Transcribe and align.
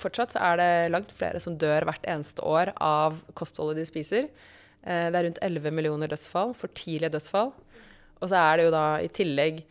fortsatt 0.00 0.36
er 0.40 0.60
det 0.60 0.70
langt 0.94 1.12
flere 1.16 1.40
som 1.42 1.56
dør 1.60 1.86
hvert 1.88 2.06
eneste 2.08 2.44
år 2.46 2.72
av 2.82 3.18
kostholdet 3.38 3.80
de 3.80 3.88
spiser. 3.88 4.28
Eh, 4.86 5.08
det 5.10 5.18
er 5.18 5.28
rundt 5.28 5.42
11 5.44 5.74
millioner 5.74 6.12
dødsfall, 6.12 6.54
for 6.56 6.72
tidlige 6.76 7.14
dødsfall. 7.16 7.52
Og 8.20 8.30
så 8.30 8.40
er 8.40 8.56
det 8.56 8.66
jo 8.68 8.74
da 8.74 8.86
i 9.04 9.12
tillegg 9.12 9.62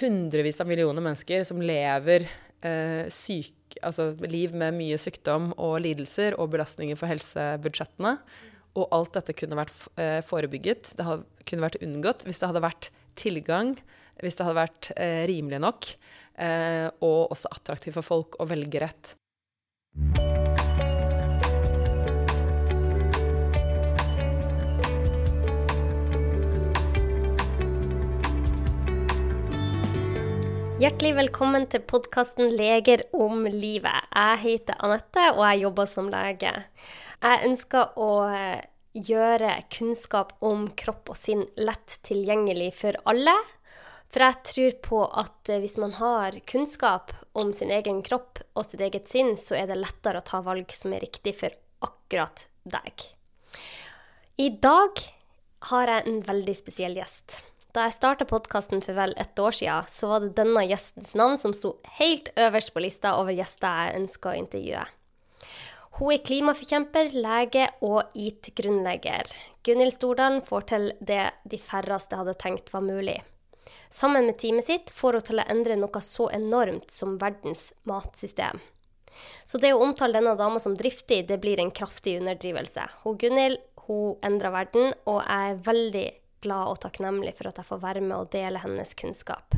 hundrevis 0.00 0.60
av 0.60 0.68
millioner 0.68 1.04
mennesker 1.04 1.44
som 1.48 1.62
lever 1.62 2.26
eh, 2.64 3.06
syk, 3.12 3.78
altså 3.84 4.10
liv 4.28 4.54
med 4.56 4.76
mye 4.76 4.98
sykdom 5.00 5.50
og 5.56 5.78
lidelser 5.84 6.36
og 6.40 6.52
belastninger 6.54 6.98
for 6.98 7.10
helsebudsjettene. 7.10 8.16
Og 8.76 8.92
alt 8.92 9.16
dette 9.16 9.36
kunne 9.36 9.58
vært 9.58 9.86
eh, 10.00 10.20
forebygget, 10.26 10.92
det 10.98 11.06
kunne 11.48 11.64
vært 11.64 11.80
unngått 11.84 12.26
hvis 12.26 12.42
det 12.42 12.50
hadde 12.50 12.64
vært 12.64 12.90
tilgang, 13.16 13.76
hvis 14.20 14.36
det 14.36 14.46
hadde 14.46 14.60
vært 14.60 14.90
eh, 14.96 15.22
rimelig 15.28 15.60
nok, 15.64 15.88
eh, 16.44 16.88
og 17.04 17.32
også 17.32 17.52
attraktivt 17.56 17.96
for 17.96 18.06
folk 18.06 18.40
å 18.40 18.48
velge 18.48 18.84
rett. 18.84 19.14
Hjertelig 30.76 31.14
velkommen 31.16 31.64
til 31.72 31.80
podkasten 31.80 32.50
'Leger 32.52 33.06
om 33.16 33.46
livet'. 33.48 34.12
Jeg 34.12 34.38
heter 34.42 34.76
Anette, 34.84 35.32
og 35.32 35.40
jeg 35.48 35.62
jobber 35.64 35.88
som 35.88 36.10
lege. 36.12 36.52
Jeg 37.22 37.40
ønsker 37.48 37.96
å 37.96 38.28
eh, 38.28 38.60
gjøre 38.92 39.62
kunnskap 39.72 40.34
om 40.44 40.68
kropp 40.76 41.08
og 41.08 41.16
sinn 41.16 41.46
lett 41.56 41.96
tilgjengelig 42.04 42.74
for 42.74 42.92
alle. 43.08 43.32
For 44.12 44.22
jeg 44.22 44.42
tror 44.50 44.76
på 44.84 45.00
at 45.22 45.50
eh, 45.50 45.60
hvis 45.62 45.76
man 45.82 45.96
har 45.98 46.38
kunnskap 46.48 47.12
om 47.36 47.52
sin 47.56 47.72
egen 47.74 48.02
kropp 48.06 48.40
og 48.54 48.64
sitt 48.68 48.82
eget 48.84 49.10
sinn, 49.10 49.34
så 49.40 49.58
er 49.58 49.70
det 49.70 49.80
lettere 49.80 50.22
å 50.22 50.26
ta 50.26 50.40
valg 50.46 50.70
som 50.74 50.94
er 50.94 51.04
riktig 51.04 51.34
for 51.40 51.56
akkurat 51.84 52.46
deg. 52.64 53.08
I 54.40 54.48
dag 54.62 55.02
har 55.70 55.90
jeg 55.90 56.06
en 56.06 56.22
veldig 56.26 56.54
spesiell 56.56 56.96
gjest. 56.98 57.40
Da 57.76 57.84
jeg 57.84 57.96
starta 57.98 58.24
podkasten 58.28 58.80
for 58.80 58.96
vel 58.96 59.12
et 59.20 59.36
år 59.42 59.52
siden, 59.52 59.88
så 59.92 60.08
var 60.08 60.22
det 60.24 60.36
denne 60.38 60.62
gjestens 60.64 61.12
navn 61.18 61.36
som 61.40 61.52
sto 61.56 61.74
helt 61.98 62.30
øverst 62.40 62.72
på 62.72 62.80
lista 62.80 63.18
over 63.20 63.36
gjester 63.36 63.82
jeg 63.82 63.98
ønska 64.00 64.32
å 64.32 64.38
intervjue. 64.38 64.84
Hun 65.96 66.12
er 66.12 66.24
klimaforkjemper, 66.24 67.12
lege 67.16 67.68
og 67.84 68.16
IT-grunnlegger. 68.16 69.28
Gunhild 69.64 69.94
Stordalen 69.94 70.42
får 70.44 70.66
til 70.72 70.90
det 71.00 71.22
de 71.48 71.60
færreste 71.60 72.16
hadde 72.16 72.36
tenkt 72.40 72.72
var 72.72 72.84
mulig. 72.84 73.18
Sammen 73.96 74.26
med 74.26 74.36
teamet 74.38 74.66
sitt 74.66 74.90
får 74.92 75.16
hun 75.16 75.24
til 75.24 75.40
å 75.40 75.44
endre 75.48 75.76
noe 75.80 76.00
så 76.04 76.26
enormt 76.36 76.90
som 76.92 77.14
verdens 77.20 77.70
matsystem. 77.88 78.60
Så 79.48 79.56
det 79.62 79.70
å 79.72 79.80
omtale 79.80 80.18
denne 80.18 80.34
dama 80.36 80.60
som 80.60 80.74
driftig, 80.76 81.22
det 81.30 81.38
blir 81.40 81.62
en 81.62 81.72
kraftig 81.72 82.18
underdrivelse. 82.20 82.84
Hun 83.04 83.16
Gunhild 83.22 83.62
hun 83.86 84.18
endrer 84.26 84.52
verden, 84.52 84.92
og 85.08 85.22
jeg 85.22 85.52
er 85.54 85.62
veldig 85.64 86.06
glad 86.44 86.72
og 86.74 86.80
takknemlig 86.82 87.32
for 87.38 87.48
at 87.48 87.60
jeg 87.62 87.68
får 87.70 87.80
være 87.86 88.02
med 88.04 88.16
og 88.18 88.28
dele 88.34 88.60
hennes 88.60 88.92
kunnskap. 88.98 89.56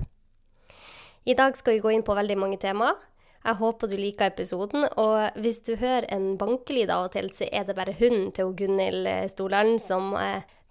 I 1.26 1.34
dag 1.34 1.58
skal 1.58 1.74
vi 1.74 1.82
gå 1.82 1.96
inn 1.96 2.06
på 2.06 2.14
veldig 2.16 2.36
mange 2.38 2.60
temaer. 2.62 2.94
Jeg 3.42 3.58
håper 3.58 3.90
du 3.90 3.96
liker 3.98 4.30
episoden. 4.30 4.86
Og 5.00 5.40
hvis 5.42 5.58
du 5.66 5.74
hører 5.80 6.06
en 6.14 6.36
bankelyd 6.38 6.92
av 6.94 7.08
og 7.08 7.16
til, 7.16 7.32
så 7.34 7.48
er 7.50 7.66
det 7.66 7.76
bare 7.78 7.96
hunden 7.98 8.30
til 8.36 8.54
Gunhild 8.54 9.08
Storland 9.32 9.80
som 9.82 10.12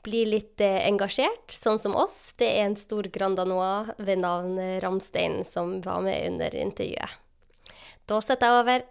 eh, 0.08 0.10
blir 0.10 0.26
litt 0.26 0.62
eh, 0.62 0.88
engasjert, 0.88 1.52
sånn 1.52 1.80
som 1.80 1.96
oss. 1.96 2.34
Det 2.38 2.48
er 2.48 2.66
en 2.66 2.78
stor 2.80 3.04
Grand 3.12 3.38
Danois 3.38 3.92
ved 3.98 4.22
navn 4.24 4.56
Ramstein 4.80 5.44
som 5.46 5.82
var 5.82 6.02
med 6.02 6.32
under 6.32 6.56
intervjuet. 6.56 7.10
Da 8.08 8.22
setter 8.24 8.48
jeg 8.48 8.62
over. 8.62 8.86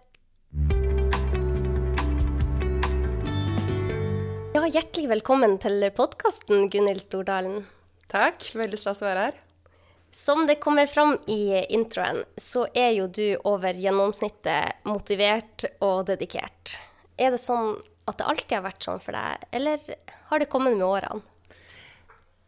Ja, 4.53 4.61
hjertelig 4.65 5.09
velkommen 5.09 5.57
til 5.61 5.89
podkasten, 5.97 6.69
Gunhild 6.69 7.01
Stordalen. 7.01 7.65
Takk. 8.09 8.45
Veldig 8.53 8.79
stas 8.79 9.01
å 9.01 9.09
være 9.09 9.27
her. 9.27 9.43
Som 10.13 10.47
det 10.47 10.59
kommer 10.63 10.87
fram 10.87 11.17
i 11.27 11.65
introen, 11.73 12.23
så 12.37 12.67
er 12.73 12.93
jo 12.95 13.07
du 13.11 13.37
over 13.45 13.73
gjennomsnittet 13.77 14.85
motivert 14.87 15.67
og 15.83 16.07
dedikert. 16.07 16.77
Er 17.17 17.33
det 17.35 17.41
sånn 17.41 17.75
at 18.07 18.19
det 18.19 18.27
alltid 18.27 18.55
har 18.55 18.67
vært 18.67 18.85
sånn 18.87 19.01
for 19.03 19.17
deg, 19.17 19.49
eller 19.59 19.89
har 20.29 20.41
det 20.41 20.51
kommet 20.51 20.77
med 20.77 20.87
årene? 20.87 21.23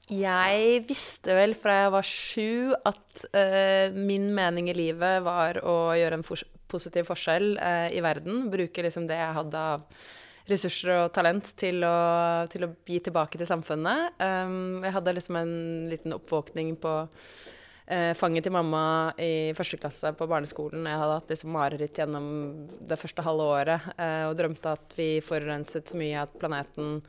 Jeg 0.09 0.85
visste 0.89 1.35
vel 1.37 1.51
fra 1.53 1.83
jeg 1.83 1.89
var 1.93 2.07
sju 2.07 2.71
at 2.89 3.25
uh, 3.29 3.93
min 3.93 4.31
mening 4.33 4.71
i 4.71 4.73
livet 4.73 5.19
var 5.21 5.59
å 5.61 5.91
gjøre 5.93 6.17
en 6.17 6.25
for 6.25 6.41
positiv 6.69 7.05
forskjell 7.11 7.51
uh, 7.61 7.89
i 7.93 8.01
verden. 8.01 8.47
Bruke 8.49 8.85
liksom 8.85 9.05
det 9.09 9.19
jeg 9.19 9.37
hadde 9.37 9.61
av 9.75 9.85
ressurser 10.49 10.95
og 10.95 11.11
talent 11.13 11.51
til 11.59 11.85
å, 11.85 11.99
til 12.49 12.65
å 12.65 12.71
gi 12.89 12.97
tilbake 13.05 13.37
til 13.37 13.49
samfunnet. 13.49 14.17
Um, 14.17 14.81
jeg 14.81 14.95
hadde 14.95 15.13
liksom 15.19 15.37
en 15.37 15.53
liten 15.91 16.15
oppvåkning 16.17 16.73
på 16.81 16.95
eh, 17.89 18.13
fanget 18.17 18.45
til 18.47 18.55
mamma 18.55 18.83
i 19.21 19.51
første 19.57 19.79
klasse 19.81 20.13
på 20.17 20.27
barneskolen. 20.29 20.87
Jeg 20.87 21.01
hadde 21.01 21.17
hatt 21.17 21.33
liksom 21.33 21.51
mareritt 21.55 21.99
gjennom 21.99 22.29
det 22.89 22.99
første 23.01 23.25
halve 23.25 23.49
året 23.57 23.89
eh, 23.97 24.23
og 24.29 24.37
drømte 24.39 24.77
at 24.77 24.95
vi 24.97 25.09
forurenset 25.25 25.91
så 25.91 25.99
mye 25.99 26.23
at 26.23 26.39
planeten 26.39 26.99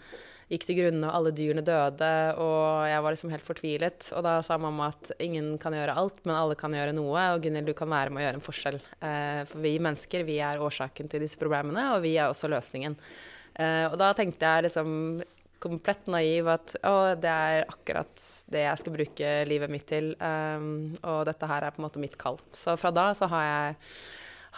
gikk 0.51 0.65
til 0.67 0.81
grunne, 0.81 1.07
og 1.07 1.15
alle 1.15 1.31
dyrene 1.31 1.63
døde, 1.63 2.11
og 2.43 2.89
jeg 2.91 3.03
var 3.05 3.15
liksom 3.15 3.31
helt 3.31 3.47
fortvilet. 3.47 4.09
Og 4.19 4.25
da 4.27 4.33
sa 4.43 4.57
mamma 4.59 4.89
at 4.91 5.13
ingen 5.23 5.53
kan 5.63 5.77
gjøre 5.77 5.95
alt, 5.95 6.25
men 6.25 6.35
alle 6.35 6.57
kan 6.59 6.75
gjøre 6.75 6.95
noe, 6.97 7.27
og 7.37 7.45
Gunhild, 7.45 7.71
du 7.71 7.77
kan 7.79 7.93
være 7.93 8.11
med 8.11 8.19
å 8.19 8.25
gjøre 8.25 8.41
en 8.41 8.49
forskjell. 8.49 8.81
Eh, 8.99 9.43
for 9.47 9.63
vi 9.63 9.77
mennesker, 9.79 10.27
vi 10.27 10.41
er 10.43 10.63
årsaken 10.67 11.13
til 11.13 11.23
disse 11.23 11.39
problemene, 11.39 11.93
og 11.95 12.03
vi 12.03 12.17
er 12.19 12.27
også 12.27 12.51
løsningen. 12.51 12.99
Uh, 13.51 13.91
og 13.91 13.97
da 14.01 14.13
tenkte 14.17 14.47
jeg 14.47 14.69
liksom 14.69 14.91
komplett 15.61 16.09
naiv 16.11 16.49
at 16.51 16.75
å, 16.89 16.95
det 17.21 17.31
er 17.31 17.67
akkurat 17.69 18.25
det 18.51 18.65
jeg 18.65 18.81
skal 18.81 18.95
bruke 18.95 19.35
livet 19.49 19.73
mitt 19.73 19.87
til. 19.91 20.15
Um, 20.19 20.97
og 21.05 21.27
dette 21.29 21.49
her 21.51 21.67
er 21.67 21.75
på 21.75 21.83
en 21.83 21.87
måte 21.87 22.03
mitt 22.03 22.17
kall. 22.21 22.41
Så 22.57 22.77
fra 22.81 22.93
da 22.95 23.11
så 23.17 23.29
har 23.31 23.45
jeg, 23.47 23.77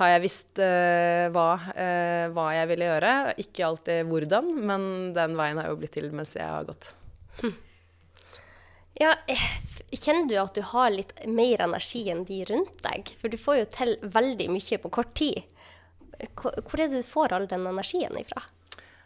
har 0.00 0.12
jeg 0.14 0.24
visst 0.24 0.62
uh, 0.62 1.26
hva, 1.34 1.48
uh, 1.74 2.24
hva, 2.34 2.46
jeg 2.56 2.70
ville 2.72 2.88
gjøre. 2.88 3.12
Ikke 3.44 3.66
alltid 3.68 4.08
hvordan, 4.08 4.54
men 4.70 4.86
den 5.16 5.36
veien 5.38 5.60
har 5.60 5.72
jo 5.72 5.78
blitt 5.82 5.94
til 5.98 6.08
mens 6.14 6.36
jeg 6.38 6.48
har 6.48 6.68
gått. 6.70 6.92
Hm. 7.42 7.54
Ja, 9.00 9.14
eh, 9.26 9.44
kjenner 9.96 10.28
du 10.28 10.36
at 10.38 10.54
du 10.54 10.62
har 10.68 10.92
litt 10.92 11.14
mer 11.26 11.64
energi 11.64 12.04
enn 12.12 12.26
de 12.28 12.42
rundt 12.48 12.82
deg? 12.84 13.14
For 13.20 13.32
du 13.32 13.38
får 13.40 13.62
jo 13.62 13.70
til 13.76 13.94
veldig 14.04 14.50
mye 14.52 14.80
på 14.82 14.92
kort 14.92 15.14
tid. 15.18 15.42
Hvor 16.36 16.78
er 16.78 16.86
det 16.86 17.00
du 17.02 17.08
får 17.08 17.34
all 17.34 17.48
den 17.50 17.66
energien 17.66 18.14
ifra? 18.20 18.44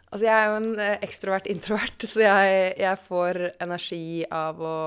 Altså, 0.07 0.23
jeg 0.23 0.33
er 0.33 0.47
jo 0.47 0.59
en 0.61 0.79
eh, 0.79 0.95
ekstrovert 1.03 1.49
introvert, 1.51 2.07
så 2.07 2.23
jeg, 2.23 2.71
jeg 2.79 3.03
får 3.09 3.41
energi 3.59 4.23
av 4.31 4.61
å 4.63 4.77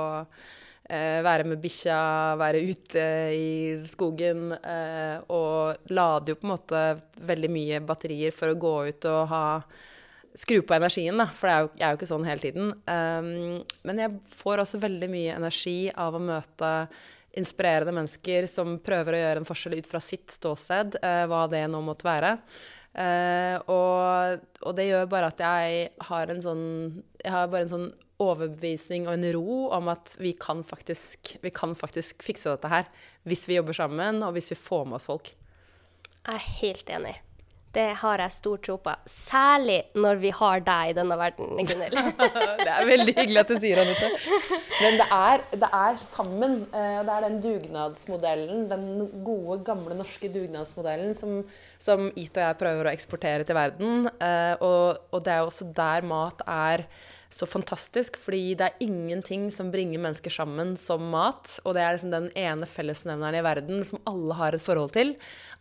eh, 0.89 1.21
være 1.27 1.45
med 1.51 1.61
bikkja, 1.61 2.01
være 2.41 2.63
ute 2.65 3.05
i 3.37 3.53
skogen. 3.85 4.49
Eh, 4.57 5.21
og 5.37 5.93
lader 5.93 6.33
jo 6.33 6.41
på 6.41 6.49
en 6.49 6.55
måte 6.55 6.83
veldig 7.29 7.53
mye 7.53 7.83
batterier 7.85 8.35
for 8.37 8.53
å 8.53 8.61
gå 8.61 8.75
ut 8.91 9.11
og 9.13 9.23
ha 9.35 9.45
Skru 10.39 10.61
på 10.63 10.75
energien, 10.77 11.19
da, 11.19 11.27
for 11.35 11.51
er 11.51 11.65
jo, 11.65 11.71
jeg 11.75 11.83
er 11.83 11.91
jo 11.91 11.99
ikke 11.99 12.07
sånn 12.07 12.27
hele 12.29 12.43
tiden. 12.45 12.69
Um, 12.87 13.57
men 13.83 13.99
jeg 13.99 14.13
får 14.39 14.63
også 14.63 14.79
veldig 14.79 15.09
mye 15.11 15.33
energi 15.35 15.91
av 15.91 16.15
å 16.15 16.21
møte 16.23 16.71
inspirerende 17.41 17.95
mennesker 17.97 18.47
som 18.51 18.77
prøver 18.79 19.17
å 19.17 19.23
gjøre 19.25 19.43
en 19.43 19.49
forskjell 19.49 19.75
ut 19.81 19.89
fra 19.91 20.01
sitt 20.05 20.31
ståsted, 20.31 21.01
uh, 21.03 21.25
hva 21.31 21.43
det 21.51 21.65
nå 21.73 21.83
måtte 21.83 22.07
være. 22.07 22.37
Uh, 22.91 23.57
og, 23.71 24.47
og, 24.65 24.73
det 24.75 24.89
gjør 24.89 25.11
bare 25.13 25.29
at 25.31 25.39
jeg 25.39 25.91
har 26.09 26.31
en 26.33 26.41
sånn 26.43 26.65
Jeg 27.23 27.31
har 27.31 27.45
bare 27.47 27.63
en 27.63 27.71
sånn 27.71 27.85
overbevisning 28.21 29.07
og 29.07 29.15
en 29.15 29.29
ro 29.37 29.59
om 29.77 29.93
at 29.93 30.17
vi 30.19 30.33
kan 30.35 30.65
faktisk, 30.67 31.37
vi 31.41 31.53
kan 31.55 31.77
faktisk 31.79 32.25
fikse 32.27 32.51
dette 32.51 32.69
her. 32.73 32.91
Hvis 33.25 33.47
vi 33.49 33.57
jobber 33.57 33.77
sammen, 33.79 34.21
og 34.27 34.35
hvis 34.37 34.51
vi 34.53 34.59
får 34.59 34.85
med 34.91 34.99
oss 34.99 35.09
folk. 35.09 35.31
Jeg 36.19 36.35
er 36.35 36.49
helt 36.59 36.93
enig. 36.99 37.15
Det 37.71 37.87
har 38.01 38.19
jeg 38.19 38.35
stor 38.35 38.59
tro 38.67 38.75
på. 38.83 38.93
Særlig 39.07 39.79
når 39.95 40.19
vi 40.19 40.33
har 40.35 40.63
deg 40.67 40.91
i 40.91 40.95
denne 40.97 41.19
verden, 41.21 41.53
Gunhild. 41.55 41.99
det 42.65 42.73
er 42.73 42.89
veldig 42.89 43.15
hyggelig 43.15 43.43
at 43.45 43.53
du 43.53 43.61
sier 43.63 43.79
det, 43.79 44.09
Men 44.81 44.99
det 44.99 45.07
er, 45.07 45.45
det 45.63 45.69
er 45.79 46.01
sammen. 46.03 46.57
Eh, 46.75 46.99
det 47.07 47.15
er 47.15 47.27
den 47.29 47.39
dugnadsmodellen, 47.45 48.65
den 48.73 48.89
gode, 49.27 49.61
gamle 49.69 49.95
norske 50.01 50.33
dugnadsmodellen 50.35 51.15
som, 51.15 51.39
som 51.79 52.11
It 52.17 52.35
og 52.35 52.43
jeg 52.43 52.59
prøver 52.65 52.91
å 52.91 52.95
eksportere 52.97 53.47
til 53.47 53.59
verden. 53.61 54.11
Eh, 54.19 54.55
og, 54.59 54.99
og 55.15 55.23
det 55.23 55.37
er 55.37 55.45
jo 55.45 55.53
også 55.53 55.71
der 55.77 56.11
mat 56.11 56.43
er 56.51 56.89
så 57.31 57.47
fantastisk, 57.47 58.17
fordi 58.19 58.57
det 58.59 58.67
er 58.67 58.83
ingenting 58.83 59.47
som 59.55 59.71
bringer 59.71 60.03
mennesker 60.03 60.33
sammen 60.35 60.73
som 60.81 61.05
mat. 61.13 61.53
Og 61.63 61.77
det 61.77 61.85
er 61.85 61.95
liksom 61.95 62.11
den 62.11 62.27
ene 62.39 62.67
fellesnevneren 62.67 63.39
i 63.39 63.43
verden 63.47 63.85
som 63.87 64.03
alle 64.11 64.35
har 64.39 64.57
et 64.57 64.65
forhold 64.65 64.91
til. 64.97 65.13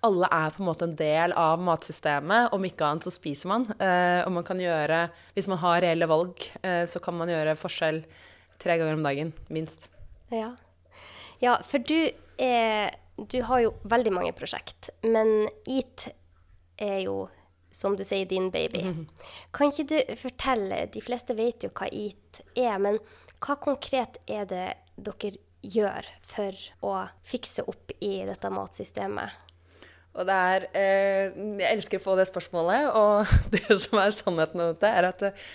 Alle 0.06 0.30
er 0.33 0.56
på 0.56 0.63
en 0.63 0.69
måte 0.71 0.88
en 0.88 0.95
del 0.98 1.36
av 1.38 1.62
matsystemet. 1.62 2.56
Om 2.57 2.66
ikke 2.66 2.88
annet 2.88 3.06
så 3.06 3.13
spiser 3.13 3.54
man. 3.54 3.68
Eh, 3.77 4.21
og 4.25 4.33
man 4.39 4.48
kan 4.48 4.62
gjøre, 4.62 5.04
hvis 5.38 5.50
man 5.51 5.62
har 5.62 5.83
reelle 5.86 6.10
valg, 6.10 6.42
eh, 6.63 6.86
så 6.89 7.01
kan 7.06 7.19
man 7.19 7.30
gjøre 7.30 7.57
forskjell 7.60 8.01
tre 8.60 8.80
ganger 8.81 8.98
om 8.98 9.06
dagen, 9.06 9.33
minst. 9.54 9.86
Ja, 10.33 10.56
ja 11.44 11.60
for 11.69 11.86
du, 11.86 12.10
er, 12.42 12.98
du 13.30 13.44
har 13.45 13.66
jo 13.68 13.75
veldig 13.86 14.16
mange 14.18 14.33
prosjekt. 14.38 14.89
Men 15.06 15.45
EAT 15.69 16.10
er 16.81 17.04
jo, 17.06 17.27
som 17.71 17.95
du 17.95 18.04
sier, 18.07 18.25
din 18.30 18.50
baby. 18.54 18.81
Kan 19.56 19.74
ikke 19.74 19.88
du 19.92 20.16
fortelle, 20.21 20.86
de 20.94 21.04
fleste 21.04 21.36
vet 21.38 21.66
jo 21.66 21.71
hva 21.74 21.89
EAT 21.92 22.42
er, 22.56 22.77
men 22.81 23.00
hva 23.39 23.56
konkret 23.62 24.19
er 24.27 24.50
det 24.50 24.66
dere 25.00 25.36
gjør 25.62 26.07
for 26.27 26.66
å 26.88 26.95
fikse 27.27 27.66
opp 27.68 27.94
i 28.00 28.19
dette 28.27 28.51
matsystemet? 28.54 29.45
Og 30.18 30.25
det 30.25 30.36
er 30.36 30.63
eh, 30.74 31.36
Jeg 31.62 31.69
elsker 31.69 32.00
å 32.00 32.04
få 32.04 32.16
det 32.19 32.27
spørsmålet, 32.30 32.89
og 32.98 33.30
det 33.54 33.80
som 33.86 34.00
er 34.01 34.16
sannheten 34.16 34.63
om 34.63 34.71
dette, 34.74 34.89
er 34.89 35.10
at 35.12 35.25
eh, 35.30 35.50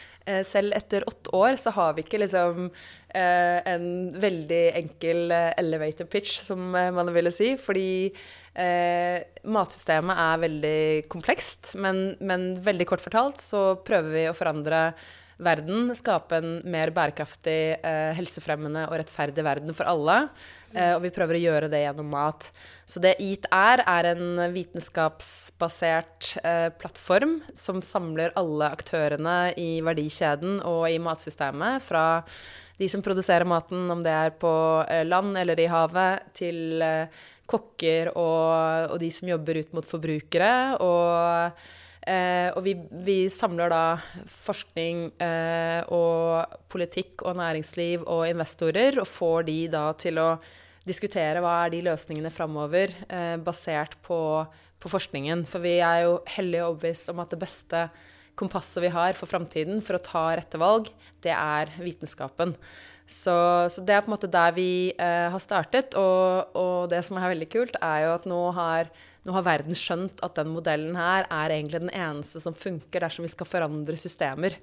selv 0.47 0.73
etter 0.76 1.05
åtte 1.09 1.32
år 1.37 1.59
så 1.61 1.73
har 1.76 1.97
vi 1.97 2.05
ikke 2.05 2.21
liksom 2.23 2.69
eh, 3.15 3.59
en 3.75 3.88
veldig 4.21 4.62
enkel 4.81 5.35
eh, 5.35 5.50
elevator 5.61 6.09
pitch, 6.11 6.38
som 6.47 6.75
eh, 6.75 6.91
man 6.94 7.12
ville 7.15 7.32
si. 7.35 7.55
Fordi 7.61 7.88
eh, 8.09 9.19
matsystemet 9.44 10.23
er 10.26 10.44
veldig 10.47 10.79
komplekst, 11.12 11.75
men, 11.81 12.06
men 12.25 12.53
veldig 12.65 12.88
kort 12.91 13.05
fortalt 13.05 13.43
så 13.43 13.67
prøver 13.85 14.17
vi 14.17 14.26
å 14.31 14.37
forandre 14.37 14.87
verden, 15.43 15.91
skape 15.97 16.39
en 16.39 16.51
mer 16.71 16.93
bærekraftig, 16.95 17.79
eh, 17.83 18.13
helsefremmende 18.15 18.87
og 18.89 18.99
rettferdig 19.01 19.45
verden 19.45 19.75
for 19.75 19.89
alle. 19.91 20.29
Eh, 20.75 20.95
og 20.95 21.03
vi 21.03 21.13
prøver 21.15 21.39
å 21.39 21.43
gjøre 21.43 21.71
det 21.71 21.85
gjennom 21.85 22.11
mat. 22.11 22.51
Så 22.87 23.01
det 23.03 23.17
EAT 23.23 23.47
er, 23.51 23.83
er 23.87 24.11
en 24.15 24.41
vitenskapsbasert 24.55 26.35
eh, 26.43 26.69
plattform 26.79 27.41
som 27.55 27.83
samler 27.83 28.35
alle 28.39 28.71
aktørene 28.75 29.55
i 29.59 29.81
verdikjeden 29.87 30.61
og 30.63 30.89
i 30.91 30.99
matsystemet. 31.03 31.83
Fra 31.83 32.25
de 32.79 32.91
som 32.91 33.03
produserer 33.03 33.47
maten, 33.47 33.87
om 33.91 34.03
det 34.03 34.11
er 34.11 34.35
på 34.35 34.51
land 35.07 35.39
eller 35.39 35.61
i 35.63 35.71
havet, 35.71 36.27
til 36.35 36.83
kokker 37.47 38.11
og, 38.17 38.91
og 38.91 38.99
de 38.99 39.11
som 39.15 39.31
jobber 39.31 39.61
ut 39.63 39.75
mot 39.77 39.87
forbrukere. 39.87 40.53
og 40.83 41.53
Eh, 42.05 42.51
og 42.53 42.61
vi, 42.67 42.75
vi, 43.06 43.17
samler 43.33 43.73
da 43.73 43.97
forskning 44.45 45.06
eh, 45.25 45.81
og 45.95 46.59
politikk 46.73 47.25
og 47.25 47.39
næringsliv 47.39 48.05
og 48.05 48.27
investorer, 48.29 49.01
og 49.01 49.09
får 49.09 49.47
de 49.49 49.59
da 49.73 49.87
til 49.97 50.21
å 50.21 50.29
diskutere 50.85 51.41
hva 51.41 51.62
er 51.65 51.73
de 51.73 51.85
løsningene 51.87 52.33
framover, 52.33 52.93
eh, 53.09 53.37
basert 53.41 53.97
på, 54.05 54.19
på, 54.77 54.93
forskningen. 54.93 55.47
For 55.49 55.65
vi 55.65 55.79
er 55.81 56.05
jo 56.05 56.19
hellige 56.37 56.67
overbevist 56.69 57.12
om 57.15 57.25
at 57.25 57.33
det 57.33 57.41
beste 57.41 57.87
kompasset 58.37 58.83
vi 58.85 58.93
har 58.93 59.17
for 59.17 59.31
framtiden 59.31 59.81
for 59.85 59.97
å 59.97 60.05
ta 60.05 60.27
rette 60.37 60.61
valg, 60.61 60.91
det 61.25 61.33
er 61.33 61.73
vitenskapen. 61.81 62.53
Så, 63.05 63.35
så, 63.69 63.83
det 63.85 63.95
er 63.95 64.05
på 64.05 64.09
en 64.09 64.17
måte 64.17 64.31
der 64.33 64.55
vi 64.56 64.93
eh, 64.93 65.29
har 65.33 65.43
startet. 65.43 65.97
Og, 66.01 66.56
og, 66.56 66.79
det 66.93 67.03
som 67.05 67.21
er 67.21 67.33
veldig 67.33 67.51
kult, 67.53 67.77
er 67.81 68.06
jo 68.06 68.15
at 68.17 68.29
nå 68.29 68.41
har 68.56 68.93
nå 69.25 69.32
har 69.32 69.44
verden 69.47 69.76
skjønt 69.79 70.21
at 70.25 70.37
den 70.37 70.50
modellen 70.53 70.97
her 70.99 71.25
er 71.32 71.55
egentlig 71.55 71.81
den 71.81 71.93
eneste 71.97 72.43
som 72.43 72.56
funker 72.56 73.05
dersom 73.05 73.25
vi 73.25 73.32
skal 73.32 73.49
forandre 73.49 73.97
systemer. 73.97 74.56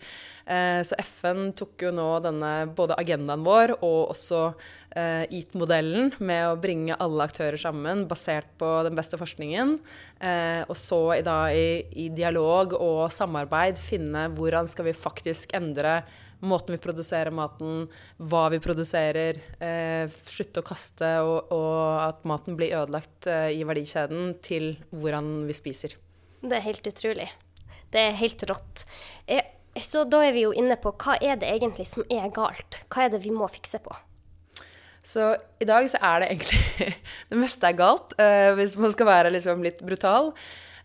Eh, 0.46 0.82
så 0.86 0.98
FN 1.02 1.50
tok 1.58 1.88
jo 1.88 1.94
nå 1.96 2.08
denne 2.22 2.52
både 2.78 2.98
agendaen 3.02 3.42
vår 3.46 3.74
og 3.80 4.14
også 4.14 4.44
eh, 4.94 5.26
EAT-modellen 5.26 6.14
med 6.22 6.46
å 6.52 6.60
bringe 6.62 6.98
alle 7.02 7.26
aktører 7.26 7.58
sammen 7.62 8.06
basert 8.10 8.54
på 8.62 8.70
den 8.86 8.98
beste 8.98 9.18
forskningen. 9.22 9.80
Eh, 10.22 10.62
og 10.68 10.78
så 10.78 11.02
i, 11.18 11.68
i 12.06 12.10
dialog 12.14 12.78
og 12.78 13.08
samarbeid 13.14 13.82
finne 13.82 14.30
hvordan 14.38 14.70
skal 14.70 14.92
vi 14.92 14.98
faktisk 14.98 15.58
endre 15.58 16.04
måten 16.42 16.76
vi 16.76 16.82
produserer 16.82 17.34
maten, 17.36 17.86
hva 18.18 18.48
vi 18.54 18.60
produserer, 18.64 19.40
eh, 19.62 20.12
slutte 20.28 20.62
å 20.62 20.68
kaste 20.68 21.12
og, 21.26 21.54
og, 21.54 21.80
at 22.04 22.26
maten 22.30 22.58
blir 22.60 22.76
ødelagt 22.82 23.30
eh, 23.30 23.54
i 23.58 23.64
verdikjeden, 23.68 24.36
til 24.44 24.76
hvordan 24.92 25.48
vi 25.50 25.58
spiser. 25.58 25.98
Det 26.42 26.58
er 26.58 26.66
helt 26.66 26.88
utrolig. 26.90 27.30
Det 27.92 28.06
er 28.08 28.18
helt 28.18 28.46
rått. 28.50 28.86
Eh, 29.30 29.44
så 29.80 30.04
da 30.10 30.24
er 30.26 30.34
vi 30.36 30.46
jo 30.46 30.56
inne 30.58 30.76
på 30.82 30.94
hva 31.00 31.18
er 31.22 31.38
det 31.40 31.50
egentlig 31.50 31.88
som 31.88 32.08
er 32.12 32.32
galt? 32.34 32.82
Hva 32.92 33.06
er 33.06 33.14
det 33.14 33.22
vi 33.24 33.32
må 33.36 33.48
fikse 33.52 33.80
på? 33.84 33.94
Så 35.02 35.32
i 35.62 35.66
dag 35.66 35.88
så 35.90 35.98
er 36.06 36.22
det 36.22 36.28
egentlig 36.36 36.90
Det 37.32 37.40
meste 37.40 37.70
er 37.70 37.78
galt, 37.78 38.14
uh, 38.22 38.52
hvis 38.58 38.76
man 38.78 38.94
skal 38.94 39.10
være 39.10 39.32
liksom 39.34 39.64
litt 39.66 39.82
brutal. 39.82 40.32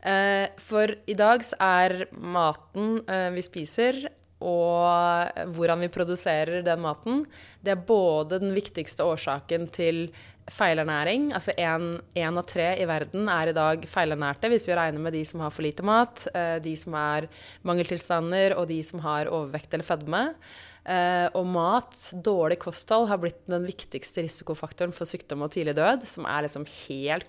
Uh, 0.07 0.47
for 0.63 0.95
i 1.09 1.17
dag 1.19 1.45
så 1.45 1.59
er 1.61 2.07
maten 2.13 3.01
uh, 3.11 3.29
vi 3.35 3.45
spiser, 3.45 4.07
og 4.45 5.53
hvordan 5.57 5.81
vi 5.81 5.93
produserer 5.93 6.65
den 6.65 6.83
maten, 6.85 7.23
det 7.65 7.73
er 7.73 7.87
både 7.89 8.41
den 8.43 8.53
viktigste 8.57 9.05
årsaken 9.07 9.65
til 9.73 10.11
feilernæring. 10.53 11.31
Altså 11.35 11.55
én 11.57 12.39
av 12.39 12.45
tre 12.47 12.69
i 12.79 12.87
verden 12.89 13.31
er 13.33 13.51
i 13.51 13.57
dag 13.57 13.87
feilernærte, 13.91 14.51
hvis 14.53 14.67
vi 14.69 14.77
regner 14.77 15.03
med 15.03 15.17
de 15.17 15.25
som 15.27 15.41
har 15.43 15.55
for 15.55 15.65
lite 15.65 15.85
mat, 15.87 16.27
eh, 16.35 16.59
de 16.63 16.77
som 16.77 16.95
er 16.95 17.29
mangeltilstander, 17.67 18.59
og 18.61 18.69
de 18.69 18.83
som 18.85 19.01
har 19.01 19.33
overvekt 19.33 19.75
eller 19.75 19.89
fedme. 19.89 20.23
Eh, 20.87 21.27
og 21.35 21.47
mat, 21.51 21.97
dårlig 22.13 22.61
kosthold, 22.63 23.09
har 23.11 23.19
blitt 23.19 23.41
den 23.51 23.65
viktigste 23.67 24.23
risikofaktoren 24.23 24.95
for 24.95 25.09
sykdom 25.09 25.43
og 25.43 25.51
tidlig 25.57 25.75
død, 25.81 26.07
som 26.07 26.29
er 26.29 26.47
liksom 26.47 26.69
helt 26.87 27.27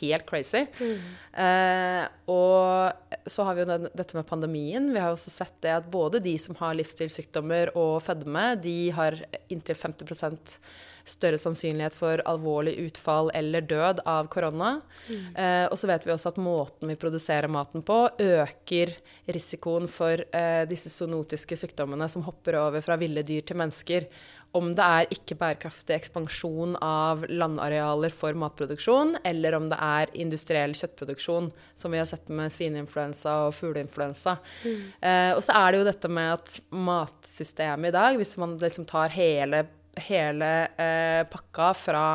helt 0.00 0.26
crazy. 0.28 0.64
Mm. 0.80 1.02
Eh, 1.44 2.04
og 2.32 3.26
så 3.30 3.46
har 3.46 3.56
vi 3.56 3.64
jo 3.64 3.70
den, 3.70 3.88
dette 3.96 4.16
med 4.18 4.28
pandemien. 4.28 4.88
Vi 4.92 5.00
har 5.00 5.12
jo 5.12 5.18
også 5.18 5.32
sett 5.32 5.54
det 5.64 5.74
at 5.74 5.90
både 5.92 6.22
de 6.22 6.36
som 6.40 6.58
har 6.60 6.76
livsstilssykdommer 6.78 7.74
og 7.78 8.00
fedme, 8.06 8.52
de 8.62 8.78
har 8.96 9.20
inntil 9.52 9.78
50% 9.78 10.56
større 11.04 11.38
sannsynlighet 11.38 11.94
for 11.96 12.22
alvorlig 12.30 12.76
utfall 12.86 13.30
eller 13.34 13.64
død 13.66 14.02
av 14.06 14.28
korona. 14.30 14.76
Mm. 15.08 15.24
Eh, 15.36 15.64
og 15.66 15.78
så 15.78 15.90
vet 15.90 16.06
vi 16.06 16.14
også 16.14 16.32
at 16.32 16.42
måten 16.42 16.92
vi 16.92 16.98
produserer 16.98 17.50
maten 17.50 17.82
på, 17.86 17.98
øker 18.22 18.94
risikoen 19.34 19.88
for 19.90 20.22
eh, 20.34 20.62
disse 20.70 20.92
zoonotiske 20.94 21.58
sykdommene 21.58 22.08
som 22.10 22.24
hopper 22.26 22.58
over 22.60 22.84
fra 22.84 22.98
ville 23.00 23.24
dyr 23.26 23.42
til 23.46 23.58
mennesker 23.58 24.08
om 24.56 24.72
det 24.76 24.84
er 24.84 25.14
ikke 25.14 25.36
bærekraftig 25.40 25.94
ekspansjon 25.96 26.76
av 26.84 27.24
landarealer 27.30 28.12
for 28.12 28.36
matproduksjon, 28.36 29.16
eller 29.24 29.56
om 29.56 29.70
det 29.72 29.78
er 29.80 30.12
industriell 30.24 30.74
kjøttproduksjon, 30.76 31.48
som 31.78 31.94
vi 31.94 32.00
har 32.00 32.08
sett 32.10 32.28
med 32.28 32.52
svineinfluensa 32.52 33.38
og 33.46 33.56
fugleinfluensa. 33.56 34.36
Mm. 34.66 34.82
Eh, 35.00 35.30
og 35.38 35.40
så 35.46 35.56
er 35.56 35.72
det 35.72 35.80
jo 35.80 35.88
dette 35.88 36.12
med 36.12 36.34
at 36.36 36.56
matsystemet 36.68 37.92
i 37.92 37.96
dag, 37.96 38.20
hvis 38.20 38.36
man 38.40 38.58
liksom 38.60 38.88
tar 38.88 39.14
hele, 39.16 39.64
hele 40.08 40.52
eh, 40.76 41.22
pakka 41.32 41.72
fra 41.78 42.06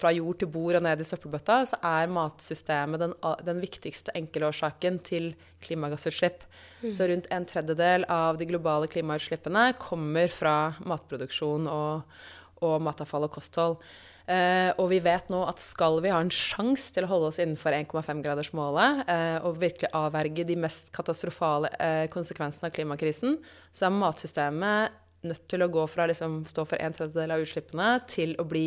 fra 0.00 0.10
jord 0.16 0.40
til 0.40 0.50
bord 0.50 0.78
og 0.78 0.82
ned 0.86 1.02
i 1.02 1.06
søppelbøtta, 1.06 1.58
så 1.70 1.78
er 1.86 2.10
matsystemet 2.12 3.02
den, 3.02 3.12
den 3.46 3.60
viktigste 3.62 4.14
enkelårsaken 4.18 4.98
til 5.06 5.30
klimagassutslipp. 5.64 6.42
Mm. 6.82 6.90
Så 6.92 7.06
rundt 7.10 7.30
en 7.32 7.46
tredjedel 7.48 8.08
av 8.12 8.40
de 8.40 8.48
globale 8.48 8.90
klimautslippene 8.90 9.68
kommer 9.80 10.32
fra 10.34 10.56
matproduksjon 10.82 11.70
og, 11.70 12.18
og 12.66 12.76
matavfall 12.84 13.28
og 13.28 13.34
kosthold. 13.38 13.80
Eh, 14.26 14.72
og 14.82 14.88
vi 14.90 14.98
vet 15.04 15.28
nå 15.30 15.44
at 15.46 15.60
skal 15.62 16.00
vi 16.02 16.10
ha 16.10 16.18
en 16.18 16.32
sjanse 16.34 16.90
til 16.94 17.06
å 17.06 17.10
holde 17.12 17.28
oss 17.30 17.38
innenfor 17.38 17.76
1,5-gradersmålet 17.76 19.04
eh, 19.06 19.36
og 19.46 19.60
virkelig 19.62 19.92
avverge 19.94 20.46
de 20.48 20.56
mest 20.58 20.90
katastrofale 20.94 21.70
eh, 21.78 22.06
konsekvensene 22.10 22.66
av 22.66 22.74
klimakrisen, 22.74 23.36
så 23.70 23.86
er 23.86 23.94
matsystemet 23.94 24.96
nødt 25.26 25.46
til 25.50 25.62
å 25.62 25.70
gå 25.70 25.86
fra 25.90 26.04
å 26.04 26.10
liksom, 26.10 26.40
stå 26.48 26.66
for 26.66 26.82
en 26.82 26.96
tredjedel 26.96 27.36
av 27.36 27.44
utslippene 27.44 27.92
til 28.10 28.34
å 28.42 28.46
bli 28.50 28.66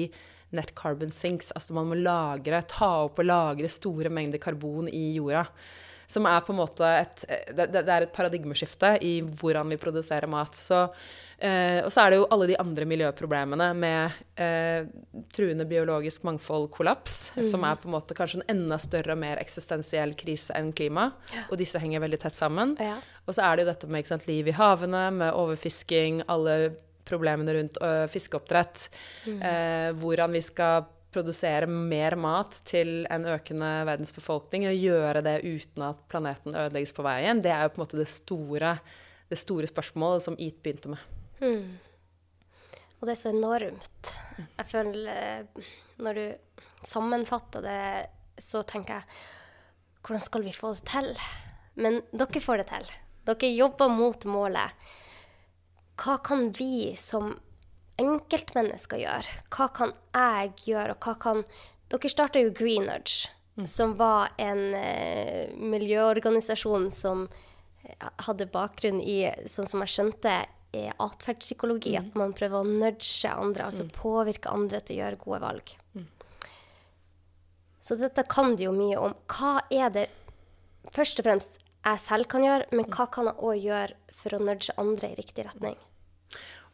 net 0.56 0.74
carbon 0.78 1.12
sinks. 1.12 1.52
Altså 1.56 1.76
man 1.78 1.92
må 1.92 2.00
lagre, 2.00 2.64
ta 2.70 2.90
opp 3.06 3.22
og 3.22 3.30
lagre 3.30 3.70
store 3.72 4.12
mengder 4.14 4.42
karbon 4.42 4.90
i 4.92 5.12
jorda. 5.18 5.46
Som 6.10 6.26
er 6.26 6.42
på 6.42 6.56
en 6.56 6.58
måte 6.58 6.88
et 6.90 7.22
Det, 7.54 7.84
er 7.86 8.02
et 8.02 8.14
paradigmeskifte 8.14 8.96
i 9.06 9.20
hvordan 9.22 9.70
vi 9.70 9.78
produserer 9.78 10.26
mat. 10.26 10.58
Så, 10.58 10.88
eh, 11.38 11.84
og 11.84 11.92
så 11.94 12.02
er 12.02 12.10
det 12.10 12.18
jo 12.18 12.26
alle 12.34 12.48
de 12.50 12.58
andre 12.58 12.88
miljøproblemene 12.90 13.68
med 13.78 14.18
eh, 14.42 14.90
truende 15.30 15.68
biologisk 15.70 16.26
mangfold-kollaps, 16.26 17.20
mm. 17.36 17.44
som 17.52 17.68
er 17.68 17.78
på 17.78 17.92
en 17.92 17.94
måte 17.94 18.18
kanskje 18.18 18.42
en 18.42 18.50
enda 18.56 18.80
større 18.82 19.14
og 19.14 19.22
mer 19.22 19.38
eksistensiell 19.38 20.18
krise 20.18 20.58
enn 20.58 20.74
klima. 20.74 21.12
Ja. 21.36 21.46
Og 21.52 21.62
disse 21.62 21.78
henger 21.78 22.02
veldig 22.02 22.24
tett 22.26 22.42
sammen. 22.42 22.74
Ja. 22.82 22.98
Og 23.28 23.38
så 23.38 23.46
er 23.46 23.58
det 23.58 23.68
jo 23.68 23.72
dette 23.76 23.94
med 23.94 24.10
sant, 24.10 24.26
liv 24.26 24.50
i 24.50 24.58
havene, 24.58 25.12
med 25.14 25.38
overfisking, 25.38 26.24
alle 26.26 26.74
problemene 27.10 27.58
rundt 27.58 27.80
uh, 27.84 28.06
fiskeoppdrett. 28.12 28.88
Mm. 29.26 29.42
Uh, 29.42 29.90
hvordan 30.00 30.38
vi 30.38 30.44
skal 30.46 30.88
produsere 31.10 31.66
mer 31.70 32.14
mat 32.20 32.60
til 32.70 33.04
en 33.10 33.26
økende 33.32 33.70
verdensbefolkning 33.90 34.68
og 34.70 34.78
gjøre 34.78 35.24
det 35.26 35.40
uten 35.42 35.86
at 35.88 36.02
planeten 36.12 36.54
ødelegges 36.54 36.94
på 36.94 37.06
veien, 37.06 37.42
det 37.42 37.54
er 37.54 37.66
jo 37.66 37.74
på 37.74 37.82
en 37.82 37.86
måte 37.88 38.00
det 38.00 38.10
store, 38.14 38.76
det 39.32 39.40
store 39.42 39.70
spørsmålet 39.72 40.26
som 40.28 40.38
EAT 40.38 40.62
begynte 40.62 40.94
med. 40.94 41.02
Mm. 41.42 41.80
Og 43.00 43.08
det 43.08 43.16
er 43.16 43.22
så 43.22 43.32
enormt. 43.32 44.14
Jeg 44.44 44.68
føler 44.68 45.46
Når 46.04 46.18
du 46.18 46.26
sammenfatter 46.84 47.64
det, 47.64 47.84
så 48.44 48.62
tenker 48.68 49.00
jeg 49.00 50.04
Hvordan 50.04 50.24
skal 50.24 50.44
vi 50.44 50.56
få 50.56 50.74
det 50.76 50.86
til? 50.88 51.10
Men 51.80 52.02
dere 52.12 52.42
får 52.44 52.62
det 52.62 52.68
til. 52.72 52.92
Dere 53.28 53.52
jobber 53.56 53.92
mot 53.92 54.26
målet 54.28 54.88
hva 56.00 56.18
kan 56.24 56.50
vi 56.56 56.96
som 57.00 57.34
enkeltmennesker 58.00 59.02
gjøre? 59.02 59.42
Hva 59.52 59.68
kan 59.76 59.94
jeg 60.16 60.54
gjøre, 60.70 60.96
og 60.96 61.04
hva 61.06 61.18
kan 61.20 61.44
Dere 61.90 62.10
starta 62.12 62.38
jo 62.38 62.52
Green 62.54 62.86
Nudge. 62.86 63.32
som 63.66 63.96
var 63.98 64.30
en 64.38 64.76
eh, 64.78 65.50
miljøorganisasjon 65.58 66.92
som 66.96 67.26
eh, 67.84 68.08
hadde 68.28 68.46
bakgrunn 68.54 69.02
i, 69.02 69.26
sånn 69.50 69.68
som 69.68 69.82
jeg 69.84 69.96
skjønte, 69.96 70.36
atferdspsykologi. 70.70 70.94
atferdspsykologi. 71.02 71.96
At 71.98 72.16
man 72.16 72.36
prøver 72.38 72.62
å 72.62 72.70
nudge 72.70 73.32
andre, 73.34 73.66
altså 73.66 73.88
påvirke 73.90 74.54
andre 74.54 74.80
til 74.86 74.96
å 74.96 75.02
gjøre 75.02 75.22
gode 75.26 75.42
valg. 75.44 75.74
Så 77.82 77.98
dette 77.98 78.24
kan 78.30 78.56
du 78.56 78.68
jo 78.68 78.72
mye 78.76 79.02
om. 79.02 79.18
Hva 79.26 79.64
er 79.74 79.90
det 79.90 80.08
først 80.94 81.20
og 81.20 81.26
fremst 81.26 81.60
jeg 81.60 82.02
selv 82.04 82.30
kan 82.30 82.46
gjøre, 82.46 82.70
men 82.76 82.86
hva 82.92 83.10
kan 83.12 83.32
jeg 83.32 83.40
òg 83.42 83.66
gjøre 83.66 84.16
for 84.20 84.36
å 84.36 84.44
nudge 84.44 84.76
andre 84.78 85.10
i 85.10 85.18
riktig 85.18 85.48
retning? 85.48 85.78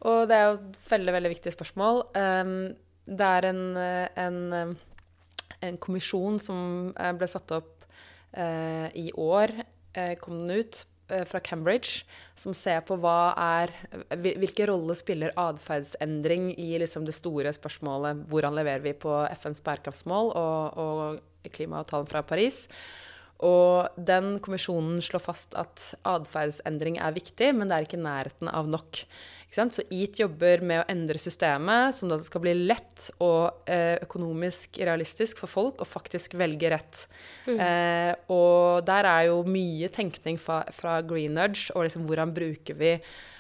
Og 0.06 0.26
det 0.30 0.38
er 0.38 0.50
jo 0.50 0.58
et 0.60 0.82
veldig, 0.90 1.14
veldig 1.18 1.32
viktig 1.34 1.54
spørsmål. 1.56 2.04
Um, 2.14 2.58
det 3.06 3.30
er 3.38 3.48
en, 3.52 3.62
en, 3.78 4.76
en, 5.62 5.78
kommisjon 5.82 6.40
som 6.42 6.60
eh, 6.98 7.14
ble 7.18 7.30
satt 7.30 7.54
opp 7.54 7.86
uh, 7.86 8.90
i 8.98 9.12
år, 9.14 9.54
uh, 9.98 10.14
kom 10.22 10.42
den 10.42 10.62
ut, 10.62 10.86
fra 11.06 11.38
Cambridge, 11.38 12.00
som 12.34 12.56
ser 12.58 12.80
på 12.82 12.96
hva 12.98 13.36
er 13.38 13.70
Hvilke 14.24 14.66
rolle 14.66 14.96
spiller 14.98 15.36
atferdsendring 15.38 16.48
i 16.58 16.72
liksom 16.82 17.06
det 17.06 17.14
store 17.14 17.52
spørsmålet 17.54 18.24
hvordan 18.32 18.58
leverer 18.58 18.82
vi 18.82 18.96
på 18.98 19.14
FNs 19.38 19.62
bærekraftsmål 19.62 20.32
og, 20.34 20.80
og 20.82 21.52
klimaavtalen 21.54 22.10
fra 22.10 22.24
Paris. 22.26 22.64
Og 23.46 24.02
den 24.10 24.40
kommisjonen 24.44 25.02
slår 25.06 25.24
fast 25.24 25.56
at 25.60 25.92
atferdsendring 26.08 26.98
er 26.98 27.16
viktig, 27.16 27.52
men 27.56 27.70
det 27.70 27.78
er 27.78 27.88
ikke 27.88 28.02
nærheten 28.02 28.50
av 28.52 28.70
nok. 28.72 29.04
Så 29.56 29.86
EAT 29.88 30.18
jobber 30.20 30.64
med 30.68 30.82
å 30.82 30.88
endre 30.92 31.20
systemet, 31.22 31.96
sånn 31.96 32.12
at 32.12 32.20
det 32.20 32.28
skal 32.28 32.42
bli 32.44 32.56
lett 32.66 33.06
og 33.24 33.70
eh, 33.72 33.96
økonomisk 34.04 34.82
realistisk 34.84 35.40
for 35.40 35.52
folk 35.52 35.84
å 35.84 35.88
faktisk 35.88 36.36
velge 36.40 36.74
rett. 36.74 37.06
Mm. 37.46 37.62
Eh, 37.64 38.12
og 38.36 38.84
der 38.88 39.08
er 39.08 39.30
jo 39.30 39.38
mye 39.48 39.88
tenkning 39.96 40.42
fra, 40.42 40.60
fra 40.76 40.98
Green 41.08 41.38
Nudge, 41.38 41.70
og 41.72 41.88
liksom 41.88 42.04
hvordan 42.10 42.36
bruker 42.36 42.76
vi 42.82 42.98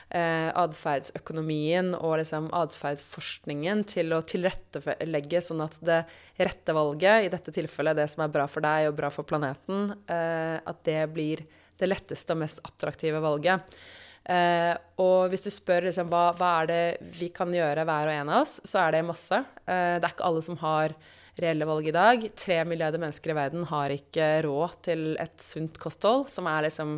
eh, 0.10 0.50
atferdsøkonomien 0.52 1.94
og 1.98 2.18
liksom 2.22 2.52
atferdsforskningen 2.56 3.84
til 3.90 4.16
å 4.16 4.24
tilrettelegge 4.28 5.42
sånn 5.44 5.64
at 5.66 5.78
det 5.86 6.02
rette 6.38 6.76
valget, 6.76 7.26
i 7.26 7.34
dette 7.34 7.54
tilfellet 7.56 7.98
det 7.98 8.08
som 8.12 8.26
er 8.26 8.34
bra 8.34 8.48
for 8.52 8.66
deg 8.66 8.90
og 8.90 8.98
bra 8.98 9.12
for 9.14 9.28
planeten, 9.28 9.92
eh, 10.08 10.58
at 10.62 10.82
det 10.88 11.02
blir 11.14 11.46
det 11.76 11.90
letteste 11.92 12.36
og 12.36 12.44
mest 12.46 12.64
attraktive 12.68 13.22
valget. 13.24 13.78
Eh, 14.26 14.74
og 15.04 15.30
hvis 15.30 15.46
du 15.46 15.52
spør 15.54 15.86
liksom, 15.86 16.10
hva, 16.10 16.32
hva, 16.38 16.52
er 16.64 16.72
det 16.72 17.12
vi 17.20 17.30
kan 17.34 17.52
gjøre, 17.54 17.86
hver 17.86 18.10
og 18.10 18.16
en 18.16 18.32
av 18.34 18.42
oss, 18.46 18.58
så 18.66 18.82
er 18.82 18.96
det 18.96 19.06
masse. 19.06 19.42
Eh, 19.68 19.98
det 20.00 20.08
er 20.08 20.16
ikke 20.16 20.30
alle 20.32 20.46
som 20.46 20.58
har 20.64 20.96
reelle 21.42 21.68
valg 21.68 21.90
i 21.90 21.96
dag. 21.96 22.24
Tre 22.40 22.62
milliarder 22.68 23.02
mennesker 23.02 23.34
i 23.34 23.38
verden 23.38 23.68
har 23.70 23.94
ikke 23.94 24.30
råd 24.46 24.78
til 24.88 25.08
et 25.22 25.36
sunt 25.44 25.78
kosthold, 25.82 26.30
som 26.32 26.48
er 26.50 26.70
liksom 26.70 26.98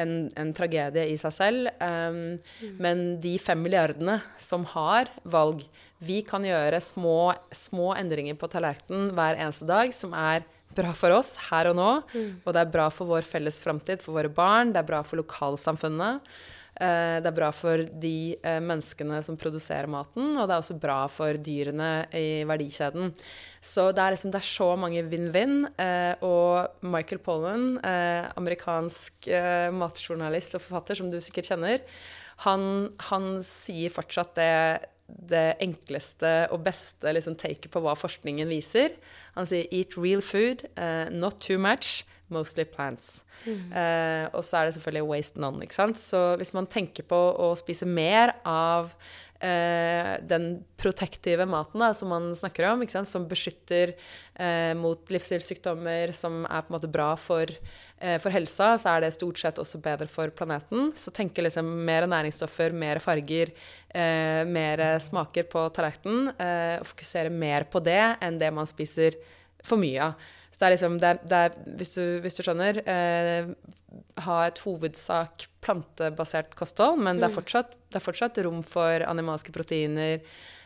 en, 0.00 0.14
en 0.38 0.52
tragedie 0.56 1.06
i 1.12 1.18
seg 1.20 1.34
selv. 1.34 1.70
Um, 1.80 2.36
mm. 2.60 2.74
Men 2.82 3.04
de 3.22 3.36
fem 3.42 3.60
milliardene 3.64 4.20
som 4.42 4.66
har 4.74 5.10
valg 5.22 5.64
Vi 6.04 6.20
kan 6.26 6.44
gjøre 6.44 6.80
små, 6.84 7.32
små 7.54 7.94
endringer 7.96 8.36
på 8.36 8.50
tallerkenen 8.52 9.14
hver 9.16 9.38
eneste 9.38 9.68
dag 9.68 9.94
som 9.96 10.12
er 10.12 10.44
bra 10.74 10.90
for 10.98 11.14
oss 11.14 11.36
her 11.48 11.70
og 11.70 11.78
nå. 11.78 11.90
Mm. 12.12 12.32
Og 12.42 12.50
det 12.52 12.64
er 12.64 12.74
bra 12.74 12.88
for 12.92 13.08
vår 13.08 13.24
felles 13.28 13.60
framtid, 13.62 14.02
for 14.02 14.18
våre 14.18 14.32
barn. 14.32 14.74
Det 14.74 14.82
er 14.82 14.90
bra 14.90 15.00
for 15.06 15.20
lokalsamfunnet. 15.22 16.34
Eh, 16.74 17.20
det 17.22 17.30
er 17.30 17.36
bra 17.36 17.50
for 17.54 17.84
de 18.02 18.34
eh, 18.34 18.60
menneskene 18.62 19.20
som 19.22 19.38
produserer 19.38 19.86
maten, 19.90 20.32
og 20.34 20.48
det 20.48 20.56
er 20.56 20.62
også 20.62 20.78
bra 20.82 21.04
for 21.12 21.38
dyrene 21.38 22.06
i 22.18 22.42
verdikjeden. 22.48 23.12
Så 23.62 23.90
det 23.94 24.02
er, 24.02 24.16
liksom, 24.16 24.32
det 24.34 24.40
er 24.40 24.48
så 24.48 24.72
mange 24.80 25.04
vinn-vinn. 25.06 25.68
Eh, 25.80 26.24
og 26.26 26.82
Michael 26.82 27.22
Pollan, 27.24 27.78
amerikansk 28.34 29.30
matjournalist 29.74 30.58
og 30.58 30.64
forfatter 30.64 30.98
som 30.98 31.12
du 31.12 31.20
sikkert 31.22 31.52
kjenner, 31.52 31.84
han, 32.42 32.90
han 33.10 33.38
sier 33.46 33.94
fortsatt 33.94 34.34
det 34.40 34.50
det 35.04 35.58
enkleste 35.60 36.28
og 36.48 36.62
beste 36.64 37.10
liksom, 37.12 37.34
taket 37.36 37.68
på 37.70 37.82
hva 37.84 37.92
forskningen 37.92 38.48
viser. 38.48 38.94
Han 39.36 39.44
sier 39.46 39.68
'eat 39.68 39.98
real 40.00 40.22
food, 40.24 40.64
not 41.12 41.36
too 41.44 41.58
much, 41.60 42.06
mostly 42.32 42.64
plants'. 42.64 43.22
Mm. 43.44 43.72
Uh, 43.72 44.24
og 44.32 44.44
så 44.44 44.60
er 44.60 44.66
det 44.66 44.76
selvfølgelig 44.76 45.08
'waste 45.08 45.40
none'. 45.40 45.62
ikke 45.62 45.74
sant? 45.74 45.98
Så 45.98 46.36
hvis 46.40 46.54
man 46.54 46.66
tenker 46.66 47.02
på 47.02 47.20
å 47.36 47.54
spise 47.56 47.86
mer 47.86 48.34
av 48.44 48.92
uh, 49.44 50.16
den 50.24 50.64
protektive 50.80 51.46
maten 51.46 51.80
da, 51.80 51.92
som 51.92 52.08
man 52.08 52.32
snakker 52.34 52.70
om, 52.72 52.86
som 52.88 53.28
beskytter 53.28 53.94
mot 54.74 54.98
livsstilssykdommer, 55.14 56.10
som 56.10 56.42
er 56.44 56.62
på 56.62 56.72
en 56.72 56.74
måte 56.74 56.90
bra 56.90 57.14
for 57.14 57.46
for 58.20 58.34
helsa 58.34 58.72
så 58.76 58.90
er 58.90 59.04
det 59.04 59.12
stort 59.14 59.38
sett 59.38 59.58
også 59.62 59.78
bedre 59.80 60.08
for 60.10 60.28
planeten. 60.34 60.90
Så 60.98 61.12
tenke 61.14 61.40
liksom 61.40 61.64
mer 61.86 62.04
næringsstoffer, 62.10 62.74
mer 62.74 62.98
farger, 62.98 63.52
eh, 63.94 64.44
mer 64.44 64.98
smaker 64.98 65.46
på 65.48 65.62
tallerkenen. 65.72 66.28
Eh, 66.36 66.80
og 66.80 66.86
fokusere 66.90 67.30
mer 67.30 67.64
på 67.64 67.80
det 67.82 68.18
enn 68.20 68.38
det 68.38 68.52
man 68.52 68.66
spiser 68.66 69.16
for 69.64 69.80
mye 69.80 70.10
av. 70.10 70.14
Så 70.54 70.60
det 70.60 70.66
er 70.68 70.74
liksom 70.76 70.98
det, 71.02 71.12
det 71.26 71.42
er, 71.48 71.58
hvis, 71.80 71.92
du, 71.96 72.02
hvis, 72.22 72.38
du, 72.38 72.44
skjønner 72.46 72.78
eh, 72.86 73.50
Ha 74.22 74.40
et 74.46 74.60
hovedsak 74.62 75.48
plantebasert 75.64 76.54
kosthold, 76.58 77.00
men 77.02 77.18
det 77.18 77.26
er 77.26 77.32
mm. 77.32 77.38
fortsatt, 77.40 77.74
det 77.90 77.98
er 77.98 78.04
fortsatt 78.04 78.38
rom 78.46 78.60
for 78.66 79.02
animalske 79.10 79.54
proteiner 79.54 80.20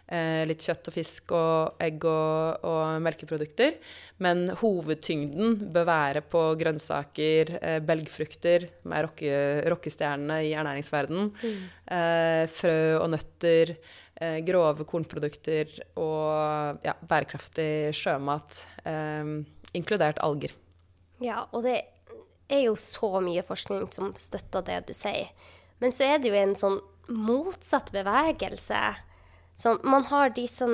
eh, 0.09 0.43
litt 0.49 0.65
kjøtt 0.65 0.91
og 0.91 0.97
fisk 0.97 1.35
og 1.37 1.83
egg 1.85 2.05
og, 2.09 2.65
og, 2.67 2.99
melkeprodukter. 3.05 3.77
Men 4.25 4.47
hovedtyngden 4.61 5.71
bør 5.75 5.89
være 5.89 6.25
på 6.33 6.43
grønnsaker, 6.61 7.55
eh, 7.61 7.79
belgfrukter, 7.85 8.69
som 8.83 8.97
er 8.97 9.09
rocke, 9.09 9.39
rockestjernene 9.75 10.41
i 10.49 10.55
ernæringsverdenen, 10.59 11.31
mm. 11.37 11.63
eh, 11.99 12.45
frø 12.59 12.81
og 13.03 13.13
nøtter, 13.15 13.77
eh, 14.21 14.41
grove 14.47 14.89
kornprodukter 14.89 15.77
og 16.01 16.83
ja, 16.87 16.97
bærekraftig 17.13 17.71
sjømat, 17.97 18.65
eh, 18.89 19.39
inkludert 19.77 20.21
alger. 20.25 20.55
Ja, 21.23 21.47
og 21.53 21.65
det 21.67 21.83
er 22.49 22.63
jo 22.69 22.77
så 22.81 23.19
mye 23.25 23.45
forskning 23.45 23.89
som 23.93 24.15
støtter 24.21 24.65
det 24.65 24.85
du 24.89 24.95
sier. 24.97 25.33
Men 25.83 25.93
så 25.95 26.07
er 26.09 26.23
det 26.23 26.31
jo 26.31 26.39
en 26.39 26.57
sånn 26.59 26.81
motsatt 27.09 27.93
bevegelse 27.95 28.81
så 29.59 29.79
man 29.83 30.05
har 30.05 30.31
de 30.31 30.45
som 30.49 30.71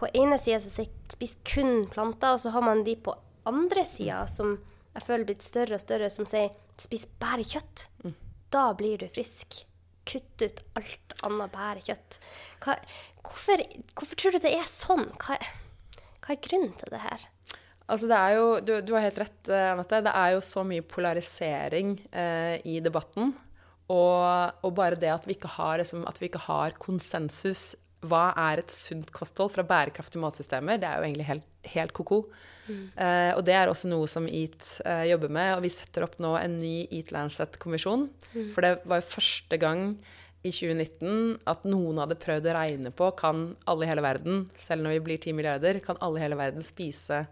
på 0.00 0.08
ene 0.16 0.38
sida 0.40 0.56
spiser 0.56 1.40
kun 1.44 1.82
planter, 1.92 2.32
og 2.32 2.40
så 2.40 2.54
har 2.54 2.62
man 2.64 2.80
de 2.86 2.94
på 2.96 3.12
andre 3.44 3.82
sida 3.84 4.22
som 4.32 4.54
jeg 4.94 5.04
føler 5.04 5.26
blitt 5.28 5.44
større 5.44 5.76
og 5.76 5.82
større, 5.82 6.08
som 6.08 6.24
sier 6.30 6.54
spis 6.80 7.04
bare 7.20 7.44
kjøtt. 7.44 7.82
Mm. 8.00 8.14
Da 8.54 8.62
blir 8.78 9.02
du 9.02 9.10
frisk. 9.12 9.58
Kutt 10.08 10.40
ut 10.40 10.62
alt 10.80 11.14
annet 11.26 11.52
bare 11.52 11.84
kjøtt. 11.84 12.16
Hva, 12.64 12.78
hvorfor, 13.26 13.66
hvorfor, 13.92 14.16
tror 14.16 14.36
du 14.38 14.40
det 14.46 14.54
er 14.56 14.72
sånn? 14.72 15.04
Hva, 15.20 15.36
hva, 16.24 16.32
er 16.32 16.42
grunnen 16.48 16.72
til 16.80 16.96
det 16.96 17.02
her? 17.04 17.28
Altså 17.84 18.08
det 18.08 18.16
er 18.16 18.36
jo, 18.38 18.44
du, 18.64 18.74
du 18.80 18.94
har 18.96 19.04
helt 19.04 19.20
rett, 19.20 19.40
eh, 19.50 19.70
Anette. 19.74 20.02
Det 20.06 20.12
er 20.16 20.34
jo 20.36 20.44
så 20.44 20.64
mye 20.66 20.84
polarisering 20.88 21.96
eh, 22.10 22.56
i 22.64 22.78
debatten. 22.84 23.34
Og, 23.92 24.24
og, 24.64 24.70
bare 24.76 24.96
det 24.96 25.10
at 25.12 25.26
vi 25.28 25.36
ikke 25.36 25.50
har, 25.58 25.76
liksom, 25.82 26.06
at 26.08 26.20
vi 26.20 26.30
ikke 26.30 26.46
har 26.46 26.76
konsensus 26.80 27.74
hva 28.04 28.30
er 28.36 28.60
et 28.60 28.72
sunt 28.72 29.08
kosthold 29.14 29.52
fra 29.54 29.64
bærekraftige 29.64 30.20
matsystemer? 30.20 30.80
Det 30.80 30.88
er 30.88 31.00
jo 31.00 31.06
egentlig 31.06 31.28
helt, 31.28 31.46
helt 31.72 31.94
ko-ko. 31.96 32.18
Mm. 32.66 32.82
Eh, 33.00 33.30
og 33.36 33.44
det 33.46 33.54
er 33.56 33.70
også 33.70 33.88
noe 33.92 34.08
som 34.10 34.26
EAT 34.28 34.66
eh, 34.84 35.06
jobber 35.10 35.32
med. 35.32 35.54
Og 35.56 35.64
vi 35.64 35.72
setter 35.72 36.04
opp 36.06 36.18
nå 36.22 36.34
en 36.40 36.58
ny 36.60 36.74
EAT 36.84 37.14
Lancet-kommisjon. 37.16 38.08
Mm. 38.34 38.50
For 38.56 38.64
det 38.64 38.74
var 38.84 39.00
jo 39.00 39.12
første 39.14 39.60
gang 39.60 39.86
i 40.44 40.52
2019 40.52 41.46
at 41.48 41.64
noen 41.64 42.02
hadde 42.02 42.20
prøvd 42.20 42.50
å 42.50 42.56
regne 42.58 42.92
på 42.92 43.08
kan 43.16 43.46
alle 43.70 43.86
i 43.86 43.88
hele 43.88 44.04
verden, 44.04 44.44
selv 44.60 44.84
når 44.84 44.98
vi 44.98 45.04
blir 45.06 45.22
10 45.22 45.38
milliarder, 45.38 45.80
kan 45.84 45.96
alle 46.04 46.20
i 46.20 46.24
hele 46.26 46.36
verden 46.36 46.66
spise 46.66 47.22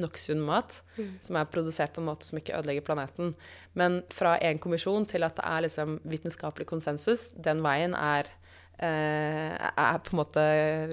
nok 0.00 0.18
sunn 0.20 0.42
mat 0.44 0.80
mm. 0.96 1.12
som 1.24 1.38
er 1.40 1.50
produsert 1.52 1.94
på 1.94 2.02
en 2.02 2.08
måte 2.10 2.28
som 2.28 2.40
ikke 2.40 2.56
ødelegger 2.58 2.86
planeten. 2.86 3.34
Men 3.78 4.02
fra 4.14 4.36
en 4.44 4.60
kommisjon 4.62 5.08
til 5.08 5.26
at 5.26 5.38
det 5.38 5.46
er 5.48 5.66
liksom 5.66 6.00
vitenskapelig 6.08 6.68
konsensus, 6.72 7.30
den 7.36 7.64
veien 7.66 7.96
er 7.98 8.32
Eh, 8.76 9.52
er 9.56 10.00
på 10.04 10.12
en 10.12 10.18
måte 10.18 10.42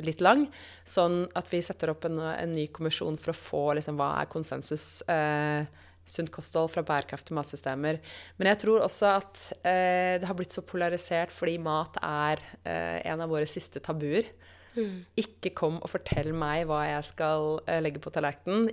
litt 0.08 0.22
lang. 0.24 0.46
Sånn 0.88 1.26
at 1.36 1.50
vi 1.52 1.60
setter 1.60 1.92
opp 1.92 2.06
en, 2.08 2.16
en 2.16 2.54
ny 2.56 2.70
kommisjon 2.72 3.18
for 3.20 3.34
å 3.34 3.36
få 3.36 3.64
liksom, 3.76 3.98
hva 4.00 4.22
er 4.22 4.30
konsensus. 4.32 5.02
Eh, 5.12 5.68
sunt 6.06 6.32
kosthold 6.36 6.72
fra 6.72 6.84
bærekraftige 6.86 7.36
matsystemer. 7.38 8.00
Men 8.38 8.52
jeg 8.52 8.62
tror 8.64 8.84
også 8.84 9.12
at 9.20 9.44
eh, 9.64 10.20
det 10.20 10.28
har 10.28 10.38
blitt 10.38 10.56
så 10.56 10.64
polarisert 10.68 11.32
fordi 11.32 11.58
mat 11.64 12.00
er 12.04 12.44
eh, 12.64 13.00
en 13.12 13.24
av 13.24 13.32
våre 13.32 13.48
siste 13.50 13.84
tabuer. 13.84 14.28
Mm. 14.74 15.04
Ikke 15.20 15.54
kom 15.56 15.80
og 15.80 15.92
fortell 15.92 16.32
meg 16.38 16.68
hva 16.70 16.84
jeg 16.90 17.10
skal 17.12 17.60
eh, 17.68 17.82
legge 17.84 18.02
på 18.04 18.14
tallerkenen. 18.14 18.70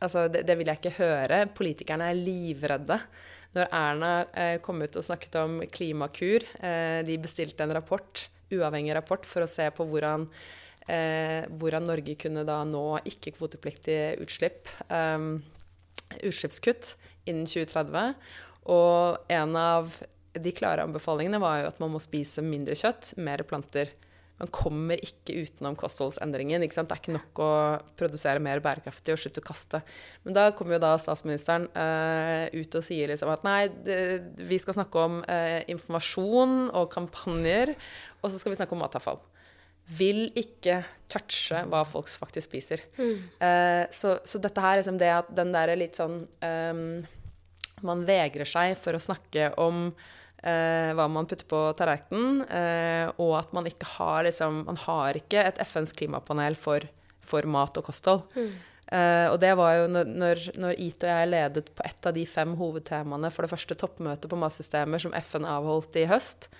Altså, 0.00 0.26
det, 0.32 0.46
det, 0.48 0.58
vil 0.58 0.72
jeg 0.72 0.80
ikke 0.82 0.98
høre. 0.98 1.44
Politikerne 1.56 2.10
er 2.10 2.20
livredde. 2.20 3.00
Når 3.52 3.72
Erna 3.76 4.12
eh, 4.32 4.58
kom 4.64 4.80
ut 4.80 4.96
og 4.96 5.04
snakket 5.04 5.40
om 5.42 5.58
Klimakur, 5.72 6.46
de 7.04 7.18
bestilte 7.20 7.66
en 7.66 7.74
rapport 7.76 8.28
uavhengig 8.56 8.94
rapport 8.96 9.26
for 9.28 9.44
å 9.44 9.50
se 9.50 9.68
på 9.74 9.86
hvordan, 9.88 10.26
eh, 10.86 11.48
hvordan 11.58 11.88
Norge 11.88 12.16
kunne 12.20 12.44
da 12.48 12.62
nå 12.68 12.84
ikke-kvotepliktige 13.08 14.16
utslipp. 14.22 14.70
Um, 14.88 15.42
utslippskutt 16.20 16.94
innen 17.26 17.46
2030. 17.48 18.14
Og 18.72 19.32
en 19.32 19.56
av 19.58 19.94
de 20.32 20.52
klare 20.56 20.84
anbefalingene 20.84 21.40
var 21.42 21.60
jo 21.60 21.72
at 21.72 21.80
man 21.82 21.92
må 21.94 22.00
spise 22.02 22.44
mindre 22.44 22.76
kjøtt, 22.78 23.14
mer 23.20 23.44
planter. 23.48 23.92
Man 24.42 24.50
kommer 24.50 24.98
ikke 24.98 25.36
utenom 25.44 25.76
kostholdsendringen. 25.78 26.64
Det 26.64 26.74
er 26.74 26.98
ikke 26.98 27.14
nok 27.14 27.40
å 27.44 27.50
produsere 27.98 28.42
mer 28.42 28.58
bærekraftig 28.64 29.14
og 29.14 29.20
slutte 29.22 29.38
å 29.38 29.44
kaste. 29.46 29.78
Men 30.24 30.34
da 30.34 30.48
kommer 30.58 30.74
jo 30.74 30.82
da 30.82 30.96
statsministeren 30.98 31.68
uh, 31.76 32.48
ut 32.50 32.74
og 32.74 32.82
sier 32.82 33.12
liksom 33.12 33.30
at 33.30 33.44
nei, 33.46 33.68
det, 33.86 33.98
vi 34.48 34.58
skal 34.58 34.74
snakke 34.80 35.04
om 35.06 35.20
uh, 35.22 35.60
informasjon 35.70 36.72
og 36.74 36.90
kampanjer, 36.90 37.76
og 38.18 38.32
så 38.32 38.40
skal 38.40 38.50
vi 38.50 38.58
snakke 38.58 38.74
om 38.74 38.82
matavfall. 38.82 39.20
Vil 39.94 40.24
ikke 40.38 40.80
touche 41.12 41.62
hva 41.70 41.84
folk 41.86 42.10
faktisk 42.10 42.50
spiser. 42.50 42.82
Mm. 42.98 43.14
Uh, 43.38 43.84
så, 43.94 44.16
så, 44.26 44.42
dette 44.42 44.64
her 44.64 44.80
liksom 44.80 44.98
det 44.98 45.12
at 45.20 45.30
den 45.38 45.54
derre 45.54 45.78
litt 45.78 45.98
sånn 45.98 46.24
um, 46.26 46.82
Man 47.86 48.02
vegrer 48.10 48.46
seg 48.46 48.74
for 48.78 48.98
å 48.98 49.06
snakke 49.06 49.52
om 49.62 49.92
eh, 50.42 50.90
hva 50.96 51.06
man 51.10 51.28
putter 51.30 51.48
på 51.48 51.62
tallerkenen, 51.78 52.42
eh, 52.46 53.06
og 53.22 53.36
at 53.40 53.54
man 53.56 53.68
ikke 53.70 53.88
har 53.96 54.26
liksom 54.26 54.64
Man 54.68 54.78
har 54.84 55.18
ikke 55.18 55.42
et 55.46 55.62
FNs 55.66 55.94
klimapanel 55.96 56.58
for, 56.58 56.84
for 57.26 57.48
mat 57.48 57.78
og 57.80 57.88
kosthold. 57.88 58.26
Mm. 58.36 58.52
Eh, 58.92 59.26
og 59.32 59.38
det 59.40 59.54
var 59.56 59.78
jo 59.78 59.88
når, 59.88 60.42
når 60.60 60.76
IT 60.76 61.06
og 61.06 61.10
jeg 61.14 61.30
ledet 61.32 61.70
på 61.72 61.84
ett 61.86 62.08
av 62.08 62.16
de 62.16 62.26
fem 62.28 62.52
hovedtemaene 62.58 63.30
for 63.32 63.46
det 63.46 63.52
første 63.54 63.76
toppmøtet 63.78 64.28
på 64.28 64.40
matsystemer 64.40 65.00
som 65.00 65.14
FN 65.16 65.48
avholdt 65.48 65.96
i 66.02 66.08
høst, 66.10 66.50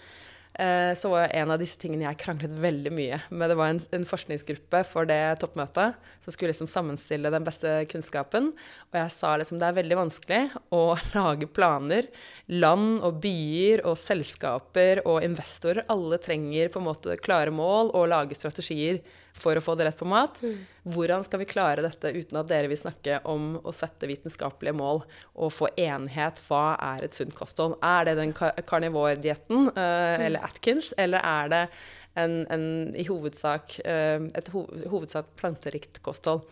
så 0.52 1.08
var 1.08 1.30
en 1.32 1.50
av 1.54 1.60
disse 1.62 1.78
tingene 1.80 2.04
jeg 2.04 2.18
kranglet 2.20 2.52
veldig 2.60 2.90
mye 2.92 3.18
med. 3.30 3.48
Det 3.48 3.56
var 3.56 3.70
en, 3.72 3.80
en 3.96 4.04
forskningsgruppe 4.08 4.82
for 4.90 5.08
det 5.08 5.38
toppmøtet 5.40 5.96
som 6.22 6.34
skulle 6.34 6.52
liksom 6.52 6.68
sammenstille 6.68 7.32
den 7.32 7.46
beste 7.46 7.70
kunnskapen. 7.90 8.50
Og 8.90 8.98
jeg 9.00 9.14
sa 9.16 9.32
liksom 9.40 9.58
det 9.62 9.70
er 9.70 9.78
veldig 9.80 9.98
vanskelig 10.02 10.42
å 10.74 10.82
lage 11.16 11.48
planer. 11.48 12.10
Land 12.52 13.00
og 13.00 13.22
byer 13.24 13.84
og 13.88 13.96
selskaper 14.00 15.02
og 15.08 15.24
investorer, 15.24 15.86
alle 15.92 16.20
trenger 16.22 16.68
på 16.72 16.82
en 16.82 16.88
måte 16.90 17.16
klare 17.22 17.54
mål 17.54 17.94
og 17.96 18.10
lage 18.12 18.38
strategier 18.38 19.00
for 19.38 19.56
å 19.56 19.62
få 19.64 19.74
det 19.78 19.86
rett 19.88 19.98
på 19.98 20.08
mat. 20.08 20.40
Mm. 20.42 20.58
Hvordan 20.94 21.24
skal 21.26 21.42
vi 21.42 21.48
klare 21.50 21.84
dette 21.84 22.12
uten 22.12 22.38
at 22.40 22.50
dere 22.50 22.70
vil 22.70 22.80
snakke 22.80 23.20
om 23.30 23.56
å 23.62 23.74
sette 23.74 24.08
vitenskapelige 24.10 24.76
mål 24.76 25.02
og 25.32 25.54
få 25.54 25.70
enighet? 25.76 26.42
Hva 26.48 26.76
er 26.92 27.06
et 27.06 27.16
sunt 27.16 27.34
kosthold? 27.38 27.78
Er 27.84 28.08
det 28.08 28.18
den 28.20 28.34
karnivordietten 28.36 29.70
uh, 29.72 29.80
mm. 29.80 30.26
eller 30.28 30.46
Atkins, 30.46 30.92
eller 31.00 31.24
er 31.24 31.52
det 31.52 31.64
en, 32.20 32.42
en, 32.52 32.66
i 32.98 33.06
hovedsak, 33.08 33.78
uh, 33.86 34.28
et 34.36 34.52
ho 34.54 34.66
hovedsak 34.92 35.32
planterikt 35.40 36.02
kosthold? 36.04 36.44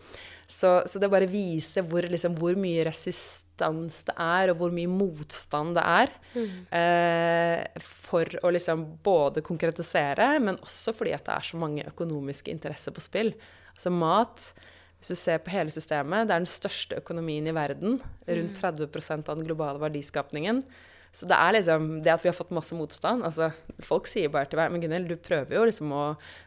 Så, 0.51 0.71
så, 0.89 0.99
det 0.99 1.07
bare 1.11 1.29
viser 1.31 1.85
hvor, 1.87 2.03
liksom, 2.11 2.35
hvor, 2.39 2.57
mye 2.59 2.83
resistans 2.83 4.01
det 4.09 4.15
er, 4.19 4.51
og 4.51 4.59
hvor 4.59 4.73
mye 4.75 4.89
motstand 4.91 5.77
det 5.77 5.85
er, 5.87 6.11
mm. 6.35 6.57
eh, 6.75 7.85
for 8.09 8.27
å 8.43 8.51
liksom 8.51 8.83
både 9.05 9.45
konkretisere, 9.47 10.33
men 10.43 10.59
også 10.59 10.91
fordi 10.97 11.15
at 11.15 11.23
det 11.29 11.37
er 11.37 11.49
så 11.53 11.61
mange 11.61 11.87
økonomiske 11.87 12.51
interesser 12.51 12.95
på 12.95 13.05
spill. 13.05 13.31
Altså 13.71 13.93
mat 13.95 14.51
hvis 15.01 15.15
du 15.15 15.17
ser 15.17 15.39
på 15.41 15.49
hele 15.49 15.73
systemet, 15.73 16.27
det 16.27 16.35
er 16.35 16.43
den 16.43 16.51
største 16.51 16.99
økonomien 16.99 17.47
i 17.49 17.55
verden. 17.57 17.95
Rundt 18.27 18.59
30 18.59 18.85
mm. 18.85 19.23
av 19.23 19.37
den 19.39 19.47
globale 19.47 19.81
verdiskapningen. 19.81 20.59
Så 21.11 21.27
det 21.27 21.35
er 21.35 21.55
liksom 21.57 21.87
det 22.05 22.13
at 22.13 22.23
vi 22.23 22.29
har 22.29 22.35
fått 22.37 22.53
masse 22.55 22.75
motstand 22.77 23.25
altså, 23.27 23.49
Folk 23.83 24.07
sier 24.07 24.31
bare 24.31 24.47
til 24.47 24.61
meg 24.61 24.71
Men 24.71 24.83
Gunhild, 24.85 25.09
du 25.11 25.19
prøver 25.19 25.57
jo 25.57 25.65
liksom 25.67 25.91
å, 25.91 26.05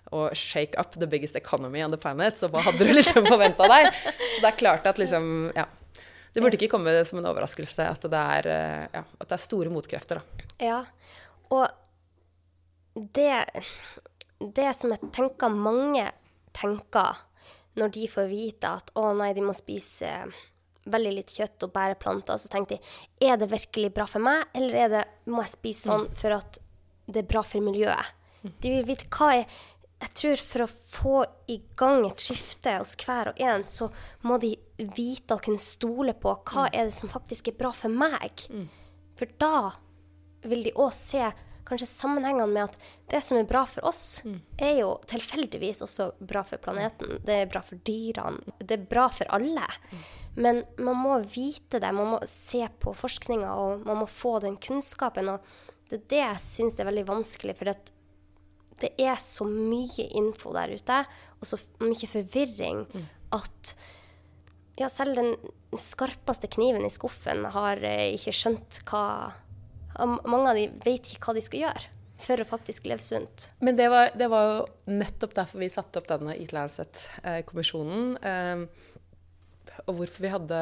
å, 0.08 0.22
shake 0.32 0.80
up 0.80 0.96
the 0.96 1.08
biggest 1.10 1.36
economy 1.36 1.82
on 1.84 1.92
the 1.92 2.00
planet, 2.00 2.40
så 2.40 2.48
hva 2.48 2.62
hadde 2.64 2.80
du 2.80 2.92
liksom 2.96 3.28
forventa 3.28 3.68
deg? 3.68 3.90
Så 3.92 4.40
det 4.40 4.50
er 4.50 4.60
klart 4.60 4.88
at 4.88 5.00
liksom 5.00 5.50
Ja. 5.56 5.68
Det 6.34 6.42
burde 6.42 6.58
ikke 6.58 6.72
komme 6.72 6.90
som 7.06 7.20
en 7.20 7.28
overraskelse 7.30 7.84
at 7.86 8.04
det 8.10 8.20
er, 8.38 8.46
ja, 8.90 9.04
at 9.06 9.28
det 9.30 9.36
er 9.36 9.42
store 9.42 9.70
motkrefter, 9.70 10.18
da. 10.18 10.46
Ja. 10.58 10.80
Og 11.54 13.04
det, 13.14 13.44
det 14.40 14.72
som 14.74 14.90
jeg 14.96 15.12
tenker 15.14 15.54
mange 15.54 16.08
tenker 16.58 17.20
når 17.78 17.94
de 17.94 18.08
får 18.10 18.26
vite 18.30 18.72
at 18.80 18.90
å 18.98 19.12
nei, 19.14 19.32
de 19.34 19.44
må 19.46 19.54
spise 19.54 20.10
veldig 20.90 21.12
litt 21.18 21.34
kjøtt 21.36 21.66
og 21.66 21.72
bæreplanter. 21.74 22.40
Så 22.40 22.50
tenkte 22.52 22.78
jeg 22.78 23.30
er 23.32 23.38
det 23.40 23.50
virkelig 23.52 23.92
bra 23.96 24.06
for 24.10 24.24
meg, 24.24 24.46
eller 24.56 24.90
det, 24.92 25.04
må 25.30 25.44
jeg 25.44 25.54
spise 25.54 25.88
sånn 25.88 26.08
mm. 26.08 26.18
for 26.20 26.36
at 26.38 26.60
det 27.06 27.22
er 27.22 27.30
bra 27.30 27.44
for 27.46 27.64
miljøet? 27.64 28.12
Mm. 28.42 28.52
De 28.60 28.74
vil 28.74 28.90
vite 28.90 29.08
hva 29.12 29.30
er 29.38 29.62
Jeg 30.04 30.10
tror 30.18 30.40
for 30.44 30.64
å 30.64 30.72
få 30.92 31.18
i 31.48 31.60
gang 31.78 32.02
et 32.04 32.20
skifte 32.20 32.74
hos 32.76 32.92
hver 33.00 33.30
og 33.30 33.38
en, 33.40 33.62
så 33.64 33.88
må 34.26 34.36
de 34.42 34.50
vite 34.96 35.36
og 35.36 35.46
kunne 35.46 35.62
stole 35.62 36.12
på 36.12 36.34
hva 36.34 36.66
mm. 36.66 36.74
er 36.74 36.90
det 36.90 36.96
som 36.96 37.12
faktisk 37.12 37.48
er 37.48 37.56
bra 37.56 37.70
for 37.72 37.88
meg. 37.88 38.44
For 39.16 39.30
da 39.40 39.70
vil 40.44 40.66
de 40.66 40.74
òg 40.76 40.92
se 40.92 41.24
kanskje 41.64 41.88
sammenhengene 41.88 42.46
med 42.50 42.66
at 42.68 42.76
det 43.10 43.22
som 43.24 43.38
er 43.38 43.48
bra 43.48 43.64
for 43.68 43.86
oss, 43.88 44.20
mm. 44.24 44.36
er 44.60 44.74
jo 44.82 44.90
tilfeldigvis 45.08 45.82
også 45.86 46.10
bra 46.20 46.44
for 46.44 46.60
planeten. 46.60 47.18
Det 47.24 47.38
er 47.44 47.50
bra 47.50 47.62
for 47.64 47.80
dyrene. 47.86 48.56
Det 48.58 48.78
er 48.78 48.86
bra 48.90 49.08
for 49.12 49.30
alle. 49.34 49.66
Mm. 49.92 50.04
Men 50.34 50.62
man 50.82 50.98
må 50.98 51.18
vite 51.30 51.78
det, 51.82 51.90
man 51.94 52.16
må 52.16 52.20
se 52.28 52.64
på 52.82 52.94
forskninga, 52.98 53.52
og 53.54 53.84
man 53.86 54.00
må 54.02 54.08
få 54.10 54.38
den 54.42 54.56
kunnskapen. 54.60 55.30
Og 55.30 55.90
det 55.90 56.00
er 56.00 56.08
det 56.10 56.22
jeg 56.22 56.44
syns 56.44 56.78
er 56.80 56.88
veldig 56.90 57.06
vanskelig, 57.10 57.56
for 57.58 57.70
det 58.82 58.90
er 58.98 59.20
så 59.22 59.46
mye 59.46 60.08
info 60.18 60.54
der 60.56 60.74
ute, 60.74 61.02
og 61.38 61.48
så 61.48 61.60
mye 61.84 62.10
forvirring, 62.10 62.84
mm. 62.90 63.06
at 63.38 63.74
ja, 64.80 64.88
selv 64.90 65.14
den 65.20 65.36
skarpeste 65.78 66.50
kniven 66.50 66.86
i 66.86 66.90
skuffen 66.90 67.46
har 67.54 67.82
eh, 67.86 68.14
ikke 68.16 68.34
skjønt 68.34 68.82
hva 68.90 69.06
Mange 69.94 70.50
av 70.50 70.56
de 70.58 70.64
vet 70.82 71.06
ikke 71.12 71.28
hva 71.28 71.32
de 71.36 71.42
skal 71.46 71.60
gjøre 71.68 71.90
for 72.24 72.42
å 72.42 72.46
faktisk 72.48 72.88
leve 72.90 73.04
sunt. 73.04 73.44
Men 73.62 73.76
det 73.78 73.86
var, 73.92 74.08
det 74.18 74.26
var 74.32 74.48
jo 74.48 74.90
nettopp 74.90 75.36
derfor 75.36 75.62
vi 75.62 75.68
satte 75.70 76.00
opp 76.00 76.08
denne 76.10 76.34
Eat 76.34 76.50
Lancet-kommisjonen. 76.56 78.16
Eh, 78.18 78.64
og 79.88 79.98
hvorfor 79.98 80.24
vi 80.24 80.32
hadde 80.32 80.60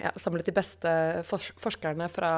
ja, 0.00 0.12
samlet 0.20 0.48
de 0.48 0.54
beste 0.56 0.92
forskerne 1.28 2.08
fra 2.12 2.30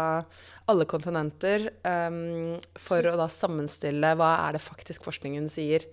alle 0.71 0.87
kontinenter 0.88 1.69
um, 1.83 2.57
for 2.79 3.07
å 3.09 3.17
da 3.19 3.29
sammenstille 3.33 4.14
hva 4.19 4.33
er 4.47 4.57
det 4.57 4.64
faktisk 4.64 5.07
forskningen 5.09 5.49
sier. 5.53 5.87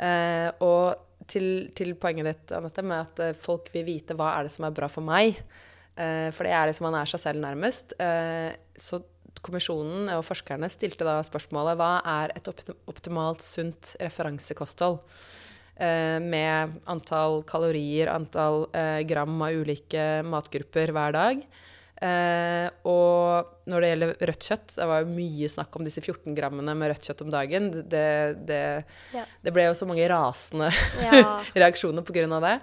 Uh, 0.00 0.48
og 0.64 1.26
til, 1.30 1.70
til, 1.76 1.94
poenget 2.00 2.30
ditt, 2.30 2.52
Anette, 2.56 2.84
med 2.86 3.04
at 3.04 3.22
uh, 3.22 3.38
folk 3.38 3.68
vil 3.74 3.86
vite 3.88 4.16
hva 4.18 4.34
er 4.36 4.46
det 4.46 4.54
som 4.54 4.66
er 4.68 4.76
bra 4.76 4.88
for 4.92 5.06
meg, 5.06 5.40
uh, 5.98 6.28
for 6.34 6.46
det 6.46 6.54
er 6.56 6.70
liksom 6.70 6.88
man 6.88 7.00
er 7.02 7.10
seg 7.10 7.24
selv 7.26 7.44
nærmest, 7.44 7.96
så 8.80 9.02
kommisjonen 9.40 10.10
og 10.12 10.24
forskerne 10.26 10.68
stilte 10.68 11.06
da 11.06 11.20
spørsmålet 11.24 11.78
hva 11.80 11.92
er 12.04 12.32
et 12.36 12.48
optimalt 12.90 13.44
sunt 13.44 13.94
referansekosthold? 14.02 15.00
Eh, 15.80 16.20
med 16.20 16.76
antall 16.92 17.40
kalorier, 17.48 18.10
antall 18.12 18.66
eh, 18.76 19.00
gram 19.08 19.40
av 19.40 19.56
ulike 19.62 20.06
matgrupper 20.28 20.92
hver 20.92 21.14
dag. 21.16 21.44
Eh, 22.00 22.66
og 22.88 23.68
når 23.68 23.82
det 23.84 23.88
gjelder 23.90 24.12
rødt 24.28 24.46
kjøtt, 24.48 24.74
det 24.76 24.86
var 24.88 25.02
jo 25.02 25.14
mye 25.14 25.48
snakk 25.52 25.76
om 25.76 25.84
disse 25.84 26.00
14 26.00 26.36
grammene 26.36 26.74
med 26.76 26.92
rødt 26.92 27.08
kjøtt 27.08 27.22
om 27.24 27.30
dagen. 27.32 27.70
Det, 27.92 28.08
det, 28.48 28.60
ja. 29.16 29.24
det 29.44 29.54
ble 29.56 29.66
jo 29.70 29.76
så 29.76 29.88
mange 29.88 30.08
rasende 30.12 30.68
ja. 31.06 31.38
reaksjoner 31.56 32.04
pga. 32.04 32.26
det. 32.44 32.56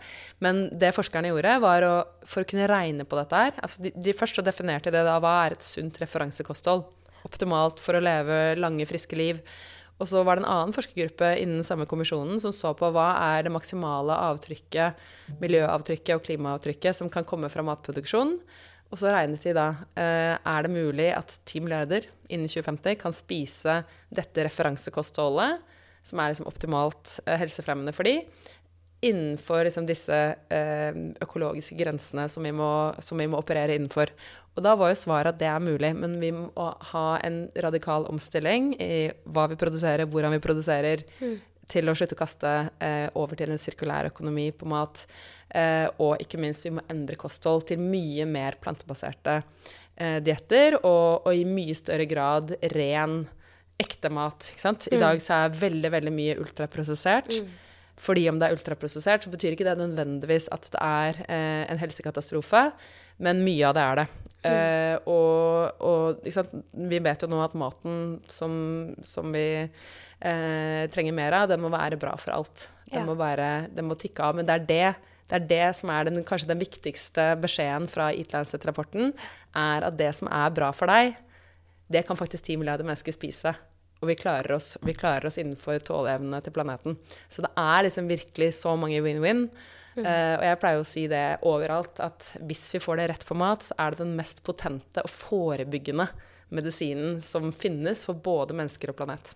Men 0.45 0.67
det 0.77 0.93
forskerne 0.97 1.31
gjorde, 1.33 1.55
var 1.63 1.85
å, 1.85 1.95
for 2.25 2.45
å 2.45 2.49
kunne 2.49 2.69
regne 2.69 3.05
på 3.05 3.17
dette 3.17 3.47
her 3.47 3.57
altså 3.61 3.81
de, 3.85 3.93
de 3.97 4.17
først 4.17 4.43
definerte 4.45 4.93
det 4.93 5.01
da 5.05 5.17
hva 5.21 5.33
er 5.47 5.57
et 5.57 5.65
sunt 5.65 5.97
referansekosthold. 6.01 6.85
Optimalt 7.25 7.81
for 7.81 7.97
å 7.97 8.03
leve 8.03 8.53
lange, 8.61 8.85
friske 8.89 9.17
liv. 9.17 9.41
Og 9.97 10.05
så 10.09 10.21
var 10.21 10.37
det 10.37 10.45
en 10.45 10.51
annen 10.53 10.75
forskergruppe 10.75 11.31
innen 11.41 11.65
samme 11.65 11.87
kommisjonen 11.89 12.37
som 12.41 12.53
så 12.53 12.73
på 12.77 12.89
hva 12.93 13.07
er 13.33 13.47
det 13.47 13.53
maksimale 13.53 14.13
avtrykket, 14.29 14.99
miljøavtrykket 15.41 16.13
og 16.19 16.25
klimaavtrykket 16.27 16.99
som 16.99 17.09
kan 17.13 17.25
komme 17.25 17.49
fra 17.49 17.65
matproduksjon. 17.65 18.35
Og 18.87 18.99
så 19.01 19.09
regnet 19.11 19.43
de 19.43 19.55
da 19.57 19.71
eh, 19.99 20.35
er 20.37 20.63
det 20.63 20.71
mulig 20.71 21.09
at 21.15 21.33
10 21.41 21.65
milliarder 21.65 22.05
innen 22.29 22.47
2050 22.47 23.01
kan 23.01 23.15
spise 23.15 23.81
dette 24.13 24.45
referansekostholdet, 24.47 25.57
som 26.07 26.21
er 26.21 26.31
liksom 26.31 26.47
optimalt 26.47 27.17
eh, 27.25 27.35
helsefremmende 27.41 27.95
for 27.95 28.07
de, 28.07 28.21
innenfor 29.01 29.63
liksom 29.63 29.85
disse 29.85 30.17
eh, 30.49 30.95
økologiske 31.21 31.75
grensene 31.77 32.25
som 32.29 32.45
vi, 32.45 32.51
må, 32.55 32.69
som 33.03 33.19
vi, 33.19 33.27
må, 33.29 33.37
operere 33.37 33.75
innenfor. 33.77 34.11
Og 34.57 34.63
da 34.65 34.73
var 34.77 34.89
jo 34.89 35.01
svaret 35.03 35.35
at 35.35 35.41
det 35.41 35.49
er 35.51 35.61
mulig, 35.61 35.91
men 35.99 36.15
vi 36.21 36.31
må 36.33 36.47
ha 36.91 37.05
en 37.25 37.43
radikal 37.61 38.07
omstilling 38.09 38.71
i 38.81 39.07
hva 39.29 39.45
vi 39.51 39.59
produserer, 39.59 40.09
hvordan 40.09 40.33
vi 40.33 40.41
produserer, 40.41 41.03
mm. 41.21 41.35
til 41.69 41.89
å 41.89 41.95
slutte 41.97 42.17
å 42.17 42.21
kaste 42.23 42.53
eh, 42.81 43.05
over 43.13 43.37
til 43.37 43.53
en 43.53 43.61
sirkulær 43.61 44.09
økonomi 44.09 44.49
på 44.57 44.69
mat. 44.69 45.05
Eh, 45.53 45.85
og 46.01 46.17
ikke 46.23 46.41
minst, 46.41 46.65
vi 46.65 46.73
må 46.73 46.85
endre 46.89 47.19
kosthold 47.21 47.67
til 47.69 47.83
mye 47.83 48.25
mer 48.25 48.57
plantebaserte 48.63 49.43
eh, 49.93 50.17
dietter, 50.25 50.79
og, 50.81 51.27
og, 51.27 51.31
i 51.37 51.45
mye 51.45 51.77
større 51.77 52.09
grad 52.09 52.57
ren, 52.73 53.21
ekte 53.77 54.09
mat. 54.09 54.49
I 54.57 54.97
mm. 54.97 54.99
dag 55.05 55.21
så 55.21 55.43
er 55.43 55.57
veldig, 55.61 55.93
veldig 55.93 56.17
mye 56.17 56.41
ultraprosessert. 56.41 57.37
Mm. 57.45 57.55
Fordi 57.97 58.27
om 58.29 58.37
det 58.37 58.47
er 58.47 58.57
ultraprosessert, 58.57 59.25
så 59.25 59.33
betyr 59.33 59.55
ikke 59.55 59.65
det 59.65 59.77
nødvendigvis 59.79 60.51
at 60.53 60.69
det 60.73 60.81
er 60.83 61.21
eh, 61.25 61.63
en 61.71 61.81
helsekatastrofe. 61.81 62.71
men 63.17 63.41
mye 63.41 63.65
av 63.65 63.73
det 63.73 63.83
er 63.83 63.95
det. 63.97 64.07
Eh, 64.45 64.95
og, 65.09 65.81
og 65.81 66.27
vi 66.91 66.99
vet 67.01 67.23
jo 67.23 67.29
nå 67.31 67.39
at 67.41 67.55
maten 67.57 68.19
som, 68.29 68.53
som 69.01 69.33
vi 69.33 69.47
eh, 69.65 70.83
trenger 70.93 71.15
mer 71.17 71.39
av, 71.39 71.47
den 71.49 71.63
må 71.63 71.71
være 71.73 71.97
bra 71.97 72.13
for 72.21 72.35
alt. 72.35 72.67
Den, 72.87 73.01
ja. 73.01 73.05
må, 73.07 73.17
være, 73.19 73.67
den 73.73 73.89
må 73.89 73.97
tikke 73.99 74.29
av. 74.29 74.37
Men 74.37 74.47
det 74.47 74.53
er 74.53 74.67
det, 74.69 75.11
det, 75.27 75.39
er 75.39 75.47
det 75.49 75.63
som 75.79 75.91
er 75.91 76.07
den, 76.07 76.21
kanskje 76.27 76.51
den 76.51 76.61
viktigste 76.61 77.31
beskjeden 77.41 77.89
fra 77.91 78.11
Eat 78.13 78.35
Lancet-rapporten. 78.35 79.15
Er 79.57 79.89
at 79.89 79.97
det 79.99 80.13
som 80.19 80.29
er 80.29 80.53
bra 80.53 80.69
for 80.75 80.93
deg, 80.93 81.17
det 81.91 82.05
kan 82.07 82.19
faktisk 82.19 82.45
10 82.45 82.61
milliarder 82.61 82.87
mennesker 82.87 83.15
spise. 83.15 83.55
Og 84.01 84.11
vi 84.11 84.17
klarer 84.19 84.53
oss, 84.57 84.75
vi 84.85 84.93
klarer 84.97 85.25
oss 85.29 85.39
innenfor 85.41 85.81
tåleevnene 85.85 86.39
til 86.45 86.53
planeten. 86.53 86.97
Så 87.29 87.43
det 87.45 87.51
er 87.57 87.87
liksom 87.87 88.09
virkelig 88.11 88.51
så 88.59 88.75
mange 88.77 89.01
win-win. 89.01 89.47
Mm. 89.97 90.05
Uh, 90.05 90.35
og 90.37 90.45
jeg 90.45 90.59
pleier 90.61 90.81
å 90.81 90.87
si 90.87 91.07
det 91.09 91.25
overalt, 91.49 92.01
at 92.05 92.31
hvis 92.45 92.67
vi 92.75 92.81
får 92.83 92.99
det 92.99 93.07
rett 93.13 93.25
på 93.25 93.37
mat, 93.37 93.65
så 93.65 93.77
er 93.81 93.93
det 93.93 94.03
den 94.03 94.13
mest 94.19 94.43
potente 94.45 95.01
og 95.01 95.09
forebyggende 95.09 96.05
medisinen 96.53 97.17
som 97.25 97.49
finnes 97.51 98.05
for 98.07 98.19
både 98.23 98.55
mennesker 98.57 98.93
og 98.93 98.99
planet. 99.01 99.33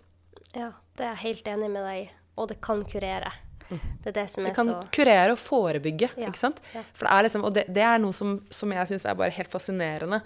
Ja, 0.54 0.74
det 0.98 1.08
er 1.08 1.16
jeg 1.16 1.24
helt 1.26 1.50
enig 1.56 1.72
med 1.74 1.88
deg 1.88 2.04
i. 2.04 2.12
Og 2.40 2.52
det 2.52 2.62
kan 2.64 2.86
kurere. 2.88 3.34
Det 3.72 4.12
er 4.12 4.16
det 4.16 4.28
som 4.32 4.44
det 4.44 4.52
er 4.52 4.56
så 4.56 4.64
kan 4.68 4.90
kurere 4.92 5.32
og 5.32 5.40
forebygge, 5.40 6.10
ja. 6.20 6.28
Ja. 6.28 6.84
For 6.92 7.08
det 7.08 7.12
er 7.14 7.26
liksom, 7.28 7.46
og 7.48 7.54
det, 7.56 7.66
det 7.72 7.84
er 7.88 8.02
noe 8.04 8.16
som, 8.16 8.34
som 8.52 8.74
jeg 8.76 8.90
syns 8.90 9.06
er 9.08 9.16
bare 9.20 9.32
helt 9.36 9.52
fascinerende. 9.52 10.20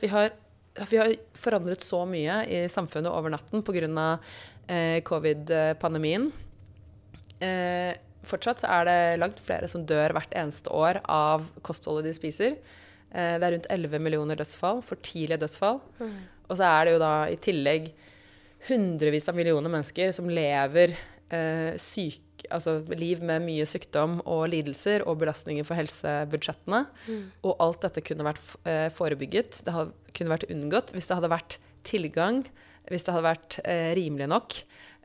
Vi 0.00 0.10
har 0.12 0.30
vi 0.90 0.98
har 0.98 1.12
forandret 1.38 1.84
så 1.84 2.02
mye 2.08 2.40
i 2.50 2.64
samfunnet 2.72 3.12
over 3.12 3.30
natten 3.34 3.62
pga. 3.66 4.18
Eh, 4.64 5.02
covid-pandemien. 5.04 6.30
Eh, 7.44 7.92
fortsatt 8.24 8.62
så 8.62 8.70
er 8.72 8.88
det 8.88 9.00
langt 9.20 9.42
flere 9.44 9.68
som 9.68 9.84
dør 9.84 10.14
hvert 10.16 10.32
eneste 10.32 10.72
år 10.72 11.02
av 11.04 11.44
kostholdet 11.66 12.08
de 12.08 12.14
spiser. 12.16 12.56
Eh, 13.12 13.36
det 13.38 13.44
er 13.44 13.54
rundt 13.54 13.68
11 13.70 14.00
millioner 14.00 14.40
dødsfall, 14.40 14.80
for 14.82 15.00
tidlige 15.04 15.42
dødsfall. 15.44 15.82
Mm. 16.00 16.16
Og 16.48 16.56
så 16.58 16.70
er 16.70 16.84
det 16.84 16.94
jo 16.96 17.02
da 17.02 17.12
i 17.28 17.36
tillegg 17.40 17.92
hundrevis 18.68 19.28
av 19.28 19.36
millioner 19.36 19.70
mennesker 19.70 20.12
som 20.16 20.30
lever 20.32 20.96
eh, 21.28 21.76
syk, 21.80 22.33
altså 22.52 22.78
liv 22.96 23.22
med 23.24 23.44
mye 23.46 23.66
sykdom 23.68 24.18
og 24.24 24.46
lidelser 24.52 25.04
og 25.08 25.20
belastninger 25.22 25.66
for 25.66 25.78
helsebudsjettene. 25.78 26.84
Mm. 27.06 27.22
Og 27.46 27.62
alt 27.64 27.86
dette 27.86 28.04
kunne 28.04 28.26
vært 28.26 28.56
eh, 28.68 28.88
forebygget. 28.94 29.62
Det 29.66 29.74
kunne 30.16 30.34
vært 30.34 30.48
unngått 30.52 30.92
hvis 30.94 31.10
det 31.10 31.18
hadde 31.18 31.32
vært 31.32 31.58
tilgang, 31.84 32.42
hvis 32.90 33.06
det 33.06 33.14
hadde 33.14 33.28
vært 33.28 33.60
eh, 33.64 33.90
rimelig 33.98 34.28
nok, 34.32 34.58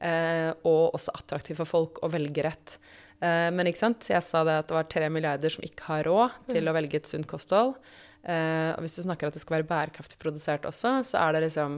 eh, 0.06 0.50
og 0.68 0.98
også 0.98 1.16
attraktivt 1.20 1.62
for 1.62 1.70
folk 1.70 2.04
å 2.04 2.12
velge 2.12 2.46
rett. 2.48 2.78
Eh, 3.20 3.50
men 3.56 3.70
ikke 3.70 3.84
sant? 3.84 4.12
jeg 4.12 4.26
sa 4.26 4.44
det 4.48 4.60
at 4.62 4.70
det 4.70 4.78
var 4.78 4.92
tre 4.92 5.10
milliarder 5.12 5.54
som 5.54 5.66
ikke 5.66 5.90
har 5.92 6.08
råd 6.08 6.38
til 6.52 6.64
mm. 6.64 6.72
å 6.72 6.78
velge 6.80 7.02
et 7.02 7.10
sunt 7.10 7.30
kosthold. 7.30 7.76
Uh, 8.20 8.76
og 8.76 8.84
hvis 8.84 8.98
du 8.98 9.06
snakker 9.06 9.30
at 9.30 9.36
det 9.38 9.40
skal 9.40 9.56
være 9.56 9.68
bærekraftig 9.70 10.18
produsert 10.20 10.66
også, 10.68 10.98
så 11.08 11.22
er 11.22 11.38
det 11.38 11.46
liksom 11.46 11.78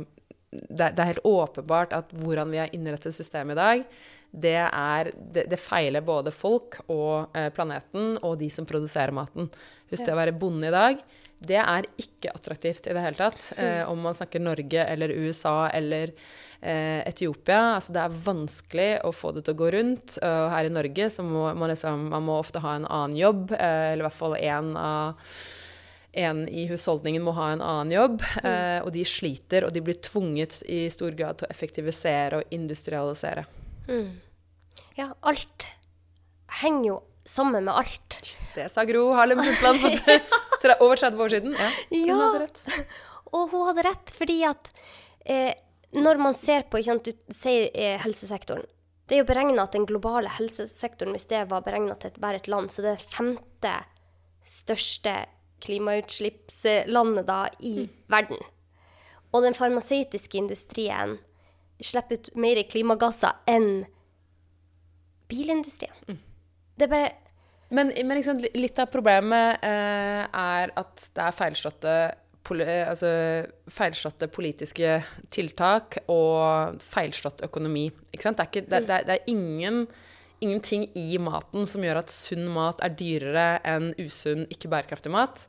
det, 0.52 0.88
det, 0.97 1.00
er 1.00 1.12
helt 1.12 1.28
åpenbart 1.28 1.93
at 1.93 2.10
hvordan 2.17 2.50
vi 2.52 2.60
har 2.60 2.74
innrettet 2.76 3.13
systemet 3.15 3.54
i 3.54 3.60
dag, 3.60 3.84
det, 4.31 4.57
er, 4.63 5.11
det, 5.15 5.45
det 5.51 5.59
feiler 5.59 6.03
både 6.05 6.31
folk 6.31 6.79
og 6.87 7.35
eh, 7.37 7.49
planeten 7.53 8.15
og 8.21 8.37
de 8.39 8.47
som 8.53 8.67
produserer 8.67 9.11
maten. 9.15 9.49
Husk 9.91 10.05
det 10.07 10.13
å 10.13 10.19
være 10.21 10.35
bonde 10.39 10.69
i 10.69 10.75
dag. 10.75 11.01
Det 11.41 11.57
er 11.57 11.87
ikke 11.99 12.31
attraktivt 12.35 12.85
i 12.87 12.93
det 12.95 13.03
hele 13.03 13.17
tatt. 13.17 13.49
Mm. 13.57 13.63
Eh, 13.65 13.83
om 13.91 14.03
man 14.07 14.15
snakker 14.15 14.43
Norge 14.43 14.85
eller 14.85 15.13
USA 15.23 15.67
eller 15.73 16.13
eh, 16.61 17.01
Etiopia. 17.09 17.75
Altså 17.75 17.95
det 17.95 18.03
er 18.03 18.19
vanskelig 18.27 18.91
å 19.07 19.13
få 19.15 19.33
det 19.35 19.47
til 19.47 19.57
å 19.57 19.61
gå 19.63 19.71
rundt. 19.75 20.19
Og 20.21 20.43
her 20.53 20.69
i 20.69 20.75
Norge 20.79 21.09
så 21.11 21.25
må 21.25 21.49
man, 21.51 21.73
liksom, 21.73 22.11
man 22.13 22.27
må 22.27 22.37
ofte 22.39 22.61
ha 22.63 22.77
en 22.77 22.85
annen 22.87 23.17
jobb, 23.19 23.55
eh, 23.57 23.87
eller 23.93 24.05
i 24.05 24.07
hvert 24.07 24.21
fall 24.21 24.37
en 24.37 24.77
av 24.79 25.33
en 26.11 26.43
i 26.51 26.65
husholdningen 26.67 27.23
må 27.23 27.31
ha 27.37 27.53
en 27.53 27.61
annen 27.63 27.93
jobb, 27.95 28.17
mm. 28.19 28.47
eh, 28.49 28.77
og 28.83 28.91
de 28.91 29.05
sliter, 29.07 29.63
og 29.63 29.71
de 29.71 29.83
blir 29.83 29.99
tvunget 30.03 30.59
i 30.67 30.83
stor 30.91 31.15
grad 31.15 31.39
til 31.39 31.47
å 31.47 31.53
effektivisere 31.53 32.41
og 32.41 32.55
industrialisere. 32.55 33.45
Mm. 33.87 34.19
Ja, 34.95 35.13
alt 35.21 35.67
henger 36.61 36.87
jo 36.87 36.97
sammen 37.25 37.65
med 37.65 37.73
alt. 37.73 38.37
Det 38.55 38.67
sa 38.71 38.83
Gro 38.85 39.11
Harlem 39.15 39.39
Brundtland 39.41 39.81
for 39.81 40.75
over 40.85 40.95
30 40.95 41.23
år 41.23 41.29
siden. 41.29 41.55
Ja, 41.57 41.69
hun 41.89 42.07
ja. 42.07 42.15
hadde 42.15 42.43
rett. 42.45 42.63
Og 43.35 43.49
hun 43.53 43.67
hadde 43.69 43.87
rett 43.87 44.13
fordi 44.15 44.41
at 44.43 44.71
eh, 45.25 45.53
når 45.95 46.19
man 46.19 46.35
ser 46.35 46.67
på 46.71 46.81
sant, 46.83 47.07
Du 47.07 47.33
sier 47.35 47.69
eh, 47.73 47.97
helsesektoren. 48.03 48.65
Det 49.07 49.17
er 49.17 49.23
jo 49.23 49.27
beregna 49.27 49.65
at 49.65 49.75
den 49.75 49.87
globale 49.87 50.31
helsesektoren, 50.31 51.11
hvis 51.15 51.27
det 51.27 51.43
var 51.51 51.63
beregna 51.65 51.97
til 51.99 52.15
være 52.21 52.39
et 52.39 52.47
land, 52.47 52.71
så 52.71 52.83
det 52.83 52.93
er 52.93 53.09
femte 53.11 53.73
største 54.47 55.15
klimautslippslandet 55.61 57.27
da 57.27 57.41
i 57.59 57.73
mm. 57.83 57.89
verden. 58.11 58.39
Og 59.31 59.43
den 59.43 59.55
farmasøytiske 59.55 60.39
industrien 60.39 61.17
slipper 61.85 62.19
ut 62.19 62.29
mer 62.39 62.61
klimagasser 62.69 63.41
enn 63.49 63.85
bilindustrien. 65.31 65.95
Mm. 66.07 66.21
Det 66.77 66.87
er 66.87 66.93
bare 66.95 67.11
Men, 67.71 67.87
men 68.03 68.17
liksom, 68.17 68.41
litt 68.59 68.79
av 68.83 68.89
problemet 68.91 69.63
eh, 69.63 70.25
er 70.27 70.73
at 70.75 71.05
det 71.15 71.21
er 71.23 71.35
feilslåtte, 71.37 71.93
poli 72.43 72.65
altså, 72.67 73.11
feilslåtte 73.71 74.27
politiske 74.27 74.97
tiltak 75.31 76.01
og 76.11 76.81
feilslått 76.83 77.45
økonomi. 77.47 77.85
Ikke 78.11 78.27
sant? 78.27 78.41
Det 78.41 78.43
er, 78.43 78.49
ikke, 78.51 78.65
det, 78.67 78.81
det, 78.89 78.97
det 79.07 79.15
er 79.15 79.31
ingen, 79.31 79.85
ingenting 80.43 80.83
i 80.99 81.15
maten 81.23 81.63
som 81.63 81.87
gjør 81.87 82.01
at 82.01 82.11
sunn 82.11 82.49
mat 82.51 82.83
er 82.83 82.91
dyrere 82.99 83.47
enn 83.63 83.93
usunn, 84.03 84.43
ikke 84.51 84.67
bærekraftig 84.73 85.15
mat. 85.15 85.45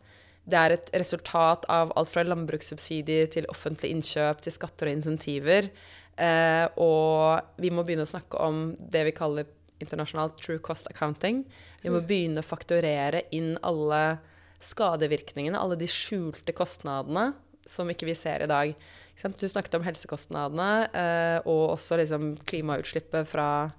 Det 0.47 0.59
er 0.59 0.77
et 0.77 0.95
resultat 1.03 1.67
av 1.71 1.91
alt 1.99 2.11
fra 2.15 2.23
landbrukssubsidier 2.23 3.35
til 3.35 3.51
offentlige 3.51 3.99
innkjøp 3.99 4.47
til 4.47 4.55
skatter 4.55 4.93
og 4.93 5.01
insentiver. 5.01 5.73
Eh, 6.21 6.67
og 6.81 7.61
vi 7.63 7.71
må 7.73 7.85
begynne 7.87 8.07
å 8.07 8.13
snakke 8.13 8.41
om 8.45 8.73
det 8.77 9.07
vi 9.09 9.15
kaller 9.17 9.49
internasjonalt 9.83 10.37
true 10.41 10.61
cost 10.63 10.91
accounting. 10.91 11.43
Vi 11.83 11.91
må 11.91 12.03
mm. 12.03 12.09
begynne 12.09 12.43
å 12.43 12.47
fakturere 12.47 13.25
inn 13.35 13.55
alle 13.67 14.21
skadevirkningene, 14.63 15.59
alle 15.59 15.79
de 15.81 15.89
skjulte 15.91 16.55
kostnadene 16.55 17.33
som 17.69 17.91
ikke 17.91 18.07
vi 18.09 18.17
ser 18.19 18.45
i 18.45 18.51
dag. 18.51 18.75
Du 19.23 19.47
snakket 19.47 19.77
om 19.79 19.85
helsekostnadene 19.87 20.71
eh, 20.99 21.39
og 21.47 21.77
også 21.77 21.99
liksom 22.01 22.33
klimautslippet 22.49 23.29
fra, 23.31 23.71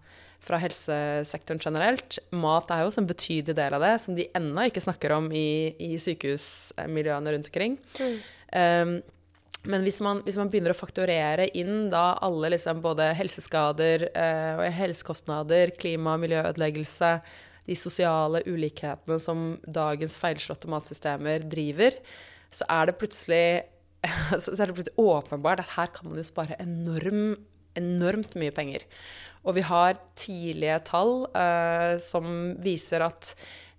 fra, 0.44 0.60
helsesektoren 0.62 1.60
generelt. 1.64 2.20
Mat 2.32 2.72
er 2.72 2.84
jo 2.84 2.92
også 2.92 3.04
en 3.04 3.10
betydelig 3.10 3.58
del 3.58 3.76
av 3.76 3.84
det, 3.84 3.96
som 4.04 4.16
de 4.16 4.30
ennå 4.38 4.70
ikke 4.70 4.84
snakker 4.86 5.16
om 5.18 5.28
i, 5.36 5.74
i 5.84 5.98
sykehusmiljøene 6.00 7.36
rundt 7.36 7.52
omkring. 7.52 7.76
Mm. 8.00 8.16
Um, 8.54 8.96
men 9.64 9.86
hvis 9.86 10.02
man, 10.04 10.20
hvis 10.26 10.36
man, 10.40 10.50
begynner 10.52 10.74
å 10.74 10.78
fakturere 10.78 11.48
inn 11.56 11.88
da 11.92 12.18
alle 12.26 12.52
liksom 12.52 12.82
både 12.84 13.14
helseskader 13.16 14.10
eh, 14.12 14.60
og 14.60 14.66
helsekostnader, 14.76 15.72
klima- 15.80 16.18
og 16.18 16.24
miljøødeleggelse, 16.26 17.14
de 17.64 17.78
sosiale 17.80 18.42
ulikhetene 18.44 19.16
som 19.24 19.54
dagens 19.64 20.18
feilslåtte 20.20 20.68
matsystemer 20.72 21.46
driver, 21.48 21.96
så 22.52 22.68
er 22.68 22.90
det 22.90 22.98
plutselig, 23.00 23.46
så 24.44 24.58
er 24.58 24.68
det 24.68 24.76
plutselig 24.76 25.00
åpenbart 25.00 25.64
at 25.64 25.76
her 25.78 25.94
kan 25.96 26.12
man 26.12 26.20
jo 26.20 26.28
spare 26.28 26.60
enorm, 26.60 27.38
enormt 27.80 28.36
mye 28.36 28.52
penger. 28.56 28.84
Og 29.48 29.56
vi 29.56 29.64
har 29.68 29.96
tidlige 30.20 30.82
tall 30.92 31.22
eh, 31.40 31.96
som 32.04 32.28
viser 32.64 33.08
at 33.08 33.32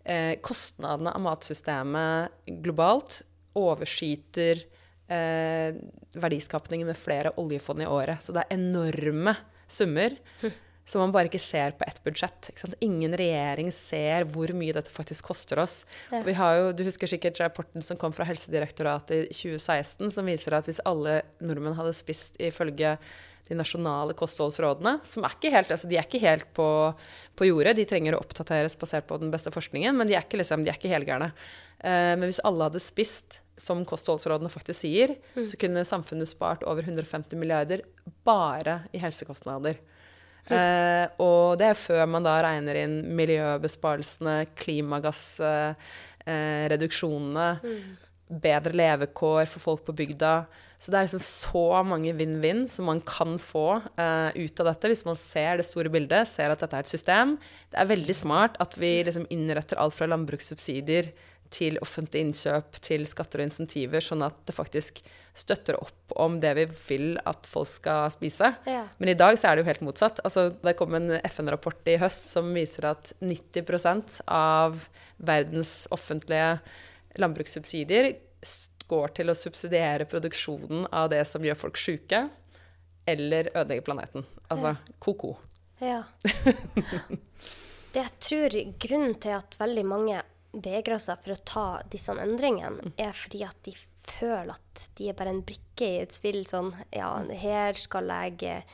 eh, 0.05 0.41
kostnadene 0.45 1.13
av 1.13 1.25
matsystemet 1.29 2.55
globalt 2.65 3.21
overskyter 3.55 4.65
eh, 5.13 5.77
verdiskapningen 6.15 6.89
med 6.89 6.99
flere 6.99 7.35
oljefond 7.41 7.83
i 7.83 7.89
året. 7.91 8.23
Så 8.25 8.35
det 8.35 8.45
er 8.45 8.57
enorme 8.59 9.37
summer 9.69 10.17
som 10.87 11.01
man 11.01 11.13
bare 11.15 11.31
ikke 11.31 11.41
ser 11.41 11.75
på 11.79 11.87
ett 11.89 12.01
budsjett. 12.05 12.51
Ingen 12.85 13.17
regjering 13.17 13.71
ser 13.73 14.27
hvor 14.29 14.53
mye 14.57 14.75
dette 14.77 14.93
faktisk 14.93 15.31
koster 15.31 15.63
oss. 15.63 15.83
Ja. 16.13 16.21
Vi 16.27 16.35
har 16.37 16.57
jo, 16.59 16.73
du 16.77 16.85
husker 16.85 17.09
sikkert 17.09 17.41
rapporten 17.41 17.85
som 17.85 17.99
kom 18.01 18.13
fra 18.13 18.27
Helsedirektoratet 18.29 19.31
i 19.31 19.37
2016, 19.37 20.11
som 20.13 20.29
viser 20.29 20.59
at 20.59 20.69
hvis 20.69 20.83
alle 20.85 21.23
nordmenn 21.41 21.77
hadde 21.79 21.95
spist 21.97 22.37
ifølge 22.43 22.99
de 23.45 23.57
nasjonale 23.59 24.15
kostholdsrådene, 24.17 24.99
som 25.05 25.25
er 25.27 25.35
ikke 25.37 25.53
helt, 25.53 25.73
altså 25.73 25.89
de 25.89 25.99
er 26.01 26.07
ikke 26.07 26.23
helt 26.23 26.47
på, 26.57 26.67
på 27.37 27.49
jordet. 27.49 27.77
De 27.77 27.85
trenger 27.89 28.17
å 28.17 28.23
oppdateres 28.25 28.77
basert 28.81 29.09
på 29.09 29.19
den 29.21 29.33
beste 29.33 29.53
forskningen, 29.53 29.97
men 29.97 30.09
de 30.09 30.17
er 30.17 30.25
ikke, 30.25 30.41
liksom, 30.41 30.65
de 30.65 30.73
er 30.73 30.79
ikke 30.81 30.93
helgærne. 30.93 31.29
Uh, 31.85 32.15
men 32.17 32.29
hvis 32.29 32.41
alle 32.45 32.71
hadde 32.71 32.81
spist 32.81 33.43
som 33.61 33.85
kostholdsrådene 33.87 34.51
faktisk 34.51 34.81
sier, 34.83 35.15
mm. 35.35 35.47
så 35.51 35.57
kunne 35.61 35.85
samfunnet 35.87 36.29
spart 36.31 36.63
over 36.67 36.83
150 36.83 37.37
milliarder 37.39 37.81
bare 38.27 38.81
i 38.93 38.99
helsekostnader. 39.03 39.75
Mm. 40.49 40.57
Eh, 40.59 41.07
og 41.25 41.59
det 41.61 41.67
er 41.71 41.77
før 41.79 42.07
man 42.11 42.25
da 42.27 42.43
regner 42.45 42.75
inn 42.83 42.97
miljøbesparelsene, 43.17 44.37
klimagassreduksjonene, 44.61 47.49
eh, 47.55 47.65
mm. 47.65 47.81
bedre 48.45 48.73
levekår 48.77 49.45
for 49.53 49.61
folk 49.71 49.83
på 49.87 49.99
bygda. 50.03 50.35
Så 50.85 50.93
det 50.93 50.99
er 50.99 51.07
liksom 51.07 51.23
så 51.25 51.81
mange 51.87 52.13
vinn-vinn 52.19 52.67
som 52.69 52.85
man 52.91 52.99
kan 53.09 53.39
få 53.41 53.81
eh, 53.97 54.31
ut 54.37 54.61
av 54.61 54.67
dette 54.69 54.89
hvis 54.91 55.07
man 55.07 55.17
ser 55.17 55.57
det 55.57 55.65
store 55.65 55.89
bildet, 55.93 56.29
ser 56.29 56.53
at 56.53 56.61
dette 56.61 56.77
er 56.77 56.85
et 56.85 56.93
system. 56.93 57.39
Det 57.73 57.79
er 57.81 57.93
veldig 57.95 58.17
smart 58.19 58.59
at 58.61 58.77
vi 58.77 59.03
liksom 59.07 59.25
innretter 59.33 59.81
alt 59.81 59.97
fra 59.97 60.07
landbrukssubsidier 60.11 61.09
til 61.55 61.79
offentlige 61.85 62.27
innkjøp, 62.27 62.81
til 62.83 63.07
skatter 63.09 63.43
og 63.43 63.49
insentiver, 63.49 64.03
sånn 64.03 64.25
at 64.27 64.37
det 64.49 64.57
faktisk 64.57 65.01
støtter 65.35 65.79
opp 65.81 66.15
om 66.23 66.37
det 66.43 66.53
vi 66.59 66.65
vil 66.89 67.07
at 67.27 67.47
folk 67.51 67.71
skal 67.71 68.11
spise. 68.15 68.53
Ja. 68.71 68.85
Men 68.99 69.11
i 69.11 69.17
dag 69.19 69.39
så 69.39 69.51
er 69.51 69.57
det 69.57 69.65
jo 69.65 69.71
helt 69.71 69.87
motsatt. 69.87 70.21
Altså, 70.27 70.49
det 70.63 70.77
kom 70.79 70.95
en 70.95 71.17
FN-rapport 71.27 71.91
i 71.91 71.97
høst 72.03 72.31
som 72.35 72.53
viser 72.55 72.87
at 72.93 73.11
90% 73.23 74.21
av 74.31 74.79
verdens 75.19 75.85
offentlige 75.95 76.59
landbrukssubsidier 77.19 78.13
går 78.91 79.15
til 79.17 79.33
å 79.33 79.39
subsidiere 79.39 80.07
produksjonen 80.11 80.87
av 80.93 81.09
det 81.13 81.23
som 81.29 81.45
gjør 81.45 81.59
folk 81.59 81.79
sjuke, 81.81 82.27
eller 83.09 83.51
ødelegger 83.53 83.87
planeten. 83.87 84.27
Altså 84.53 84.77
ko-ko. 85.03 85.35
Ja. 85.83 86.03
Det 87.95 88.03
jeg 88.03 88.15
tror 88.27 88.55
grunnen 88.83 89.13
til 89.23 89.37
at 89.37 89.53
veldig 89.55 89.83
mange 89.87 90.23
vegrer 90.63 91.03
seg 91.03 91.21
for 91.25 91.35
å 91.35 91.43
ta 91.47 91.67
disse 91.91 92.15
endringene, 92.15 92.95
er 93.01 93.15
fordi 93.17 93.45
at 93.47 93.59
de 93.67 93.75
føler 94.05 94.55
at 94.55 94.89
de 94.99 95.09
er 95.09 95.17
bare 95.19 95.33
en 95.35 95.45
brikke 95.47 95.87
i 95.87 96.03
et 96.05 96.15
spill. 96.15 96.43
Sånn 96.49 96.73
Ja, 96.95 97.17
her 97.41 97.79
skal 97.79 98.13
jeg 98.13 98.65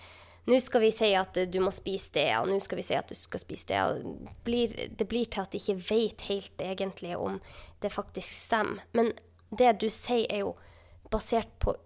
Nå 0.48 0.56
skal 0.58 0.82
vi 0.82 0.88
si 0.90 1.10
at 1.14 1.36
du 1.52 1.58
må 1.62 1.70
spise 1.70 2.14
det, 2.16 2.30
og 2.40 2.48
nå 2.48 2.56
skal 2.64 2.80
vi 2.80 2.82
si 2.82 2.94
at 2.96 3.10
du 3.10 3.14
skal 3.14 3.42
spise 3.42 3.68
det. 3.68 3.80
Og 3.84 4.24
det 4.24 4.32
blir, 4.42 4.72
det 4.98 5.06
blir 5.06 5.28
til 5.30 5.44
at 5.44 5.52
de 5.52 5.60
ikke 5.60 5.90
vet 5.90 6.24
helt 6.26 6.64
egentlig 6.64 7.12
om 7.14 7.36
det 7.84 7.92
faktisk 7.92 8.32
stemmer. 8.48 8.80
Men 8.96 9.12
det 9.52 9.76
du 9.84 9.86
sier, 9.92 10.24
er 10.32 10.42
jo 10.42 10.56
basert 11.12 11.52
på 11.62 11.76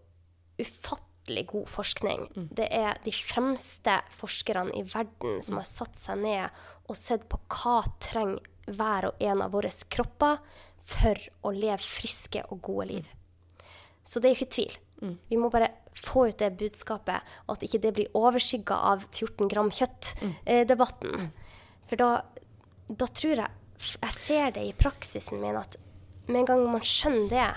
ufattelig 0.63 1.45
god 1.51 1.69
forskning. 1.75 2.25
Det 2.57 2.71
er 2.71 3.03
de 3.05 3.13
fremste 3.13 3.99
forskerne 4.17 4.73
i 4.79 4.87
verden 4.95 5.43
som 5.45 5.59
har 5.61 5.69
satt 5.69 5.99
seg 6.01 6.23
ned 6.23 6.65
og 6.87 6.97
sett 7.01 7.27
på 7.29 7.43
hva 7.51 7.83
trenger 8.01 8.45
hver 8.67 9.11
og 9.11 9.23
en 9.23 9.43
av 9.45 9.55
våre 9.55 9.71
kropper 9.93 10.41
for 10.85 11.21
å 11.45 11.53
leve 11.55 11.81
friske 11.83 12.45
og 12.51 12.61
gode 12.65 12.89
liv. 12.91 13.13
Så 14.05 14.21
det 14.21 14.31
er 14.31 14.39
ikke 14.39 14.55
tvil. 14.59 14.75
Vi 15.29 15.39
må 15.41 15.51
bare 15.53 15.71
få 16.05 16.29
ut 16.29 16.39
det 16.41 16.55
budskapet, 16.61 17.25
og 17.47 17.57
at 17.57 17.65
ikke 17.67 17.81
det 17.83 17.93
blir 17.97 18.17
overskygga 18.19 18.77
av 18.93 19.05
14 19.13 19.51
gram 19.53 19.71
kjøtt-debatten. 19.73 21.29
For 21.89 22.01
da, 22.01 22.11
da 22.89 23.09
tror 23.13 23.37
jeg 23.45 23.61
Jeg 23.85 24.15
ser 24.15 24.53
det 24.55 24.63
i 24.65 24.77
praksisen 24.79 25.41
min 25.43 25.57
at 25.59 25.75
med 26.29 26.39
en 26.41 26.47
gang 26.47 26.61
man 26.73 26.85
skjønner 26.87 27.27
det, 27.29 27.49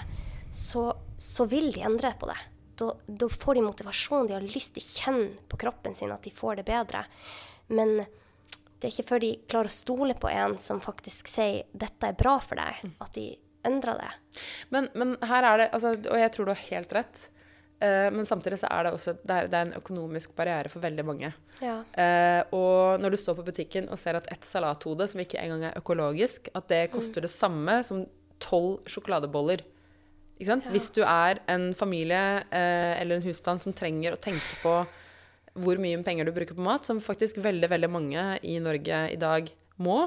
så, 0.51 0.89
så 1.15 1.45
vil 1.47 1.69
de 1.71 1.83
endre 1.87 2.09
på 2.19 2.27
det. 2.27 2.37
Da, 2.81 2.89
da 3.07 3.29
får 3.31 3.55
de 3.55 3.63
motivasjon, 3.63 4.27
de 4.27 4.35
har 4.35 4.43
lyst 4.43 4.73
til 4.75 4.83
å 4.83 4.95
kjenne 5.03 5.45
på 5.47 5.59
kroppen 5.61 5.95
sin 5.95 6.11
at 6.11 6.25
de 6.25 6.33
får 6.33 6.59
det 6.59 6.65
bedre. 6.67 7.05
Men 7.69 8.01
det 8.77 8.87
er 8.87 8.93
ikke 8.93 9.09
før 9.09 9.23
de 9.23 9.31
klarer 9.49 9.71
å 9.71 9.73
stole 9.73 10.15
på 10.17 10.29
en 10.29 10.57
som 10.61 10.81
faktisk 10.83 11.29
sier 11.31 11.65
'dette 11.73 12.11
er 12.11 12.17
bra 12.17 12.37
for 12.43 12.59
deg', 12.59 12.83
at 13.01 13.13
de 13.17 13.31
endrer 13.65 13.97
det. 14.03 14.11
Men, 14.73 14.89
men 14.93 15.15
her 15.25 15.43
er 15.43 15.57
det 15.57 15.71
altså, 15.73 15.95
Og 15.97 16.19
jeg 16.21 16.31
tror 16.33 16.47
du 16.47 16.53
har 16.53 16.67
helt 16.69 16.93
rett. 16.95 17.23
Uh, 17.77 18.09
men 18.09 18.25
samtidig 18.25 18.57
så 18.57 18.69
er 18.73 18.87
det 18.87 18.91
også 18.95 19.13
det 19.21 19.33
er, 19.35 19.49
det 19.51 19.57
er 19.57 19.67
en 19.67 19.77
økonomisk 19.77 20.31
barriere 20.37 20.69
for 20.69 20.81
veldig 20.81 21.05
mange. 21.05 21.29
Ja. 21.61 21.75
Uh, 21.93 22.41
og 22.57 23.01
når 23.01 23.13
du 23.13 23.17
står 23.21 23.37
på 23.37 23.45
butikken 23.45 23.89
og 23.93 23.99
ser 24.01 24.17
at 24.17 24.29
ett 24.33 24.45
salathode, 24.45 25.05
som 25.09 25.21
ikke 25.21 25.41
engang 25.41 25.67
er 25.69 25.77
økologisk, 25.77 26.49
at 26.57 26.69
det 26.69 26.87
koster 26.93 27.25
det 27.25 27.33
samme 27.33 27.83
som 27.85 28.05
tolv 28.41 28.79
sjokoladeboller. 28.89 29.61
Sant? 30.45 30.65
Hvis 30.69 30.89
du 30.93 31.01
er 31.01 31.41
en 31.49 31.71
familie 31.77 32.23
uh, 32.49 32.93
eller 33.01 33.17
en 33.17 33.25
husstand 33.25 33.61
som 33.61 33.73
trenger 33.77 34.13
å 34.13 34.21
tenke 34.21 34.57
på 34.61 34.79
hvor 35.63 35.79
mye 35.81 35.99
penger 36.05 36.25
du 36.27 36.31
bruker 36.35 36.55
på 36.57 36.65
mat, 36.65 36.85
som 36.87 37.01
faktisk 37.03 37.39
veldig, 37.43 37.69
veldig 37.71 37.89
mange 37.93 38.25
i 38.43 38.57
Norge 38.63 39.01
i 39.13 39.19
dag 39.21 39.49
må, 39.83 40.03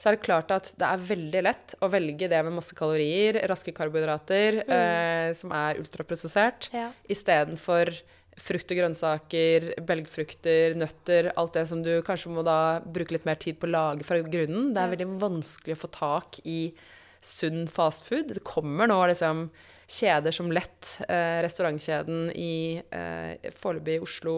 så 0.00 0.08
er 0.08 0.16
det 0.16 0.24
klart 0.24 0.50
at 0.54 0.70
det 0.80 0.86
er 0.88 1.02
veldig 1.10 1.42
lett 1.44 1.74
å 1.84 1.90
velge 1.92 2.28
det 2.32 2.38
med 2.46 2.54
masse 2.56 2.72
kalorier, 2.76 3.36
raske 3.50 3.72
karbohydrater, 3.76 4.62
eh, 4.64 5.32
som 5.36 5.52
er 5.52 5.76
ultraprosessert, 5.82 6.70
Ja. 6.72 6.90
istedenfor 7.08 7.92
frukt 8.40 8.70
og 8.72 8.78
grønnsaker, 8.78 9.66
belgfrukter, 9.84 10.74
nøtter, 10.80 11.30
alt 11.36 11.52
det 11.58 11.66
som 11.68 11.82
du 11.84 12.00
kanskje 12.06 12.32
må 12.32 12.42
da 12.46 12.80
bruke 12.80 13.12
litt 13.12 13.26
mer 13.28 13.36
tid 13.36 13.58
på 13.60 13.68
å 13.68 13.74
lage 13.74 14.04
fra 14.08 14.22
grunnen. 14.22 14.72
Det 14.72 14.80
er 14.80 14.96
veldig 14.96 15.18
vanskelig 15.20 15.76
å 15.76 15.82
få 15.82 15.90
tak 15.92 16.40
i 16.48 16.72
sunn 17.20 17.66
fastfood. 17.68 18.32
Det 18.32 18.44
kommer 18.44 18.88
nå 18.88 18.96
liksom 19.10 19.50
kjeder 19.90 20.34
som 20.34 20.50
Lett, 20.54 20.96
eh, 21.08 21.40
restaurantkjeden 21.44 22.30
i 22.38 22.80
eh, 22.80 23.50
foreløpig 23.58 23.98
i 23.98 24.04
Oslo 24.04 24.34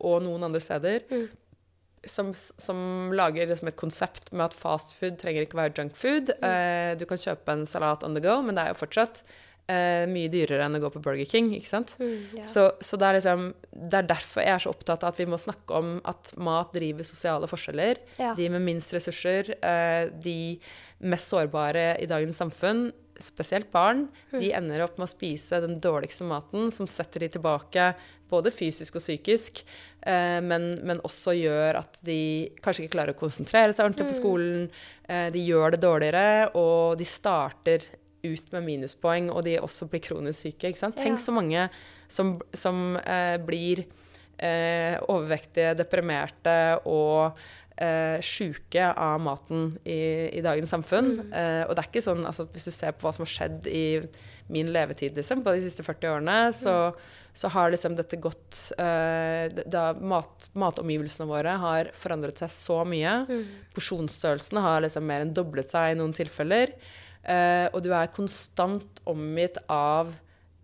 og 0.00 0.24
noen 0.24 0.44
andre 0.48 0.60
steder, 0.62 1.06
som, 2.04 2.32
som 2.34 3.12
lager 3.16 3.48
liksom 3.48 3.68
et 3.68 3.78
konsept 3.80 4.30
med 4.32 4.46
at 4.48 4.56
fast 4.56 4.94
food 4.98 5.18
trenger 5.20 5.44
ikke 5.44 5.58
være 5.58 5.76
junkfood. 5.76 6.34
Eh, 6.44 6.96
du 7.00 7.06
kan 7.08 7.20
kjøpe 7.20 7.56
en 7.56 7.68
salat 7.68 8.04
on 8.06 8.16
the 8.16 8.24
go, 8.24 8.40
men 8.44 8.56
det 8.56 8.64
er 8.64 8.74
jo 8.74 8.80
fortsatt 8.80 9.22
eh, 9.70 10.04
mye 10.10 10.30
dyrere 10.32 10.66
enn 10.66 10.78
å 10.78 10.82
gå 10.84 10.92
på 10.94 11.02
Burger 11.04 11.28
King, 11.28 11.52
ikke 11.56 11.70
sant? 11.70 11.96
ja. 12.00 12.44
Så, 12.46 12.70
så 12.84 13.00
det, 13.00 13.08
er 13.08 13.20
liksom, 13.20 13.50
det 13.72 14.00
er 14.00 14.08
derfor 14.12 14.44
jeg 14.44 14.56
er 14.56 14.64
så 14.64 14.72
opptatt 14.72 15.04
av 15.04 15.14
at 15.14 15.20
vi 15.20 15.28
må 15.30 15.40
snakke 15.40 15.80
om 15.80 15.92
at 16.08 16.32
mat 16.40 16.72
driver 16.76 17.08
sosiale 17.08 17.48
forskjeller. 17.50 18.00
Ja. 18.20 18.34
De 18.38 18.48
med 18.52 18.64
minst 18.68 18.96
ressurser, 18.96 19.54
eh, 19.60 20.08
de 20.24 20.40
mest 21.08 21.32
sårbare 21.32 21.94
i 22.00 22.08
dagens 22.10 22.40
samfunn, 22.40 22.90
spesielt 23.24 23.70
barn, 23.72 24.06
de 24.32 24.52
ender 24.56 24.84
opp 24.84 24.98
med 24.98 25.06
å 25.08 25.12
spise 25.12 25.60
den 25.62 25.78
dårligste 25.82 26.26
maten, 26.28 26.70
som 26.74 26.88
setter 26.90 27.24
de 27.24 27.30
tilbake 27.36 27.92
både 28.30 28.52
fysisk 28.54 28.98
og 28.98 29.02
psykisk, 29.04 29.62
eh, 30.06 30.38
men, 30.44 30.72
men 30.86 31.02
også 31.06 31.34
gjør 31.34 31.80
at 31.82 31.98
de 32.06 32.20
kanskje 32.62 32.86
ikke 32.86 32.94
klarer 32.96 33.16
å 33.16 33.20
konsentrere 33.20 33.74
seg 33.74 33.88
ordentlig 33.88 34.10
på 34.12 34.18
skolen. 34.20 34.68
Eh, 35.08 35.28
de 35.34 35.42
gjør 35.42 35.74
det 35.74 35.82
dårligere, 35.82 36.50
og 36.58 37.00
de 37.00 37.08
starter 37.08 37.88
ut 38.22 38.52
med 38.54 38.66
minuspoeng, 38.66 39.30
og 39.32 39.44
de 39.46 39.56
også 39.60 39.88
blir 39.90 40.04
kronisk 40.04 40.46
syke. 40.46 40.72
Tenk 40.98 41.22
så 41.22 41.34
mange 41.34 41.66
som, 42.10 42.36
som 42.52 42.98
eh, 43.00 43.36
blir 43.42 43.84
eh, 44.40 44.96
overvektige, 45.08 45.74
deprimerte 45.78 46.56
og 46.88 47.38
eh, 47.80 48.18
sjuke 48.24 48.90
av 48.92 49.20
maten 49.22 49.72
i, 49.84 50.30
i 50.36 50.42
dagens 50.44 50.72
samfunn. 50.74 51.14
Eh, 51.32 51.62
og 51.66 51.74
det 51.74 51.84
er 51.84 51.88
ikke 51.90 52.04
sånn, 52.04 52.26
altså, 52.28 52.46
hvis 52.52 52.68
du 52.68 52.74
ser 52.74 52.94
på 52.96 53.06
hva 53.06 53.14
som 53.16 53.24
har 53.26 53.32
skjedd 53.32 53.68
i 53.70 53.86
min 54.50 54.70
levetid 54.74 55.18
liksom, 55.18 55.44
på 55.46 55.54
de 55.54 55.64
siste 55.64 55.84
40 55.86 56.12
årene, 56.14 56.38
så, 56.56 56.74
så 57.32 57.50
har 57.54 57.70
liksom 57.72 57.94
dette 57.98 58.18
gått 58.22 58.62
eh, 58.82 59.46
da 59.70 59.90
mat, 59.96 60.48
Matomgivelsene 60.58 61.28
våre 61.30 61.54
har 61.62 61.92
forandret 61.96 62.42
seg 62.42 62.54
så 62.54 62.80
mye. 62.88 63.20
Porsjonsstørrelsene 63.76 64.64
har 64.64 64.82
liksom 64.84 65.06
mer 65.06 65.26
enn 65.26 65.36
doblet 65.36 65.70
seg 65.70 65.94
i 65.94 66.00
noen 66.00 66.16
tilfeller. 66.16 66.74
Eh, 67.22 67.68
og 67.70 67.84
du 67.84 67.92
er 67.94 68.10
konstant 68.12 69.00
omgitt 69.08 69.60
av 69.70 70.12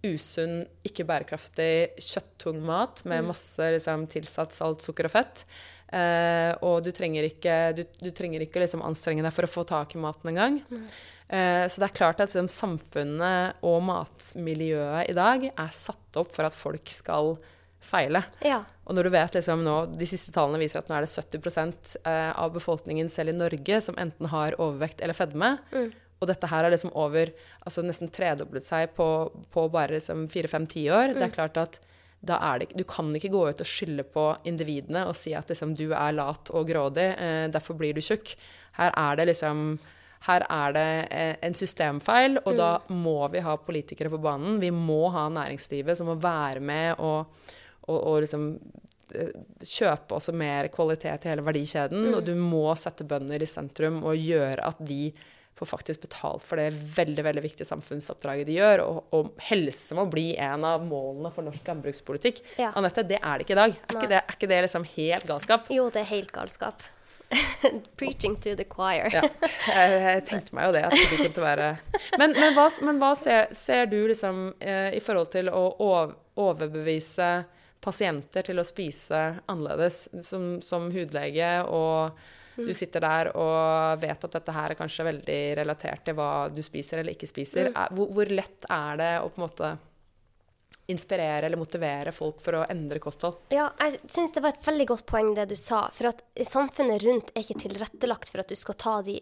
usunn, 0.07 0.61
ikke 0.87 1.07
bærekraftig, 1.09 1.97
kjøttung 2.03 2.61
mat 2.67 3.03
med 3.09 3.27
masse 3.31 3.71
liksom, 3.75 4.07
tilsatt 4.13 4.55
salt, 4.55 4.85
sukker 4.85 5.09
og 5.09 5.17
fett. 5.17 5.47
Eh, 5.95 6.53
og 6.67 6.81
du 6.83 6.91
trenger 6.95 7.29
ikke, 7.29 7.57
du, 7.77 7.85
du 8.03 8.11
trenger 8.15 8.43
ikke 8.43 8.63
liksom, 8.63 8.83
anstrenge 8.87 9.25
deg 9.27 9.35
for 9.35 9.47
å 9.47 9.51
få 9.51 9.67
tak 9.69 9.95
i 9.95 10.01
maten 10.03 10.33
engang. 10.33 10.61
Eh, 11.29 11.67
så 11.71 11.83
det 11.83 11.91
er 11.91 11.99
klart 11.99 12.23
at 12.23 12.33
liksom, 12.33 12.51
samfunnet 12.53 13.63
og 13.67 13.83
matmiljøet 13.87 15.13
i 15.13 15.17
dag 15.17 15.51
er 15.51 15.77
satt 15.77 16.19
opp 16.19 16.33
for 16.35 16.49
at 16.49 16.57
folk 16.57 16.91
skal 16.95 17.37
feile. 17.87 18.25
Ja. 18.43 18.63
Og 18.87 18.97
når 18.97 19.07
du 19.07 19.15
vet 19.15 19.37
liksom 19.37 19.63
nå, 19.67 19.77
De 19.99 20.07
siste 20.09 20.33
tallene 20.35 20.61
viser 20.63 20.81
at 20.81 20.91
nå 20.91 20.97
er 20.97 21.07
det 21.07 21.13
70 21.13 21.99
eh, 22.03 22.33
av 22.33 22.55
befolkningen 22.55 23.11
selv 23.13 23.35
i 23.35 23.39
Norge 23.39 23.81
som 23.83 23.99
enten 23.99 24.31
har 24.33 24.59
overvekt 24.59 25.03
eller 25.03 25.19
fedme. 25.19 25.57
Og 26.17 26.31
dette 26.31 26.49
her 26.49 26.65
er 26.65 26.73
liksom 26.73 26.95
over 26.97 27.31
altså 27.61 27.83
nesten 27.85 28.09
tredoblet 28.13 28.65
seg 28.65 28.95
på, 28.97 29.07
på 29.53 29.67
bare 29.73 29.99
liksom 29.99 30.27
fire-fem-ti 30.33 30.87
år. 30.89 31.13
Det 31.19 31.27
er 31.27 31.35
klart 31.35 31.61
at 31.61 31.77
da 32.21 32.39
er 32.43 32.63
det, 32.63 32.71
du 32.75 32.85
kan 32.89 33.11
ikke 33.15 33.31
gå 33.33 33.43
ut 33.49 33.61
og 33.63 33.69
skylde 33.69 34.07
på 34.11 34.29
individene 34.49 35.05
og 35.09 35.17
si 35.19 35.35
at 35.37 35.51
liksom, 35.53 35.75
du 35.79 35.91
er 35.91 36.17
lat 36.17 36.51
og 36.51 36.67
grådig, 36.69 37.11
eh, 37.19 37.45
derfor 37.53 37.79
blir 37.79 37.95
du 37.95 38.03
tjukk. 38.05 38.33
Her 38.79 38.95
er 38.97 39.21
det 39.21 39.31
liksom 39.33 39.77
her 40.27 40.43
er 40.51 40.75
det 40.75 40.89
eh, 41.15 41.37
en 41.47 41.55
systemfeil, 41.55 42.41
og 42.43 42.57
da 42.59 42.71
må 42.91 43.21
vi 43.33 43.43
ha 43.45 43.55
politikere 43.61 44.11
på 44.11 44.21
banen. 44.23 44.59
Vi 44.63 44.73
må 44.75 45.07
ha 45.15 45.29
næringslivet 45.31 45.99
som 45.99 46.11
må 46.11 46.17
være 46.23 46.63
med 46.65 46.97
og, 46.99 47.31
og, 47.87 47.99
og 47.99 48.19
liksom 48.25 48.49
eh, 49.15 49.31
kjøpe 49.63 50.19
også 50.19 50.35
mer 50.35 50.71
kvalitet 50.75 51.27
i 51.27 51.31
hele 51.31 51.47
verdikjeden. 51.47 52.09
Og 52.17 52.25
du 52.27 52.35
må 52.41 52.67
sette 52.81 53.07
bønder 53.07 53.43
i 53.43 53.51
sentrum 53.51 54.03
og 54.03 54.19
gjøre 54.19 54.67
at 54.67 54.83
de 54.89 55.13
får 55.57 55.67
faktisk 55.67 56.01
betalt 56.01 56.45
for 56.45 56.61
det 56.61 56.69
veldig 56.97 57.25
veldig 57.25 57.43
viktige 57.45 57.69
samfunnsoppdraget 57.69 58.49
de 58.49 58.59
gjør. 58.59 58.83
Og, 58.85 58.99
og 59.17 59.31
helse 59.49 59.97
må 59.97 60.05
bli 60.13 60.29
en 60.37 60.67
av 60.69 60.85
målene 60.85 61.33
for 61.33 61.47
norsk 61.47 61.71
landbrukspolitikk. 61.71 62.43
Ja. 62.61 62.75
Anette, 62.77 63.07
det 63.09 63.23
er 63.23 63.39
det 63.39 63.47
ikke 63.47 63.57
i 63.57 63.63
dag. 63.63 63.79
Er 63.79 63.97
ikke 63.97 64.11
det, 64.13 64.21
er 64.21 64.37
ikke 64.37 64.51
det 64.53 64.61
liksom 64.67 64.87
helt 64.97 65.27
galskap? 65.31 65.73
Jo, 65.73 65.89
det 65.95 66.05
er 66.05 66.13
helt 66.13 66.33
galskap. 66.35 66.85
Preaching 67.97 68.37
to 68.37 68.55
the 68.55 68.65
choir. 68.69 69.09
Ja, 69.11 69.25
jeg, 69.73 69.97
jeg 70.05 70.23
tenkte 70.29 70.55
meg 70.59 70.69
jo 70.69 70.77
det. 70.77 70.85
At 70.87 70.95
det 70.95 71.19
kunne 71.25 71.47
være 71.49 71.73
Men, 72.21 72.37
men 72.37 72.55
hva, 72.55 72.69
men 72.87 73.01
hva 73.03 73.15
ser, 73.19 73.49
ser 73.57 73.89
du 73.91 73.99
liksom 74.07 74.49
eh, 74.61 74.93
i 74.95 75.03
forhold 75.03 75.33
til 75.33 75.51
å 75.51 75.65
overbevise 76.37 77.31
pasienter 77.83 78.47
til 78.47 78.59
å 78.61 78.67
spise 78.67 79.23
annerledes, 79.49 80.07
som, 80.27 80.57
som 80.65 80.91
hudlege 80.93 81.51
og 81.71 82.19
Du 82.57 82.73
sitter 82.75 83.05
der 83.05 83.31
og 83.37 84.01
vet 84.01 84.25
at 84.29 84.39
dette 84.39 84.55
her 84.57 84.73
er 84.73 84.79
kanskje 84.79 85.05
veldig 85.11 85.41
relatert 85.61 86.07
til 86.07 86.17
hva 86.17 86.31
du 86.53 86.63
spiser 86.65 87.03
eller 87.03 87.17
ikke 87.17 87.29
spiser. 87.29 87.71
Er, 87.73 87.93
hvor, 87.97 88.09
hvor 88.17 88.33
lett 88.33 88.65
er 88.73 89.03
det 89.03 89.13
å 89.21 89.29
på 89.29 89.43
en 89.43 89.47
måte 89.47 89.77
inspirere 90.87 91.47
eller 91.49 91.59
motivere 91.59 92.13
folk 92.15 92.41
for 92.43 92.61
å 92.61 92.67
endre 92.71 93.01
kosthold? 93.03 93.41
Ja, 93.55 93.69
jeg 93.83 93.99
syns 94.13 94.35
det 94.35 94.43
var 94.45 94.55
et 94.55 94.67
veldig 94.67 94.87
godt 94.93 95.07
poeng 95.11 95.33
det 95.37 95.49
du 95.51 95.57
sa. 95.59 95.87
For 95.95 96.13
at 96.13 96.23
samfunnet 96.47 97.03
rundt 97.05 97.33
er 97.35 97.43
ikke 97.43 97.67
tilrettelagt 97.67 98.31
for 98.33 98.45
at 98.45 98.53
du 98.53 98.59
skal 98.59 98.79
ta 98.79 99.01
de 99.07 99.19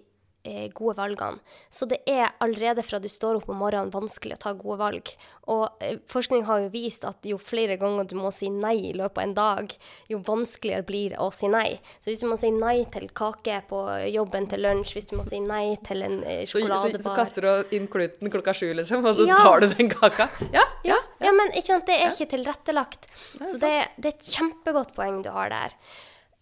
gode 0.74 0.96
valgene. 0.98 1.38
Så 1.72 1.87
det 1.88 2.02
er 2.11 2.33
allerede 2.44 2.83
fra 2.85 2.98
du 3.00 3.09
står 3.09 3.38
opp 3.40 3.48
om 3.48 3.57
morgenen 3.62 3.92
vanskelig 3.94 4.37
å 4.37 4.42
ta 4.42 4.52
gode 4.52 4.78
valg. 4.83 5.12
Og 5.52 5.68
eh, 5.85 5.96
forskning 6.12 6.44
har 6.48 6.61
jo 6.64 6.68
vist 6.74 7.04
at 7.09 7.24
jo 7.28 7.38
flere 7.40 7.76
ganger 7.80 8.04
du 8.11 8.14
må 8.20 8.30
si 8.35 8.50
nei 8.52 8.74
i 8.90 8.92
løpet 8.96 9.18
av 9.18 9.24
en 9.24 9.35
dag, 9.38 9.74
jo 10.12 10.18
vanskeligere 10.26 10.85
blir 10.88 11.14
det 11.14 11.20
å 11.24 11.30
si 11.33 11.48
nei. 11.48 11.80
Så 12.00 12.11
hvis 12.11 12.20
du 12.24 12.28
må 12.28 12.37
si 12.40 12.50
nei 12.52 12.85
til 12.92 13.09
kake 13.16 13.62
på 13.70 13.80
jobben 14.12 14.48
til 14.52 14.64
lunsj, 14.64 14.94
hvis 14.98 15.11
du 15.12 15.16
må 15.16 15.24
si 15.28 15.40
nei 15.40 15.76
til 15.87 16.04
en 16.04 16.20
sjokoladebar 16.20 16.44
Så, 16.44 16.46
så, 16.46 16.54
sjokoladebar 16.54 17.09
så 17.09 17.16
kaster 17.18 17.48
du 17.48 17.76
inn 17.76 17.88
kluten 17.92 18.33
klokka 18.33 18.54
sju, 18.57 18.68
liksom, 18.76 19.04
og 19.09 19.16
så 19.20 19.26
Ja. 19.28 19.37
tar 19.40 19.61
du 19.64 19.68
den 19.74 19.88
kaka? 19.92 20.28
Ja, 20.52 20.64
Ja, 20.85 20.98
ja, 21.24 21.30
men 21.33 21.48
ikke 21.57 21.70
sant, 21.70 21.87
det 21.88 21.94
er 21.96 22.11
ikke 22.12 22.28
tilrettelagt. 22.37 23.07
Så 23.40 23.57
det, 23.57 23.70
det 23.96 24.11
er 24.11 24.16
et 24.18 24.26
kjempegodt 24.35 24.90
poeng 24.96 25.22
du 25.24 25.30
har 25.33 25.48
der. 25.48 25.72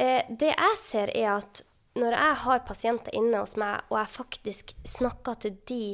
Eh, 0.02 0.22
det 0.28 0.48
jeg 0.56 0.78
ser, 0.80 1.12
er 1.14 1.36
at 1.36 1.62
når 1.98 2.16
jeg 2.16 2.40
har 2.44 2.66
pasienter 2.66 3.14
inne 3.16 3.42
hos 3.42 3.56
meg, 3.60 3.84
og 3.90 3.98
jeg 4.00 4.16
faktisk 4.16 4.74
snakker 4.88 5.38
til 5.44 5.56
de 5.68 5.84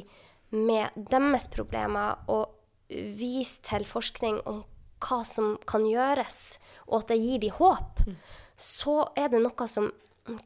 med 0.54 0.94
deres 1.10 1.48
problemer, 1.52 2.22
og 2.30 2.54
viser 2.88 3.64
til 3.66 3.86
forskning 3.88 4.40
om 4.48 4.62
hva 5.04 5.22
som 5.26 5.56
kan 5.68 5.84
gjøres, 5.86 6.58
og 6.88 7.02
at 7.02 7.12
det 7.12 7.18
gir 7.22 7.42
de 7.42 7.50
håp, 7.54 8.04
så 8.58 9.00
er 9.18 9.30
det 9.32 9.42
noe 9.44 9.68
som 9.70 9.90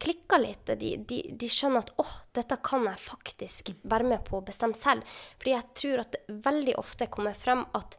klikker 0.03 0.39
litt. 0.43 0.73
De, 0.79 0.95
de, 1.09 1.21
de 1.39 1.49
skjønner 1.51 1.83
at 1.83 1.95
åh, 2.03 2.13
dette 2.37 2.59
kan 2.65 2.85
jeg 2.87 3.03
faktisk 3.03 3.73
være 3.83 4.11
med 4.13 4.25
på 4.29 4.39
å 4.39 4.45
bestemme 4.47 4.79
selv. 4.79 5.07
Fordi 5.41 5.55
jeg 5.55 5.71
tror 5.81 6.05
at 6.05 6.15
det 6.15 6.37
veldig 6.45 6.77
ofte 6.83 7.09
kommer 7.13 7.39
frem 7.39 7.65
at 7.79 7.97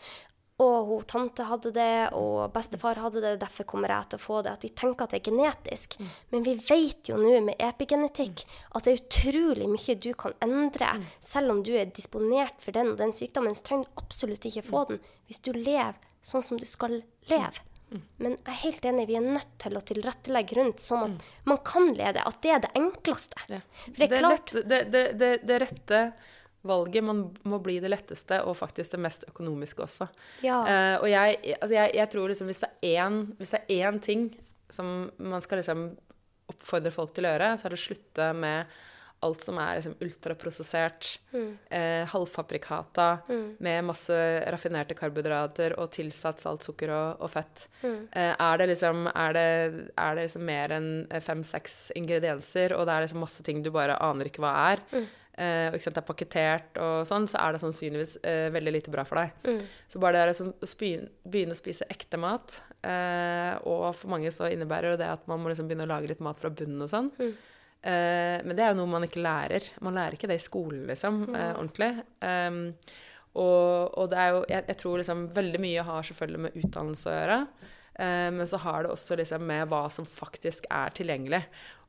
å, 0.61 0.67
hun 0.85 1.05
tante 1.09 1.47
hadde 1.49 1.71
det, 1.73 2.13
og 2.13 2.51
bestefar 2.53 2.99
hadde 3.01 3.23
det, 3.23 3.33
derfor 3.41 3.65
kommer 3.69 3.89
jeg 3.89 4.11
til 4.11 4.21
å 4.21 4.23
få 4.23 4.41
det. 4.45 4.53
At 4.53 4.65
de 4.65 4.69
tenker 4.69 5.07
at 5.07 5.15
det 5.15 5.21
er 5.21 5.31
genetisk. 5.31 5.97
Men 6.33 6.45
vi 6.45 6.53
vet 6.61 7.09
jo 7.09 7.17
nå 7.17 7.33
med 7.47 7.61
epigenetikk 7.63 8.45
at 8.45 8.85
det 8.85 8.93
er 8.93 9.01
utrolig 9.01 9.69
mye 9.71 9.97
du 9.97 10.11
kan 10.17 10.37
endre. 10.45 10.93
Selv 11.23 11.55
om 11.55 11.63
du 11.65 11.73
er 11.73 11.89
disponert 11.89 12.61
for 12.61 12.75
den 12.75 12.93
og 12.93 13.01
den 13.01 13.15
sykdommen, 13.17 13.57
så 13.57 13.69
trenger 13.71 13.89
du 13.89 14.03
absolutt 14.05 14.49
ikke 14.49 14.67
få 14.69 14.87
den 14.93 15.03
hvis 15.27 15.41
du 15.41 15.53
lever 15.55 15.97
sånn 16.23 16.43
som 16.45 16.59
du 16.59 16.67
skal 16.69 17.01
leve. 17.31 17.63
Men 18.17 18.35
jeg 18.39 18.49
er 18.49 18.59
helt 18.63 18.85
enig, 18.89 19.07
vi 19.09 19.17
er 19.19 19.25
nødt 19.25 19.51
til 19.61 19.77
å 19.77 19.81
tilrettelegge 19.85 20.57
rundt 20.57 20.81
sånn 20.81 21.03
at 21.05 21.49
man 21.49 21.59
kan 21.65 21.91
lede. 21.93 22.23
At 22.25 22.39
det 22.41 22.53
er 22.55 22.63
det 22.63 22.71
enkleste. 22.79 23.43
Ja. 23.51 23.59
For 23.83 23.99
det 23.99 24.07
er 24.07 24.23
klart 24.23 24.53
det, 24.55 24.79
det, 24.93 25.03
det, 25.19 25.31
det 25.45 25.59
rette 25.61 25.99
valget 26.63 27.03
man 27.03 27.25
må 27.49 27.59
bli 27.63 27.79
det 27.83 27.91
letteste 27.91 28.39
og 28.47 28.57
faktisk 28.59 28.95
det 28.95 29.01
mest 29.03 29.27
økonomiske 29.27 29.83
også. 29.83 30.07
Ja. 30.45 30.61
Uh, 30.63 30.95
og 31.03 31.09
jeg, 31.11 31.37
altså 31.59 31.75
jeg, 31.75 31.91
jeg 31.99 32.11
tror 32.13 32.31
liksom 32.31 32.49
hvis 32.51 32.63
det, 32.63 32.71
er 32.81 33.03
én, 33.03 33.19
hvis 33.39 33.53
det 33.55 33.61
er 33.67 33.91
én 33.91 34.01
ting 34.03 34.31
som 34.71 34.95
man 35.17 35.43
skal 35.43 35.61
liksom 35.61 35.91
oppfordre 36.53 36.91
folk 36.93 37.13
til 37.15 37.27
å 37.27 37.35
gjøre, 37.35 37.53
så 37.57 37.67
er 37.67 37.73
det 37.73 37.79
å 37.81 37.87
slutte 37.87 38.31
med 38.37 38.73
alt 39.23 39.43
som 39.45 39.57
er 39.61 39.77
liksom 39.77 39.95
ultraprosessert, 40.03 41.09
eh, 41.69 42.03
halvfabrikata, 42.11 43.07
med 43.63 43.85
masse 43.87 44.17
raffinerte 44.51 44.97
karbohydrater 44.99 45.77
og 45.79 45.91
tilsatt 45.95 46.43
salt, 46.43 46.65
sukker 46.67 46.91
og, 46.91 47.23
og 47.23 47.31
fett. 47.31 47.67
Eh, 48.11 48.33
er 48.33 48.59
det 48.59 48.69
liksom, 48.73 49.07
er 49.13 49.37
det, 49.37 49.47
er 49.95 50.17
det 50.17 50.27
liksom 50.27 50.45
mer 50.49 50.75
enn 50.75 50.91
fem-seks 51.23 51.93
ingredienser, 51.99 52.75
og 52.75 52.87
det 52.87 52.95
er 52.95 53.07
liksom 53.07 53.23
masse 53.23 53.47
ting 53.47 53.63
du 53.63 53.71
bare 53.71 53.99
aner 54.03 54.27
ikke 54.27 54.43
hva 54.43 54.55
er, 54.73 54.83
eh, 54.91 55.11
og 55.69 55.77
ikke 55.77 55.87
sant, 55.87 55.95
det 55.95 56.01
er 56.03 56.07
pakketert 56.07 56.77
og 56.83 57.07
sånn, 57.09 57.25
så 57.29 57.39
er 57.41 57.55
det 57.55 57.61
sannsynligvis 57.63 58.11
eh, 58.21 58.49
veldig 58.53 58.73
lite 58.75 58.91
bra 58.93 59.05
for 59.07 59.17
deg. 59.17 59.33
Så 59.89 60.01
bare 60.03 60.19
det 60.19 60.33
liksom 60.33 60.51
å 60.53 60.69
begynne 61.33 61.55
å 61.55 61.57
spise 61.57 61.87
ekte 61.89 62.19
mat, 62.21 62.59
eh, 62.85 63.55
og 63.65 63.87
for 63.97 64.13
mange 64.13 64.29
så 64.35 64.51
innebærer 64.53 64.99
det 65.01 65.09
at 65.09 65.25
man 65.31 65.41
må 65.41 65.49
liksom 65.49 65.71
begynne 65.71 65.87
å 65.87 65.93
lage 65.95 66.11
litt 66.11 66.21
mat 66.23 66.37
fra 66.41 66.53
bunnen 66.53 66.85
og 66.85 66.91
sånn. 66.91 67.09
Eh, 67.83 68.39
men 68.45 68.55
det 68.55 68.63
er 68.63 68.71
jo 68.71 68.79
noe 68.79 68.93
man 68.93 69.07
ikke 69.07 69.23
lærer. 69.23 69.65
Man 69.83 69.97
lærer 69.97 70.15
ikke 70.15 70.29
det 70.31 70.39
i 70.39 70.45
skolen, 70.45 70.85
liksom, 70.87 71.25
eh, 71.35 71.51
ordentlig. 71.57 71.91
Um, 72.23 72.61
og, 73.33 73.97
og 73.97 74.11
det 74.11 74.19
er 74.21 74.29
jo 74.29 74.41
jeg, 74.45 74.63
jeg 74.69 74.77
tror 74.77 74.99
liksom 75.01 75.23
veldig 75.33 75.61
mye 75.63 75.85
har 75.87 76.05
selvfølgelig 76.05 76.43
med 76.45 76.59
utdannelse 76.61 77.09
å 77.09 77.15
gjøre. 77.17 77.39
Eh, 77.99 78.29
men 78.33 78.47
så 78.49 78.59
har 78.63 78.83
det 78.83 78.93
også 78.93 79.17
liksom 79.19 79.45
med 79.49 79.69
hva 79.71 79.85
som 79.93 80.07
faktisk 80.07 80.67
er 80.71 80.93
tilgjengelig. 80.95 81.43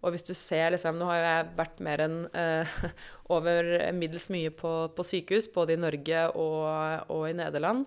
Og 0.04 0.12
hvis 0.12 0.26
du 0.26 0.34
ser 0.36 0.74
liksom 0.74 0.98
Nå 1.00 1.06
har 1.08 1.22
jeg 1.22 1.52
vært 1.56 1.78
mer 1.84 2.02
enn 2.04 2.18
eh, 2.36 2.74
over 3.34 3.70
middels 3.96 4.28
mye 4.32 4.52
på, 4.52 4.74
på 4.94 5.06
sykehus, 5.06 5.48
både 5.54 5.76
i 5.76 5.80
Norge 5.80 6.26
og, 6.34 7.08
og 7.14 7.28
i 7.30 7.36
Nederland. 7.38 7.86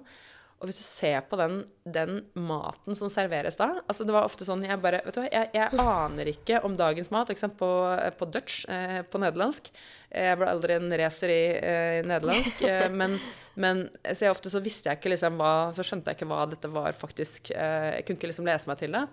Og 0.58 0.70
hvis 0.70 0.80
du 0.82 0.86
ser 0.88 1.20
på 1.30 1.38
den, 1.38 1.60
den 1.86 2.24
maten 2.34 2.98
som 2.98 3.12
serveres 3.13 3.60
da 3.60 3.67
altså 3.84 4.08
Det 4.08 4.13
var 4.15 4.26
ofte 4.26 4.46
sånn 4.48 4.63
jeg 4.65 4.80
bare 4.82 5.04
Vet 5.06 5.13
du 5.13 5.20
hva, 5.22 5.28
jeg, 5.30 5.52
jeg 5.54 5.82
aner 5.84 6.32
ikke 6.32 6.62
om 6.65 6.78
dagens 6.80 7.12
mat, 7.13 7.30
ikke 7.30 7.43
sant, 7.43 7.58
på, 7.60 7.70
på 8.17 8.30
Dutch, 8.34 8.63
eh, 8.74 9.04
på 9.06 9.22
nederlandsk. 9.22 9.70
Jeg 10.10 10.39
ble 10.39 10.48
aldri 10.50 10.78
en 10.80 10.96
racer 11.02 11.34
i, 11.34 11.43
eh, 11.60 12.00
nederlandsk. 12.08 12.63
Eh, 12.65 12.88
men, 13.02 13.20
men 13.60 13.86
så 14.08 14.26
jeg 14.26 14.34
ofte 14.34 14.52
så 14.54 14.63
visste 14.65 14.89
jeg 14.89 15.00
ikke 15.00 15.13
liksom 15.13 15.38
hva 15.38 15.70
Så 15.78 15.86
skjønte 15.86 16.12
jeg 16.13 16.20
ikke 16.20 16.32
hva 16.32 16.48
dette 16.50 16.72
var 16.74 16.98
faktisk. 16.98 17.54
Eh, 17.54 17.91
jeg 18.00 18.08
kunne 18.08 18.22
ikke 18.22 18.32
liksom 18.34 18.50
lese 18.50 18.72
meg 18.72 18.82
til 18.82 18.98
det. 18.98 19.06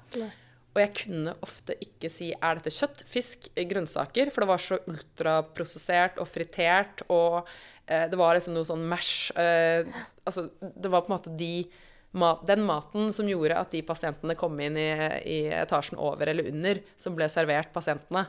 Og 0.74 0.80
jeg 0.82 0.90
kunne 1.04 1.36
ofte 1.44 1.76
ikke 1.84 2.08
si 2.10 2.32
er 2.34 2.58
dette 2.58 2.72
kjøtt, 2.74 3.04
fisk, 3.06 3.46
grønnsaker, 3.54 4.32
for 4.34 4.42
det 4.42 4.50
var 4.50 4.62
så 4.62 4.80
ultraprosessert 4.90 6.18
og 6.18 6.26
fritert, 6.26 7.04
og 7.14 7.46
det 7.86 8.16
var 8.16 8.36
liksom 8.36 8.54
noe 8.56 8.64
sånn 8.64 8.86
mash 8.88 9.28
eh, 9.36 9.84
Altså, 10.24 10.46
det 10.60 10.88
var 10.88 11.04
på 11.04 11.12
en 11.12 11.18
måte 11.18 11.34
de 11.36 11.56
Mat, 12.14 12.44
den 12.46 12.60
maten 12.62 13.08
som 13.10 13.26
gjorde 13.26 13.56
at 13.58 13.72
de 13.74 13.80
pasientene 13.82 14.36
kom 14.38 14.54
inn 14.62 14.76
i, 14.78 14.90
i 15.26 15.38
etasjen 15.50 15.98
over 15.98 16.30
eller 16.30 16.46
under, 16.46 16.78
som 16.94 17.16
ble 17.18 17.26
servert 17.26 17.72
pasientene. 17.74 18.28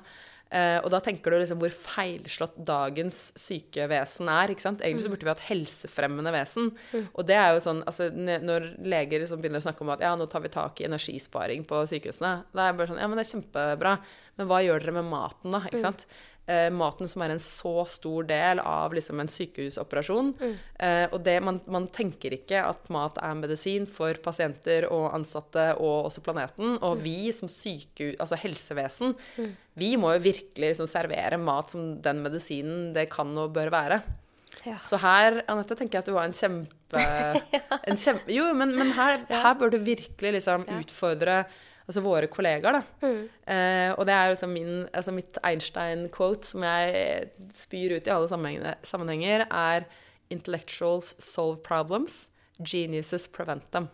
Eh, 0.53 0.77
og 0.85 0.91
da 0.93 0.99
tenker 1.03 1.33
du 1.33 1.39
liksom 1.41 1.59
hvor 1.59 1.73
feilslått 1.73 2.57
dagens 2.67 3.17
sykevesen 3.39 4.29
er. 4.31 4.53
ikke 4.53 4.63
sant? 4.63 4.83
Egentlig 4.83 5.07
så 5.07 5.11
burde 5.13 5.27
vi 5.27 5.33
hatt 5.33 5.47
helsefremmende 5.47 6.33
vesen. 6.35 6.69
Og 7.07 7.25
det 7.27 7.37
er 7.39 7.55
jo 7.55 7.63
sånn, 7.65 7.81
altså 7.89 8.11
Når 8.13 8.69
leger 8.85 9.23
liksom 9.23 9.41
begynner 9.41 9.63
å 9.63 9.65
snakke 9.65 9.85
om 9.85 9.91
at 9.95 10.05
ja, 10.05 10.13
nå 10.17 10.29
tar 10.31 10.45
vi 10.45 10.53
tak 10.53 10.79
i 10.79 10.87
energisparing 10.87 11.65
på 11.67 11.81
sykehusene, 11.89 12.37
da 12.53 12.63
er 12.63 12.71
jeg 12.71 12.79
bare 12.79 12.91
sånn 12.93 13.01
Ja, 13.01 13.09
men 13.09 13.19
det 13.19 13.25
er 13.25 13.33
kjempebra. 13.33 13.97
Men 14.35 14.49
hva 14.51 14.61
gjør 14.65 14.85
dere 14.85 14.97
med 14.99 15.09
maten, 15.09 15.53
da? 15.55 15.63
ikke 15.65 15.81
sant? 15.81 16.05
Eh, 16.45 16.67
maten 16.69 17.09
som 17.09 17.23
er 17.25 17.31
en 17.33 17.41
så 17.41 17.87
stor 17.89 18.27
del 18.29 18.59
av 18.61 18.93
liksom 18.93 19.17
en 19.21 19.29
sykehusoperasjon. 19.31 20.27
Eh, 20.77 21.05
og 21.09 21.17
det, 21.25 21.39
man, 21.41 21.57
man 21.71 21.87
tenker 21.89 22.35
ikke 22.37 22.61
at 22.61 22.91
mat 22.93 23.17
er 23.17 23.39
medisin 23.39 23.87
for 23.89 24.19
pasienter 24.21 24.85
og 24.91 25.07
ansatte 25.15 25.71
og 25.79 26.11
også 26.11 26.21
planeten. 26.25 26.77
Og 26.85 27.01
vi 27.01 27.31
som 27.33 27.49
sykehus, 27.49 28.19
altså 28.21 28.37
helsevesen, 28.43 29.15
vi 29.73 29.95
må 29.97 30.13
jo 30.15 30.25
virkelig 30.27 30.75
liksom 30.75 30.91
servere 30.91 31.41
mat 31.41 31.73
som 31.73 31.95
den 32.05 32.21
medisinen 32.25 32.91
det 32.93 33.09
kan 33.13 33.33
og 33.41 33.55
bør 33.57 33.73
være. 33.73 34.03
Ja. 34.65 34.77
Så 34.85 35.01
her, 35.01 35.41
Anette, 35.51 35.75
tenker 35.77 35.97
jeg 35.97 36.05
at 36.05 36.09
du 36.09 36.15
har 36.17 36.29
en 36.29 36.37
kjempe, 36.37 37.01
en 37.89 37.99
kjempe 37.99 38.33
Jo, 38.33 38.51
men, 38.57 38.71
men 38.77 38.93
her, 38.95 39.25
her 39.33 39.57
bør 39.57 39.73
du 39.73 39.81
virkelig 39.81 40.37
liksom 40.37 40.69
utfordre 40.77 41.43
altså 41.85 42.01
våre 42.01 42.29
kollegaer, 42.31 42.79
da. 42.79 43.09
Eh, 43.53 43.91
og 43.93 44.05
det 44.07 44.15
er 44.15 44.31
liksom 44.33 44.53
min, 44.55 44.85
altså 44.91 45.13
mitt 45.13 45.37
Einstein-quote 45.45 46.49
som 46.49 46.65
jeg 46.65 47.27
spyr 47.57 47.97
ut 47.97 48.09
i 48.09 48.13
alle 48.13 48.29
sammenhenger, 48.83 49.45
er 49.45 49.85
'Intellectuals 50.33 51.13
solve 51.21 51.61
problems, 51.61 52.29
geniuses 52.59 53.27
prevent 53.27 53.67
them'. 53.71 53.91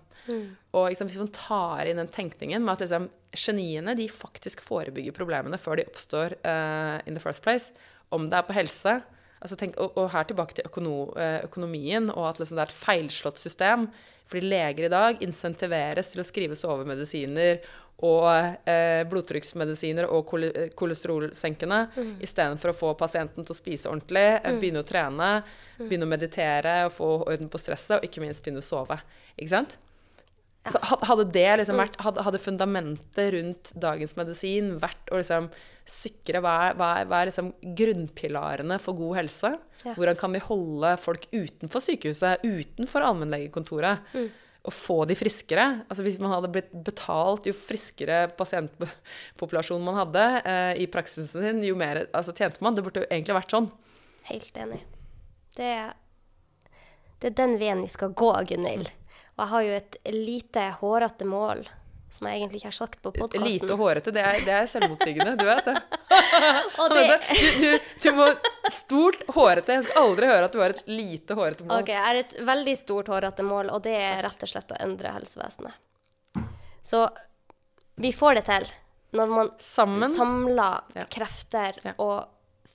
Og 0.72 0.90
liksom, 0.90 1.08
hvis 1.10 1.20
man 1.20 1.34
tar 1.36 1.90
inn 1.90 1.98
den 1.98 2.08
tenkningen 2.08 2.64
med 2.64 2.78
at 2.78 2.86
liksom, 2.86 3.10
geniene 3.36 3.96
de 3.98 4.08
faktisk 4.10 4.62
forebygger 4.62 5.16
problemene 5.16 5.58
før 5.58 5.80
de 5.80 5.88
oppstår 5.88 6.36
uh, 6.46 7.00
in 7.08 7.16
the 7.16 7.24
first 7.24 7.42
place, 7.42 7.74
om 8.12 8.30
det 8.30 8.38
er 8.38 8.48
på 8.48 8.56
helse 8.56 9.02
altså 9.42 9.58
tenk, 9.60 9.78
og, 9.82 9.98
og 9.98 10.10
her 10.14 10.24
tilbake 10.30 10.58
til 10.58 10.68
økono, 10.70 10.96
eh, 11.20 11.42
økonomien, 11.48 12.10
og 12.14 12.30
at 12.30 12.42
liksom, 12.42 12.58
det 12.58 12.66
er 12.68 12.72
et 12.72 12.82
feilslått 12.86 13.42
system. 13.42 13.90
Fordi 14.32 14.48
leger 14.48 14.86
i 14.88 14.92
dag 14.94 15.24
insentiveres 15.26 16.14
til 16.14 16.22
å 16.22 16.28
skrive 16.28 16.56
sovemedisiner 16.56 17.58
og 18.08 18.24
eh, 18.66 19.02
blodtrykksmedisiner 19.12 20.08
og 20.10 20.24
kol 20.30 20.48
kolesterolsenkende 20.80 21.82
Mm. 21.98 22.16
istedenfor 22.24 22.72
å 22.72 22.78
få 22.78 22.94
pasienten 22.98 23.46
til 23.46 23.54
å 23.54 23.58
spise 23.58 23.90
ordentlig, 23.92 24.40
mm. 24.42 24.60
begynne 24.62 24.82
å 24.82 24.88
trene, 24.88 25.44
Mm. 25.78 25.88
begynne 25.90 26.08
å 26.08 26.14
meditere 26.14 26.86
og 26.86 26.94
få 26.96 27.10
orden 27.28 27.50
på 27.50 27.60
stresset, 27.60 27.98
og 28.00 28.04
ikke 28.08 28.22
minst 28.24 28.44
begynne 28.44 28.64
å 28.64 28.66
sove. 28.66 28.98
Ikke 29.38 29.50
sant? 29.50 29.78
Så 30.70 30.78
hadde 31.08 31.24
det 31.34 31.48
liksom 31.58 31.74
Mm. 31.76 31.82
vært 31.88 31.96
Hadde, 32.06 32.22
hadde 32.22 32.40
fundamentet 32.40 33.32
rundt 33.34 33.72
dagens 33.82 34.14
medisin 34.16 34.76
vært 34.80 35.10
å 35.10 35.18
liksom 35.18 35.48
sikre 35.90 36.38
hva 36.44 36.52
er, 36.70 36.76
hva 36.78 36.90
er, 37.00 37.08
hva 37.10 37.22
er 37.22 37.32
liksom 37.32 37.48
grunnpilarene 37.76 38.78
for 38.80 38.94
god 38.94 39.16
helse? 39.18 39.56
Ja. 39.84 39.96
Hvordan 39.96 40.20
kan 40.20 40.32
vi 40.36 40.40
holde 40.46 40.92
folk 41.02 41.26
utenfor 41.34 41.82
sykehuset, 41.82 42.46
utenfor 42.46 43.02
allmennlegekontoret? 43.08 44.06
Mm. 44.14 44.30
Og 44.62 44.74
få 44.78 45.00
de 45.10 45.16
friskere. 45.18 45.66
Altså 45.90 46.04
Hvis 46.06 46.20
man 46.22 46.30
hadde 46.36 46.52
blitt 46.54 46.70
betalt, 46.86 47.48
jo 47.50 47.54
friskere 47.58 48.28
pasientpopulasjon 48.38 49.82
man 49.82 49.98
hadde 49.98 50.26
eh, 50.46 50.84
i 50.84 50.86
praksisen 50.86 51.42
sin, 51.42 51.64
jo 51.66 51.74
mer 51.76 52.04
altså, 52.14 52.36
tjente 52.38 52.62
man. 52.62 52.76
Det 52.78 52.84
burde 52.86 53.02
jo 53.02 53.10
egentlig 53.10 53.40
vært 53.40 53.56
sånn. 53.58 53.72
Helt 54.30 54.58
enig. 54.62 54.84
Det 55.58 55.66
er, 55.66 55.94
det 57.20 57.32
er 57.32 57.40
den 57.42 57.58
veien 57.58 57.82
vi 57.82 57.90
skal 57.90 58.14
gå, 58.14 58.30
Gunhild. 58.54 58.92
Og 59.38 59.46
jeg 59.46 59.52
har 59.54 59.68
jo 59.68 59.78
et 59.78 60.02
lite, 60.14 60.66
hårete 60.82 61.28
mål 61.30 61.64
som 62.12 62.28
jeg 62.28 62.42
egentlig 62.42 62.60
ikke 62.60 62.68
har 62.68 62.76
sagt 62.76 62.98
på 63.00 63.12
podkasten. 63.16 63.46
Lite 63.48 63.76
hårete, 63.80 64.12
det 64.12 64.24
er, 64.28 64.42
det 64.44 64.52
er 64.52 64.66
selvmotsigende. 64.68 65.36
Du 65.40 65.46
vet 65.48 65.70
det. 65.70 65.76
det... 66.96 67.06
Du, 67.40 67.46
du, 67.62 67.70
du, 68.04 68.10
må 68.18 68.28
Stort 68.72 69.24
hårete. 69.32 69.78
Jeg 69.78 69.86
skal 69.88 70.10
aldri 70.10 70.28
høre 70.28 70.50
at 70.50 70.56
du 70.56 70.60
har 70.60 70.76
et 70.76 70.84
lite 70.92 71.38
hårete 71.40 71.64
mål. 71.64 71.80
Ok, 71.80 71.94
Jeg 71.94 72.04
har 72.04 72.20
et 72.20 72.36
veldig 72.52 72.76
stort 72.80 73.12
hårete 73.12 73.46
mål, 73.48 73.72
og 73.72 73.84
det 73.88 73.96
er 73.96 74.20
rett 74.28 74.44
og 74.44 74.52
slett 74.52 74.76
å 74.76 74.80
endre 74.84 75.16
helsevesenet. 75.16 75.80
Så 76.84 77.06
vi 78.02 78.12
får 78.16 78.42
det 78.42 78.46
til 78.50 78.68
når 79.16 79.32
man 79.32 79.50
Sammen. 79.60 80.12
samler 80.12 80.84
Ja. 80.96 81.06
krefter 81.12 81.80
og 81.98 82.28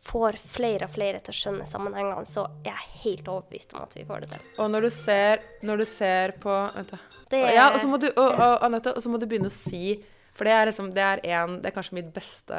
får 0.06 0.38
flere 0.38 0.86
og 0.86 0.92
flere 0.94 1.18
til 1.24 1.34
å 1.34 1.38
skjønne 1.40 1.66
sammenhengene, 1.68 2.26
så 2.30 2.44
er 2.62 2.72
jeg 2.72 2.90
helt 3.02 3.30
overbevist 3.32 3.74
om 3.76 3.82
at 3.84 3.96
vi 3.98 4.04
får 4.08 4.24
det 4.24 4.28
til. 4.36 4.44
Og 4.62 4.70
når 4.72 4.86
du 4.86 4.90
ser, 4.94 5.42
når 5.66 5.82
du 5.82 5.86
ser 5.90 6.34
på 6.42 6.54
Vent, 6.76 6.92
da. 6.94 7.00
Er- 7.36 7.54
Ja, 7.56 7.64
og 7.74 7.80
så 7.82 7.88
må 7.90 7.98
du, 7.98 8.06
og, 8.12 8.30
og, 8.38 8.62
Anette, 8.62 8.92
og 8.94 9.02
så 9.02 9.10
må 9.10 9.18
du 9.18 9.26
begynne 9.26 9.50
å 9.50 9.54
si 9.54 9.96
For 10.36 10.44
det 10.46 10.52
er, 10.52 10.66
liksom, 10.68 10.90
det 10.94 11.00
er, 11.02 11.20
en, 11.32 11.54
det 11.62 11.70
er 11.70 11.74
kanskje 11.74 11.94
mitt 11.96 12.10
beste, 12.12 12.56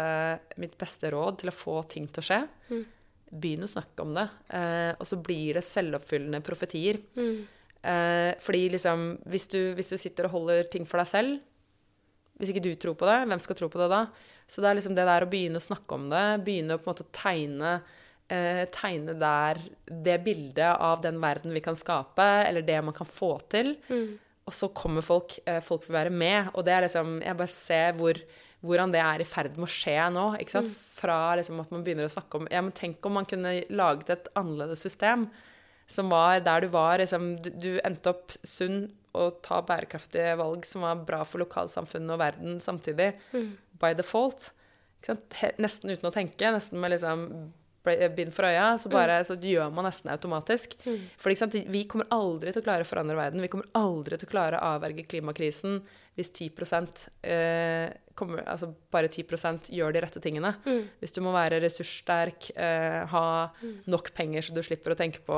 mitt 0.58 0.74
beste 0.82 1.12
råd 1.14 1.36
til 1.44 1.52
å 1.52 1.54
få 1.54 1.76
ting 1.92 2.08
til 2.10 2.24
å 2.24 2.26
skje. 2.26 2.40
Mm. 2.72 2.80
Begynn 3.44 3.68
å 3.68 3.70
snakke 3.70 4.02
om 4.02 4.16
det. 4.18 4.24
Eh, 4.50 4.94
og 4.98 5.06
så 5.06 5.20
blir 5.22 5.60
det 5.60 5.64
selvoppfyllende 5.68 6.40
profetier. 6.42 6.98
Mm. 7.20 7.44
Eh, 7.84 8.32
fordi 8.42 8.64
liksom 8.74 9.04
hvis 9.30 9.46
du, 9.54 9.60
hvis 9.78 9.94
du 9.94 9.98
sitter 10.02 10.26
og 10.26 10.34
holder 10.40 10.66
ting 10.74 10.88
for 10.90 10.98
deg 11.04 11.12
selv 11.12 11.38
Hvis 12.38 12.52
ikke 12.54 12.66
du 12.68 12.74
tror 12.78 12.98
på 13.00 13.08
det, 13.10 13.20
hvem 13.30 13.42
skal 13.42 13.58
tro 13.58 13.70
på 13.74 13.80
det 13.82 13.88
da? 13.92 14.04
Så 14.48 14.62
det 14.62 14.70
er 14.70 14.78
liksom 14.78 14.96
det 14.98 15.08
der 15.10 15.26
å 15.26 15.30
begynne 15.30 15.60
å 15.60 15.64
snakke 15.68 15.98
om 15.98 16.06
det, 16.12 16.26
begynne 16.46 16.78
å 16.78 16.82
på 16.82 16.88
en 16.88 16.94
måte 16.94 17.08
tegne 17.18 17.72
eh, 18.30 18.64
tegne 18.74 19.16
der 19.20 19.60
det 19.88 20.18
bildet 20.26 20.78
av 20.84 21.02
den 21.02 21.20
verden 21.24 21.54
vi 21.56 21.64
kan 21.64 21.76
skape, 21.80 22.26
eller 22.48 22.62
det 22.68 22.82
man 22.86 22.96
kan 22.96 23.08
få 23.10 23.38
til. 23.52 23.74
Og 24.48 24.54
så 24.56 24.70
kommer 24.76 25.02
folk. 25.04 25.40
Eh, 25.46 25.60
folk 25.64 25.88
vil 25.88 25.98
være 25.98 26.14
med. 26.14 26.52
Og 26.56 26.64
det 26.64 26.74
er 26.76 26.86
liksom 26.86 27.18
Jeg 27.26 27.36
bare 27.38 27.52
ser 27.52 27.98
hvor, 28.00 28.20
hvordan 28.64 28.92
det 28.94 29.02
er 29.04 29.22
i 29.22 29.28
ferd 29.28 29.58
med 29.58 29.68
å 29.68 29.72
skje 29.72 29.98
nå. 30.16 30.28
ikke 30.40 30.52
sant? 30.60 30.78
Fra 30.98 31.36
liksom 31.36 31.60
at 31.60 31.72
man 31.72 31.84
begynner 31.84 32.08
å 32.08 32.14
snakke 32.14 32.40
om 32.40 32.48
Ja, 32.52 32.62
men 32.62 32.72
tenk 32.72 33.04
om 33.06 33.14
man 33.20 33.26
kunne 33.26 33.64
laget 33.70 34.10
et 34.10 34.30
annerledes 34.36 34.82
system. 34.82 35.28
Som 35.88 36.10
var 36.12 36.40
der 36.44 36.62
du 36.62 36.68
var 36.68 36.98
liksom, 37.00 37.38
du, 37.44 37.50
du 37.52 37.80
endte 37.84 38.10
opp 38.12 38.32
sunn 38.44 38.90
og 39.16 39.40
ta 39.46 39.62
bærekraftige 39.66 40.34
valg 40.40 40.66
som 40.68 40.84
var 40.86 41.00
bra 41.08 41.22
for 41.26 41.42
lokalsamfunnet 41.44 42.16
og 42.16 42.20
verden 42.22 42.60
samtidig. 42.64 43.14
By 43.82 43.94
default. 43.98 44.50
Nesten 45.62 45.94
uten 45.94 46.10
å 46.10 46.14
tenke. 46.14 46.52
Nesten 46.52 46.82
med 46.82 46.92
liksom 46.96 47.28
bind 47.88 48.34
for 48.36 48.44
øya. 48.50 48.74
Så, 48.78 48.90
bare, 48.92 49.22
så 49.24 49.38
gjør 49.40 49.72
man 49.72 49.88
nesten 49.88 50.12
automatisk. 50.12 50.76
For 51.18 51.32
ikke 51.32 51.46
sant? 51.46 51.56
vi 51.72 51.86
kommer 51.88 52.10
aldri 52.12 52.52
til 52.52 52.62
å 52.62 52.68
klare 52.68 52.84
å 52.84 52.90
forandre 52.90 53.16
verden. 53.16 53.42
Vi 53.46 53.52
kommer 53.54 53.70
aldri 53.78 54.20
til 54.20 54.28
å 54.28 54.34
klare 54.34 54.60
å 54.60 54.74
avverge 54.76 55.08
klimakrisen 55.08 55.80
hvis 56.18 56.32
10 56.34 56.50
eh, 57.30 57.94
kommer, 58.18 58.42
altså 58.50 58.72
bare 58.92 59.10
10% 59.12 59.70
gjør 59.78 59.94
de 59.94 60.02
rette 60.02 60.22
tingene. 60.24 60.56
Hvis 60.98 61.14
du 61.14 61.22
må 61.22 61.34
være 61.36 61.60
ressurssterk, 61.62 62.50
eh, 62.58 63.04
ha 63.12 63.26
nok 63.86 64.10
penger 64.18 64.48
så 64.48 64.56
du 64.56 64.64
slipper 64.66 64.96
å 64.96 64.98
tenke 64.98 65.22
på 65.28 65.38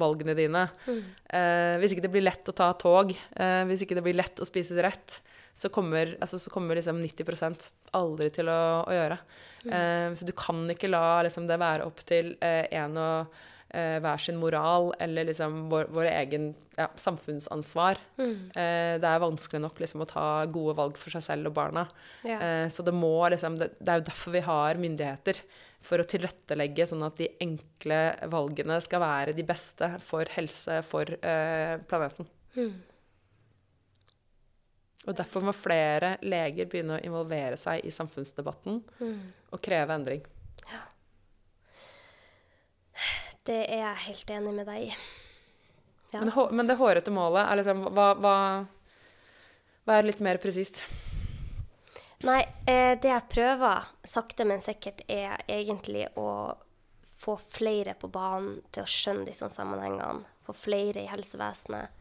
valgene 0.00 0.36
dine. 0.38 0.64
Eh, 0.88 1.76
hvis 1.82 1.92
ikke 1.92 2.06
det 2.06 2.12
blir 2.14 2.24
lett 2.24 2.48
å 2.48 2.56
ta 2.56 2.70
tog, 2.80 3.12
eh, 3.12 3.64
hvis 3.68 3.84
ikke 3.84 3.98
det 3.98 4.06
blir 4.06 4.16
lett 4.16 4.40
å 4.40 4.48
spise 4.48 4.80
rett, 4.80 5.20
så 5.58 5.68
kommer, 5.74 6.16
altså, 6.22 6.38
så 6.38 6.50
kommer 6.54 6.78
liksom 6.78 7.02
90 7.02 7.72
aldri 7.98 8.30
til 8.30 8.48
å, 8.48 8.62
å 8.86 8.94
gjøre. 8.94 9.20
Eh, 9.68 10.08
så 10.14 10.24
du 10.24 10.32
kan 10.32 10.64
ikke 10.70 10.88
la 10.88 11.20
liksom, 11.26 11.48
det 11.50 11.60
være 11.60 11.84
opp 11.84 12.00
til 12.06 12.36
én 12.40 12.96
og 12.96 13.40
eh, 13.74 13.98
hver 14.02 14.22
sin 14.22 14.38
moral 14.40 14.92
eller 15.00 15.28
liksom 15.28 15.68
vår, 15.72 15.88
vår 15.94 16.10
egen 16.10 16.50
ja, 16.76 16.88
samfunnsansvar. 16.96 18.00
Eh, 18.18 18.96
det 19.00 19.08
er 19.10 19.22
vanskelig 19.22 19.62
nok 19.64 19.80
liksom, 19.82 20.04
å 20.04 20.10
ta 20.10 20.26
gode 20.50 20.76
valg 20.78 20.98
for 21.00 21.14
seg 21.14 21.24
selv 21.26 21.50
og 21.50 21.56
barna. 21.58 21.86
Ja. 22.26 22.40
Eh, 22.40 22.66
så 22.72 22.84
det 22.86 22.94
må 22.96 23.14
liksom 23.28 23.58
det, 23.60 23.72
det 23.78 23.92
er 23.92 24.02
jo 24.02 24.08
derfor 24.10 24.36
vi 24.36 24.44
har 24.48 24.82
myndigheter. 24.82 25.42
For 25.88 26.02
å 26.02 26.06
tilrettelegge 26.08 26.88
sånn 26.90 27.04
at 27.06 27.20
de 27.20 27.30
enkle 27.44 27.98
valgene 28.32 28.80
skal 28.82 29.02
være 29.04 29.34
de 29.36 29.44
beste 29.46 29.92
for 30.04 30.28
helse 30.34 30.80
for 30.88 31.18
eh, 31.22 31.76
planeten. 31.88 32.26
Og 35.08 35.14
derfor 35.16 35.44
må 35.46 35.54
flere 35.56 36.16
leger 36.26 36.66
begynne 36.68 36.98
å 36.98 37.04
involvere 37.06 37.56
seg 37.56 37.86
i 37.86 37.92
samfunnsdebatten 37.94 38.82
og 39.54 39.62
kreve 39.64 39.94
endring. 39.94 40.26
Det 43.46 43.60
er 43.66 43.82
jeg 43.82 44.04
helt 44.06 44.30
enig 44.30 44.54
med 44.56 44.68
deg 44.68 44.88
i. 44.88 44.94
Ja. 46.12 46.22
Men, 46.22 46.32
men 46.56 46.70
det 46.70 46.78
hårete 46.80 47.12
målet 47.12 47.44
er 47.44 47.58
liksom 47.60 47.82
Hva, 47.92 48.06
hva, 48.16 48.34
hva 49.84 49.98
er 49.98 50.08
litt 50.08 50.22
mer 50.24 50.40
presist? 50.40 50.80
Nei, 52.26 52.40
eh, 52.66 52.96
det 52.98 53.12
jeg 53.12 53.28
prøver, 53.30 53.90
sakte, 54.02 54.46
men 54.48 54.62
sikkert, 54.64 55.04
er 55.06 55.38
egentlig 55.46 56.08
å 56.18 56.56
få 57.18 57.36
flere 57.38 57.94
på 57.98 58.10
banen 58.10 58.58
til 58.74 58.82
å 58.82 58.90
skjønne 58.90 59.28
disse 59.28 59.46
sammenhengene. 59.54 60.26
Få 60.46 60.54
flere 60.56 61.04
i 61.04 61.10
helsevesenet 61.10 61.94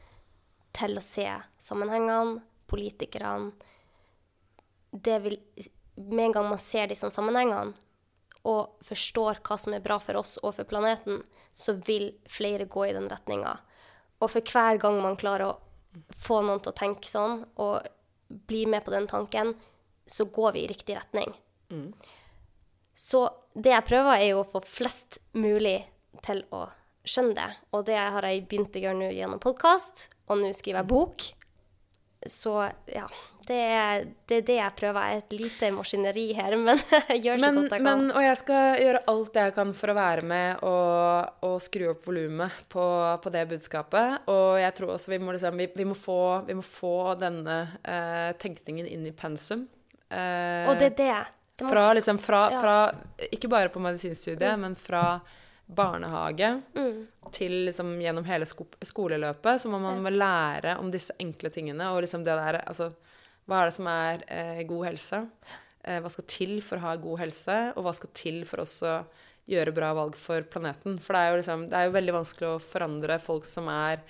til 0.77 0.97
å 0.97 1.03
se 1.03 1.27
sammenhengene, 1.61 2.41
politikerne. 2.67 3.51
Det 4.91 5.19
vil 5.23 5.41
Med 5.97 6.25
en 6.27 6.31
gang 6.31 6.45
man 6.45 6.59
ser 6.61 6.87
disse 6.87 7.09
sammenhengene 7.09 7.73
og 8.47 8.83
forstår 8.87 9.41
hva 9.45 9.57
som 9.59 9.75
er 9.75 9.83
bra 9.83 9.99
for 9.99 10.19
oss 10.19 10.37
og 10.43 10.55
for 10.57 10.69
planeten, 10.69 11.23
så 11.51 11.75
vil 11.87 12.11
flere 12.29 12.67
gå 12.69 12.85
i 12.87 12.93
den 12.95 13.09
retninga. 13.11 13.57
Og 14.21 14.31
for 14.33 14.53
hver 14.53 14.79
gang 14.81 14.99
man 15.03 15.17
klarer 15.19 15.51
å 15.51 16.07
få 16.21 16.41
noen 16.45 16.61
til 16.61 16.71
å 16.73 16.77
tenke 16.77 17.09
sånn, 17.09 17.41
og 17.59 17.87
bli 18.49 18.65
med 18.69 18.85
på 18.85 18.93
den 18.93 19.07
tanken, 19.09 19.55
så 20.07 20.27
går 20.31 20.55
vi 20.55 20.63
i 20.63 20.71
riktig 20.71 20.95
retning. 20.97 21.33
Så 22.97 23.27
det 23.53 23.73
jeg 23.73 23.87
prøver, 23.87 24.17
er 24.17 24.31
jo 24.31 24.41
å 24.41 24.49
få 24.51 24.63
flest 24.65 25.19
mulig 25.37 25.79
til 26.25 26.43
å 26.55 26.65
skjønne 27.07 27.35
det. 27.37 27.49
Og 27.75 27.85
det 27.87 27.97
har 27.97 28.25
jeg 28.25 28.45
begynt 28.49 28.77
å 28.77 28.83
gjøre 28.83 28.99
nå 29.01 29.09
gjennom 29.13 29.41
podkast, 29.43 30.07
og 30.27 30.41
nå 30.41 30.53
skriver 30.55 30.81
jeg 30.81 30.91
bok. 30.91 31.27
Så 32.27 32.53
ja, 32.91 33.05
det 33.47 33.61
det 34.27 34.37
er 34.37 34.41
det 34.47 34.55
jeg 34.57 34.75
prøver. 34.79 35.05
Jeg 35.07 35.17
er 35.17 35.21
et 35.23 35.35
lite 35.39 35.69
maskineri 35.71 36.25
her, 36.35 36.55
men 36.67 36.81
jeg 37.09 37.21
gjør 37.23 37.37
så 37.37 37.43
Men, 37.45 37.55
godt 37.61 37.71
jeg 37.77 37.83
kan. 37.83 37.87
men, 37.87 38.11
og 38.11 38.25
jeg 38.25 38.37
skal 38.41 38.81
gjøre 38.83 39.01
alt 39.13 39.39
jeg 39.41 39.55
kan 39.55 39.71
for 39.79 39.93
å 39.93 39.97
være 39.97 40.25
med 40.33 40.63
og, 40.67 41.31
og 41.47 41.55
skru 41.63 41.85
opp 41.93 42.03
volumet 42.07 42.59
på, 42.69 42.83
på 43.23 43.33
det 43.33 43.45
budskapet. 43.53 44.27
Og 44.33 44.59
jeg 44.61 44.75
tror 44.77 44.93
også 44.97 45.13
vi 45.15 45.21
må, 45.23 45.31
liksom, 45.37 45.57
vi, 45.63 45.69
vi 45.75 45.87
må, 45.87 45.95
få, 45.97 46.19
vi 46.47 46.59
må 46.59 46.65
få 46.67 46.93
denne 47.21 47.57
eh, 47.83 48.29
tenkningen 48.41 48.87
inn 48.91 49.07
i 49.07 49.15
pensum. 49.15 49.65
Eh, 50.11 50.67
og 50.69 50.77
det 50.79 50.91
er 50.93 50.95
det. 51.01 51.17
det 51.59 51.71
fra, 51.71 51.87
liksom, 51.97 52.19
fra, 52.23 52.45
ja. 52.53 52.61
fra 52.63 53.27
Ikke 53.31 53.49
bare 53.51 53.71
på 53.73 53.81
medisinstudiet, 53.83 54.59
men 54.59 54.75
fra 54.79 55.19
barnehage 55.67 56.61
Mm. 56.75 57.07
til 57.31 57.51
liksom 57.67 57.97
gjennom 57.99 58.23
hele 58.23 58.45
sko 58.47 58.63
skoleløpet, 58.87 59.59
så 59.59 59.67
må 59.67 59.79
man 59.83 59.99
må 59.99 60.09
lære 60.13 60.77
om 60.79 60.87
disse 60.93 61.11
enkle 61.19 61.49
tingene. 61.51 61.89
Og 61.91 62.01
liksom 62.05 62.23
det 62.23 62.37
der 62.39 62.61
Altså, 62.63 62.93
hva 63.47 63.61
er 63.61 63.69
det 63.69 63.77
som 63.77 63.87
er 63.91 64.23
eh, 64.27 64.61
god 64.67 64.85
helse? 64.89 65.23
Eh, 65.87 65.99
hva 66.03 66.11
skal 66.11 66.27
til 66.27 66.57
for 66.65 66.79
å 66.79 66.85
ha 66.89 66.95
god 66.99 67.23
helse? 67.23 67.57
Og 67.77 67.87
hva 67.87 67.95
skal 67.95 68.11
til 68.17 68.41
for 68.47 68.63
også 68.65 68.99
gjøre 69.47 69.75
bra 69.75 69.93
valg 69.95 70.17
for 70.19 70.43
planeten? 70.51 70.97
For 70.99 71.15
det 71.15 71.21
er 71.21 71.29
jo 71.31 71.41
liksom 71.41 71.67
Det 71.71 71.79
er 71.79 71.87
jo 71.87 71.97
veldig 71.97 72.17
vanskelig 72.21 72.49
å 72.49 72.63
forandre 72.63 73.21
folk 73.23 73.47
som 73.47 73.69
er 73.71 74.01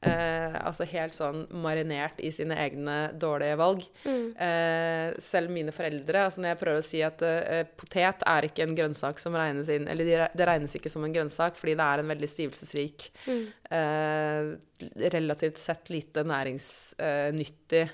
eh, 0.00 0.54
altså 0.62 0.86
helt 0.88 1.16
sånn 1.16 1.42
marinert 1.60 2.20
i 2.24 2.30
sine 2.32 2.56
egne 2.62 2.96
dårlige 3.18 3.58
valg. 3.60 3.84
Eh, 4.08 5.18
selv 5.20 5.52
mine 5.52 5.74
foreldre 5.74 6.24
altså 6.24 6.40
Når 6.40 6.54
jeg 6.54 6.60
prøver 6.62 6.80
å 6.80 6.86
si 6.86 7.02
at 7.04 7.24
eh, 7.26 7.64
potet 7.76 8.24
er 8.24 8.48
ikke 8.48 8.64
en 8.64 8.76
grønnsak 8.78 9.20
som 9.20 9.36
regnes 9.36 9.68
inn 9.74 9.88
Eller 9.90 10.30
det 10.32 10.48
regnes 10.48 10.76
ikke 10.78 10.92
som 10.92 11.04
en 11.04 11.12
grønnsak 11.12 11.58
fordi 11.58 11.74
det 11.76 11.90
er 11.90 12.02
en 12.02 12.12
veldig 12.14 12.30
stivelsesrik 12.30 13.08
eh, 13.28 14.52
Relativt 15.18 15.58
sett 15.58 15.90
lite 15.90 16.22
næringsnyttig 16.28 17.84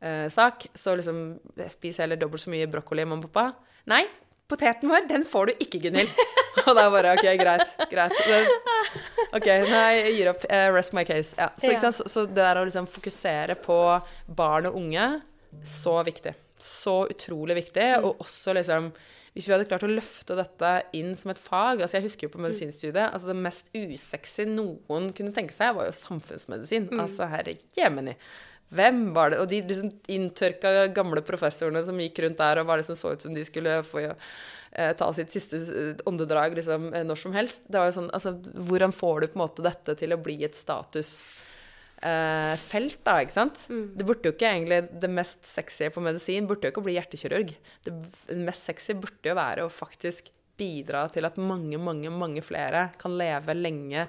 eh, 0.00 0.26
sak. 0.32 0.66
Så 0.74 0.96
liksom 0.98 1.38
Spis 1.72 2.00
heller 2.02 2.20
dobbelt 2.20 2.44
så 2.44 2.52
mye 2.52 2.68
brokkoli, 2.70 3.06
mamma 3.08 3.28
og 3.28 3.32
pappa. 3.32 3.70
Nei, 3.90 4.04
poteten 4.50 4.90
vår, 4.90 5.06
den 5.10 5.24
får 5.28 5.50
du 5.50 5.64
ikke, 5.66 5.80
Gunhild. 5.86 6.10
Og 6.66 6.74
da 6.76 6.88
bare 6.90 7.14
OK, 7.14 7.28
greit. 7.38 7.76
greit. 7.92 8.16
OK, 9.30 9.46
nei, 9.70 9.92
jeg 10.00 10.16
gir 10.18 10.32
opp. 10.32 10.44
Uh, 10.50 10.66
rest 10.74 10.94
my 10.96 11.04
case. 11.06 11.36
Ja. 11.38 11.52
Så, 11.56 11.70
Ja. 11.72 11.92
Så, 11.94 12.08
så 12.10 12.26
det 12.26 12.40
der 12.40 12.58
å 12.60 12.66
liksom 12.66 12.88
fokusere 12.90 13.56
på 13.62 13.78
barn 14.26 14.68
og 14.70 14.76
unge, 14.80 15.06
så 15.66 16.00
viktig. 16.06 16.34
Så 16.60 17.04
utrolig 17.10 17.56
viktig. 17.62 17.86
Og 18.02 18.20
også 18.26 18.54
liksom 18.58 18.90
hvis 19.30 19.46
vi 19.46 19.54
hadde 19.54 19.68
klart 19.70 19.84
å 19.86 19.90
løfte 19.90 20.34
dette 20.34 20.70
inn 20.98 21.12
som 21.14 21.30
et 21.30 21.38
fag 21.38 21.84
altså 21.84 22.00
Jeg 22.00 22.08
husker 22.08 22.26
jo 22.26 22.32
på 22.32 22.40
medisinstudiet 22.42 23.12
altså 23.12 23.30
Det 23.30 23.36
mest 23.38 23.68
usexy 23.78 24.42
noen 24.50 25.12
kunne 25.14 25.30
tenke 25.36 25.54
seg, 25.54 25.76
var 25.76 25.86
jo 25.86 25.94
samfunnsmedisin. 25.94 26.88
Mm. 26.90 27.02
Altså 27.04 27.28
herre 27.30 27.54
jemini. 27.76 28.16
Hvem 28.70 29.02
var 29.16 29.32
det? 29.32 29.40
Og 29.42 29.50
de 29.50 29.60
liksom 29.66 29.90
inntørka 30.14 30.86
gamle 30.94 31.22
professorene 31.26 31.82
som 31.86 31.98
gikk 31.98 32.22
rundt 32.22 32.38
der 32.38 32.60
og 32.62 32.68
var 32.68 32.78
liksom 32.80 32.98
så 32.98 33.14
ut 33.14 33.24
som 33.24 33.34
de 33.34 33.42
skulle 33.46 33.80
få 33.86 34.04
eh, 34.06 34.92
ta 34.96 35.08
sitt 35.16 35.34
siste 35.34 35.58
åndedrag 36.06 36.54
liksom, 36.58 36.92
eh, 36.94 37.04
når 37.06 37.18
som 37.18 37.34
helst. 37.34 37.66
Det 37.66 37.80
var 37.80 37.90
jo 37.90 37.96
sånn, 37.98 38.10
altså, 38.14 38.36
Hvordan 38.70 38.94
får 38.94 39.20
du 39.20 39.26
på 39.28 39.38
en 39.38 39.44
måte 39.44 39.66
dette 39.66 39.96
til 39.98 40.14
å 40.14 40.20
bli 40.22 40.38
et 40.46 40.54
statusfelt, 40.58 41.34
eh, 42.06 43.04
da, 43.08 43.16
ikke 43.18 43.38
sant. 43.40 43.64
Mm. 43.72 43.86
Det 43.98 44.06
burde 44.06 44.30
jo 44.30 44.36
ikke 44.36 44.52
egentlig 44.54 44.80
Det 45.02 45.10
mest 45.18 45.42
sexy 45.48 45.90
på 45.90 46.04
medisin 46.06 46.46
burde 46.50 46.68
jo 46.68 46.74
ikke 46.74 46.86
bli 46.86 46.94
hjertekirurg. 46.98 47.54
Det, 47.86 47.96
mest 48.38 48.70
sexy 48.70 48.94
burde 48.94 49.32
jo 49.32 49.38
være 49.38 49.66
å 49.66 49.72
faktisk 49.72 50.30
bidra 50.60 51.06
til 51.10 51.26
at 51.26 51.40
mange, 51.40 51.78
mange, 51.80 52.10
mange 52.12 52.42
flere 52.44 52.90
kan 53.00 53.16
leve 53.18 53.56
lenge 53.56 54.06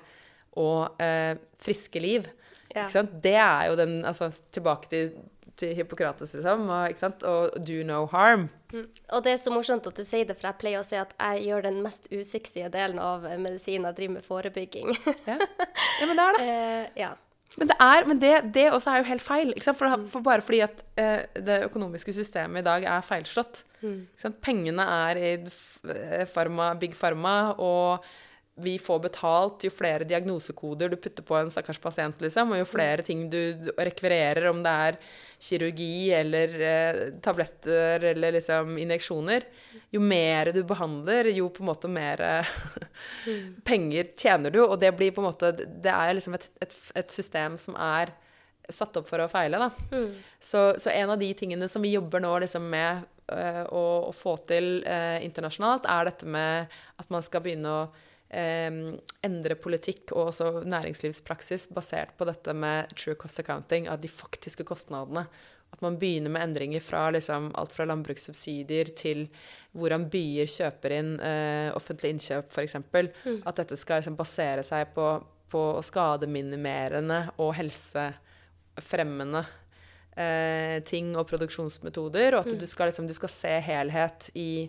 og 0.60 1.02
eh, 1.02 1.34
friske 1.64 2.02
liv. 2.04 2.28
Ja. 2.76 2.88
Det 3.04 3.36
er 3.36 3.70
jo 3.70 3.78
den 3.80 4.02
Altså 4.08 4.32
tilbake 4.56 4.90
til, 4.92 5.14
til 5.60 5.74
Hippokrates, 5.76 6.34
liksom. 6.34 6.68
Og, 6.70 7.04
og 7.28 7.58
do 7.68 7.82
no 7.88 8.06
harm. 8.12 8.50
Mm. 8.72 8.86
Og 9.12 9.24
det 9.26 9.34
er 9.34 9.42
så 9.42 9.52
morsomt 9.54 9.88
at 9.88 9.98
du 9.98 10.06
sier 10.08 10.28
det, 10.28 10.38
for 10.40 10.50
jeg 10.50 10.60
pleier 10.62 10.84
å 10.84 10.88
si 10.88 10.96
at 11.00 11.12
jeg 11.18 11.50
gjør 11.50 11.68
den 11.68 11.82
mest 11.84 12.08
usexy 12.12 12.64
delen 12.72 13.02
av 13.04 13.28
medisin. 13.42 13.88
Jeg 13.90 13.98
driver 13.98 14.16
med 14.20 14.30
forebygging. 14.30 14.96
ja. 15.28 15.36
ja, 15.36 16.08
men 16.08 16.16
det 16.16 16.30
er 16.30 16.40
det. 16.40 16.48
Eh, 16.52 16.88
ja. 17.04 17.14
Men 17.60 17.68
det, 17.68 17.76
er, 17.84 18.06
men 18.08 18.20
det, 18.22 18.32
det 18.56 18.70
også 18.72 18.94
er 18.94 19.02
jo 19.02 19.10
helt 19.10 19.24
feil. 19.26 19.52
For, 19.60 19.96
for, 20.08 20.24
bare 20.24 20.44
fordi 20.46 20.62
at 20.64 20.84
eh, 21.00 21.26
det 21.36 21.66
økonomiske 21.68 22.14
systemet 22.16 22.64
i 22.64 22.68
dag 22.68 22.86
er 22.88 23.04
feilslått. 23.04 23.66
Mm. 23.82 24.06
Pengene 24.44 24.86
er 25.10 25.20
i 25.20 25.32
eh, 25.36 26.24
pharma, 26.32 26.72
big 26.80 26.96
pharma, 26.96 27.52
og 27.60 28.06
vi 28.64 28.78
får 28.82 29.00
betalt 29.04 29.66
jo 29.66 29.72
flere 29.74 30.08
diagnosekoder 30.08 30.92
du 30.92 30.98
putter 31.02 31.26
på 31.26 31.36
en 31.38 31.52
stakkars 31.54 31.80
pasient, 31.82 32.22
liksom, 32.24 32.54
og 32.54 32.62
jo 32.62 32.70
flere 32.70 33.06
ting 33.06 33.26
du 33.32 33.72
rekvirerer, 33.78 34.48
om 34.52 34.64
det 34.64 34.74
er 34.88 35.00
kirurgi 35.42 36.12
eller 36.14 36.56
eh, 36.70 37.02
tabletter 37.26 38.04
eller 38.14 38.38
liksom 38.38 38.78
injeksjoner, 38.82 39.48
jo 39.92 40.02
mer 40.04 40.52
du 40.56 40.62
behandler, 40.68 41.32
jo 41.34 41.50
på 41.50 41.64
en 41.64 41.72
måte 41.72 41.92
mer 41.92 42.22
mm. 43.26 43.62
penger 43.68 44.12
tjener 44.18 44.54
du. 44.54 44.62
Og 44.64 44.78
det 44.80 44.94
blir 44.96 45.14
på 45.16 45.24
en 45.24 45.32
måte 45.32 45.52
Det 45.58 45.92
er 45.92 46.14
liksom 46.16 46.38
et, 46.38 46.48
et, 46.62 46.76
et 47.02 47.12
system 47.12 47.58
som 47.60 47.76
er 47.76 48.14
satt 48.72 48.98
opp 49.00 49.10
for 49.10 49.22
å 49.24 49.30
feile, 49.32 49.60
da. 49.60 49.70
Mm. 49.92 50.12
Så, 50.40 50.62
så, 50.80 50.92
en 50.94 51.12
av 51.14 51.20
de 51.20 51.32
tingene 51.38 51.68
som 51.70 51.84
vi 51.84 51.94
jobber 51.96 52.24
nå 52.24 52.32
liksom 52.44 52.68
med 52.72 53.04
uh, 53.32 53.66
å, 53.68 53.84
å, 54.10 54.14
få 54.16 54.38
til 54.48 54.82
uh, 54.86 55.18
internasjonalt, 55.24 55.88
er 55.90 56.08
dette 56.08 56.30
med 56.30 56.80
at 57.02 57.12
man 57.14 57.26
skal 57.26 57.44
begynne 57.46 57.74
å 57.74 57.84
endre 58.32 59.58
politikk 59.60 60.14
og 60.16 60.30
også 60.30 60.62
næringslivspraksis 60.64 61.66
basert 61.76 62.14
på 62.16 62.28
dette 62.30 62.54
med 62.56 62.94
true 62.96 63.18
cost 63.20 63.42
accounting, 63.44 63.90
av 63.92 64.00
de 64.00 64.08
faktiske 64.08 64.64
kostnadene. 64.68 65.26
At 65.72 65.84
man 65.84 65.98
begynner 66.00 66.32
med 66.32 66.44
endringer 66.44 66.84
fra 66.84 67.06
liksom, 67.16 67.52
alt 67.56 67.72
fra 67.72 67.86
landbrukssubsidier 67.88 68.92
til 68.98 69.26
hvordan 69.72 70.10
byer 70.12 70.50
kjøper 70.52 70.96
inn 70.98 71.14
eh, 71.24 71.70
offentlige 71.76 72.18
innkjøp, 72.18 72.52
f.eks. 72.52 72.76
Mm. 72.82 73.38
At 73.48 73.62
dette 73.62 73.80
skal 73.80 74.02
liksom, 74.02 74.18
basere 74.20 74.66
seg 74.68 74.92
på, 74.96 75.08
på 75.52 75.64
skademinimerende 75.88 77.24
og 77.40 77.54
helsefremmende 77.60 79.46
eh, 80.16 80.82
ting 80.88 81.14
og 81.16 81.28
produksjonsmetoder, 81.30 82.36
og 82.36 82.46
at 82.46 82.52
mm. 82.52 82.60
du, 82.60 82.68
skal, 82.68 82.92
liksom, 82.92 83.08
du, 83.08 83.16
skal, 83.16 83.32
se 83.32 83.56
helhet 83.64 84.30
i, 84.36 84.68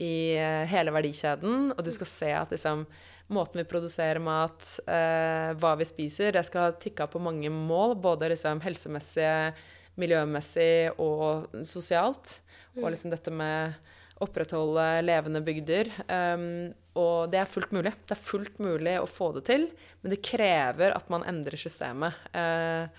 i 0.00 0.34
uh, 0.40 0.64
hele 0.70 0.92
verdikjeden, 0.94 1.70
og 1.76 1.84
du 1.84 1.92
skal 1.94 2.08
se 2.08 2.30
at 2.36 2.54
liksom, 2.54 2.86
måten 3.30 3.60
vi 3.60 3.68
produserer 3.70 4.18
mat, 4.18 4.64
eh, 4.90 5.52
hva 5.54 5.76
vi 5.78 5.86
spiser, 5.86 6.32
det 6.34 6.42
skal 6.48 6.74
tikke 6.82 7.06
på 7.06 7.20
mange 7.22 7.46
mål, 7.54 7.94
både 8.02 8.32
liksom, 8.32 8.58
helsemessig, 8.64 9.52
miljømessig 10.00 10.96
og 10.98 11.52
sosialt. 11.62 12.40
Mm. 12.74 12.82
Og 12.82 12.90
liksom 12.90 13.14
dette 13.14 13.30
med 13.30 13.78
opprettholde 14.20 14.86
levende 15.04 15.40
bygder. 15.44 15.88
Um, 16.10 16.72
og 16.98 17.30
det 17.32 17.40
er 17.40 17.48
fullt 17.48 17.72
mulig. 17.72 17.94
Det 18.08 18.16
er 18.16 18.28
fullt 18.28 18.58
mulig 18.60 18.98
å 19.00 19.08
få 19.08 19.30
det 19.38 19.46
til, 19.48 19.68
men 20.02 20.12
det 20.12 20.20
krever 20.26 20.92
at 20.96 21.08
man 21.12 21.24
endrer 21.28 21.56
systemet. 21.60 22.18
Uh, 22.34 22.90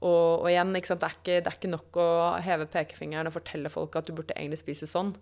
og, 0.00 0.44
og, 0.44 0.48
igjen, 0.48 0.72
det 0.72 0.80
er, 0.80 1.16
ikke, 1.16 1.40
det, 1.40 1.50
er 1.50 1.56
ikke, 1.58 1.72
nok 1.74 2.00
å 2.00 2.10
heve 2.40 2.68
pekefingeren 2.72 3.28
og 3.28 3.36
fortelle 3.36 3.72
folk 3.72 3.98
at 3.98 4.08
du 4.08 4.14
burde 4.16 4.36
egentlig 4.36 4.62
spise 4.62 4.88
sånn. 4.88 5.12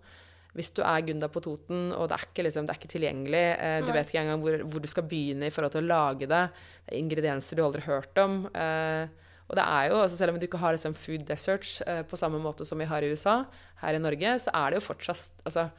Hvis 0.57 0.71
du 0.73 0.81
er 0.81 1.05
Gunda 1.05 1.29
på 1.29 1.43
Toten, 1.45 1.91
og 1.93 2.09
det 2.09 2.17
er 2.17 2.25
ikke, 2.25 2.43
liksom, 2.47 2.65
det 2.65 2.73
er 2.73 2.79
ikke 2.81 2.91
tilgjengelig, 2.95 3.43
eh, 3.53 3.79
du 3.85 3.91
Nei. 3.91 3.97
vet 3.99 4.11
ikke 4.11 4.23
engang 4.23 4.43
hvor, 4.43 4.57
hvor, 4.65 4.81
du 4.83 4.89
skal 4.89 5.05
begynne 5.09 5.49
i 5.49 5.53
forhold 5.53 5.75
til 5.75 5.83
å 5.83 5.89
lage 5.91 6.29
det, 6.29 6.41
det 6.85 6.93
er 6.95 7.01
ingredienser 7.03 7.59
du 7.59 7.63
aldri 7.65 7.83
har 7.85 8.01
hørt 8.01 8.21
om. 8.23 8.41
Eh, 8.49 9.29
og 9.49 9.57
det 9.57 9.65
er 9.65 9.85
jo, 9.89 10.01
altså 10.01 10.17
Selv 10.17 10.33
om 10.33 10.41
du 10.41 10.45
ikke 10.45 10.61
har 10.61 10.75
liksom, 10.75 10.97
food 10.97 11.23
deserts 11.25 11.79
eh, 11.85 12.01
på 12.05 12.17
samme 12.21 12.41
måte 12.41 12.65
som 12.65 12.81
vi 12.81 12.89
har 12.89 13.05
i 13.05 13.13
USA, 13.13 13.43
her 13.83 13.97
i 13.97 14.01
Norge, 14.01 14.35
så 14.41 14.53
er 14.57 14.69
det 14.69 14.81
jo 14.81 14.87
fortsatt 14.89 15.45
altså, 15.45 15.69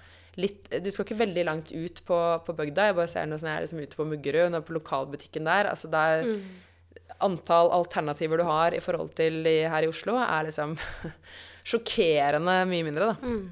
litt, 0.40 0.70
Du 0.82 0.90
skal 0.90 1.06
ikke 1.06 1.20
veldig 1.20 1.44
langt 1.46 1.74
ut 1.74 2.02
på, 2.06 2.18
på 2.46 2.56
bygda. 2.62 2.90
Jeg 2.90 2.98
bare 2.98 3.10
ser 3.10 3.30
noe 3.30 3.42
sånn 3.42 3.50
jeg 3.50 3.60
er 3.60 3.66
liksom 3.66 3.84
ute 3.84 3.98
på 3.98 4.08
Muggerud, 4.10 4.58
på 4.66 4.78
lokalbutikken 4.78 5.50
der. 5.50 5.70
altså 5.70 5.90
det 5.90 6.08
er 6.14 6.28
mm 6.30 6.42
antall 7.24 7.70
alternativer 7.74 8.40
du 8.40 8.46
har 8.48 8.74
i 8.74 8.82
forhold 8.82 9.12
til 9.18 9.44
her 9.44 9.84
i 9.84 9.90
Oslo, 9.90 10.16
er 10.20 10.48
liksom 10.48 10.76
sjokkerende 11.70 12.62
mye 12.70 12.86
mindre, 12.86 13.12
da. 13.12 13.16
Mm. 13.20 13.50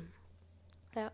Ja. 0.98 1.08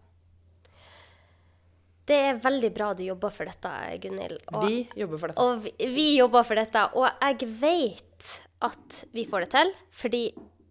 Det 2.04 2.16
er 2.28 2.40
veldig 2.40 2.70
bra 2.74 2.90
du 2.96 3.02
jobber 3.06 3.32
for 3.32 3.48
dette, 3.48 3.70
Gunhild. 4.02 4.42
vi 4.68 4.82
jobber 5.00 5.22
for 5.22 5.32
dette. 5.32 5.44
Og 5.44 5.62
vi, 5.64 5.72
vi, 5.94 6.06
jobber 6.18 6.44
for 6.44 6.60
dette. 6.60 6.84
Og 7.00 7.08
jeg 7.08 7.48
vet 7.62 8.30
at 8.68 9.00
vi 9.16 9.24
får 9.28 9.46
det 9.46 9.50
til, 9.54 9.74
fordi 10.02 10.22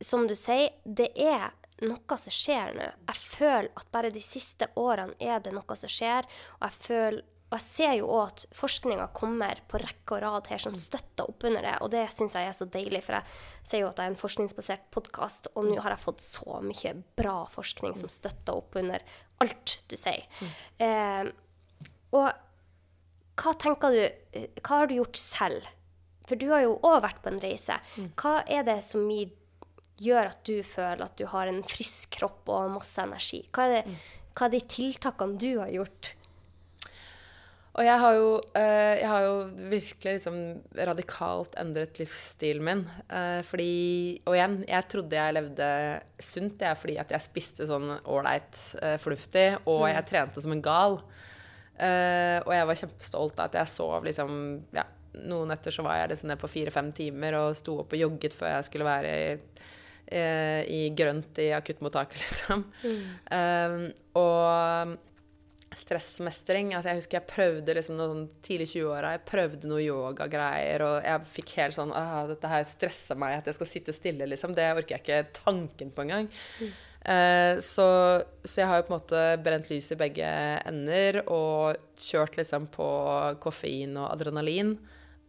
som 0.04 0.28
du 0.30 0.36
sier, 0.38 0.76
det 0.86 1.10
er 1.18 1.50
noe 1.84 2.18
som 2.22 2.34
skjer 2.34 2.76
nå. 2.78 2.90
Jeg 3.10 3.22
føler 3.34 3.70
at 3.80 3.90
bare 3.94 4.14
de 4.14 4.22
siste 4.24 4.70
årene 4.80 5.18
er 5.20 5.42
det 5.44 5.54
noe 5.56 5.78
som 5.80 5.92
skjer, 5.92 6.28
og 6.60 6.68
jeg 6.68 6.84
føler 6.88 7.24
og 7.54 7.60
jeg 7.60 7.66
ser 7.70 7.92
jo 8.00 8.08
òg 8.10 8.32
at 8.32 8.44
forskninga 8.58 9.04
kommer 9.14 9.60
på 9.70 9.78
rekke 9.78 10.16
og 10.16 10.24
rad 10.24 10.48
her 10.50 10.62
som 10.64 10.74
støtter 10.74 11.28
opp 11.30 11.44
under 11.46 11.62
det, 11.62 11.74
og 11.86 11.92
det 11.94 12.08
syns 12.10 12.34
jeg 12.34 12.50
er 12.50 12.56
så 12.58 12.66
deilig, 12.66 13.04
for 13.06 13.20
jeg 13.20 13.68
ser 13.70 13.84
jo 13.84 13.90
at 13.92 14.00
det 14.00 14.08
er 14.08 14.10
en 14.10 14.18
forskningsbasert 14.18 14.88
podkast, 14.96 15.52
og 15.54 15.68
nå 15.68 15.76
har 15.86 15.94
jeg 15.94 16.02
fått 16.02 16.24
så 16.26 16.58
mye 16.66 16.96
bra 17.20 17.36
forskning 17.54 17.94
som 18.00 18.10
støtter 18.10 18.58
opp 18.58 18.74
under 18.82 19.06
alt 19.46 19.76
du 19.92 19.94
sier. 20.02 20.26
Eh, 20.82 21.30
og 22.18 22.32
hva 23.44 23.54
tenker 23.62 23.94
du 23.94 24.42
Hva 24.64 24.82
har 24.82 24.90
du 24.90 24.98
gjort 24.98 25.22
selv? 25.22 25.70
For 26.26 26.40
du 26.40 26.48
har 26.50 26.64
jo 26.66 26.80
òg 26.82 27.04
vært 27.06 27.22
på 27.22 27.34
en 27.36 27.42
reise. 27.44 27.78
Hva 28.18 28.40
er 28.50 28.66
det 28.66 28.80
som 28.86 29.06
gjør 30.02 30.32
at 30.32 30.42
du 30.48 30.64
føler 30.66 31.06
at 31.06 31.18
du 31.22 31.28
har 31.30 31.52
en 31.52 31.62
frisk 31.70 32.18
kropp 32.18 32.50
og 32.50 32.74
masse 32.80 32.98
energi? 32.98 33.44
Hva 33.54 33.70
er, 33.70 33.78
det, 33.78 33.98
hva 34.34 34.50
er 34.50 34.56
de 34.56 34.66
tiltakene 34.74 35.38
du 35.38 35.52
har 35.62 35.70
gjort? 35.70 36.16
Og 37.74 37.88
jeg 37.88 37.98
har 38.04 38.16
jo, 38.20 38.34
uh, 38.54 38.94
jeg 39.00 39.10
har 39.10 39.24
jo 39.26 39.38
virkelig 39.72 40.12
liksom 40.20 40.36
radikalt 40.78 41.56
endret 41.58 41.98
livsstilen 41.98 42.66
min. 42.68 42.82
Uh, 43.10 43.42
fordi 43.50 44.22
Og 44.30 44.36
igjen, 44.38 44.60
jeg 44.70 44.90
trodde 44.94 45.18
jeg 45.18 45.36
levde 45.40 45.70
sunt, 46.22 46.62
jeg, 46.62 46.78
fordi 46.78 47.00
at 47.02 47.14
jeg 47.16 47.26
spiste 47.26 47.66
sånn 47.70 47.96
ålreit 48.06 48.60
uh, 48.78 48.98
fornuftig, 49.02 49.48
og 49.66 49.88
mm. 49.88 49.94
jeg 49.96 50.10
trente 50.12 50.44
som 50.44 50.54
en 50.54 50.66
gal. 50.66 51.00
og 51.74 52.52
jeg 52.54 52.66
var 52.70 52.78
kjempestolt 52.78 53.40
av 53.40 53.48
at 53.48 53.56
jeg 53.58 53.70
sov 53.74 54.04
liksom 54.06 54.34
ja, 54.78 54.84
Noen 55.26 55.50
netter 55.50 55.74
så 55.74 55.82
var 55.82 55.98
jeg 55.98 56.12
liksom 56.12 56.34
på 56.38 56.50
fire-fem 56.54 56.92
timer 56.94 57.34
og 57.40 57.58
sto 57.58 57.80
opp 57.82 57.96
og 57.96 58.00
jogget 58.00 58.36
før 58.38 58.52
jeg 58.54 58.68
skulle 58.68 58.86
være 58.86 59.16
i, 59.18 59.34
i 60.70 60.82
grønt 60.94 61.42
i 61.42 61.50
akuttmottaket, 61.58 62.22
liksom. 62.26 62.64
Mm. 62.86 63.90
og 64.22 64.94
stressmestring. 65.80 66.72
Altså, 66.74 66.92
jeg 66.92 67.02
husker 67.02 67.20
jeg 67.20 67.30
prøvde 67.30 67.76
liksom 67.78 67.98
noe 68.00 68.10
sånn 68.12 68.30
tidlig 68.46 68.70
20-åra. 68.74 69.16
Jeg 69.18 69.26
prøvde 69.30 69.70
noe 69.72 69.84
yogagreier, 69.84 70.86
og 70.86 70.96
jeg 71.08 71.30
fikk 71.36 71.54
helt 71.60 71.78
sånn 71.78 71.94
Dette 72.30 72.52
her 72.52 72.66
stresser 72.70 73.20
meg, 73.20 73.40
at 73.40 73.52
jeg 73.52 73.60
skal 73.60 73.70
sitte 73.70 73.96
stille, 73.96 74.30
liksom. 74.30 74.56
Det 74.58 74.72
orker 74.74 74.98
jeg 74.98 75.04
ikke 75.04 75.44
tanken 75.44 75.94
på 75.94 76.06
engang. 76.06 76.32
Mm. 76.62 76.74
Eh, 77.04 77.60
så, 77.60 77.88
så, 78.44 78.62
jeg 78.62 78.70
har 78.70 78.80
jo 78.80 78.88
på 78.88 78.94
en 78.94 79.00
måte 79.02 79.24
brent 79.44 79.68
lys 79.72 79.92
i 79.92 80.00
begge 80.00 80.28
ender 80.64 81.20
og 81.26 81.76
kjørt 82.00 82.38
liksom 82.40 82.70
på 82.72 82.88
koffein 83.44 83.98
og 83.98 84.08
adrenalin 84.14 84.78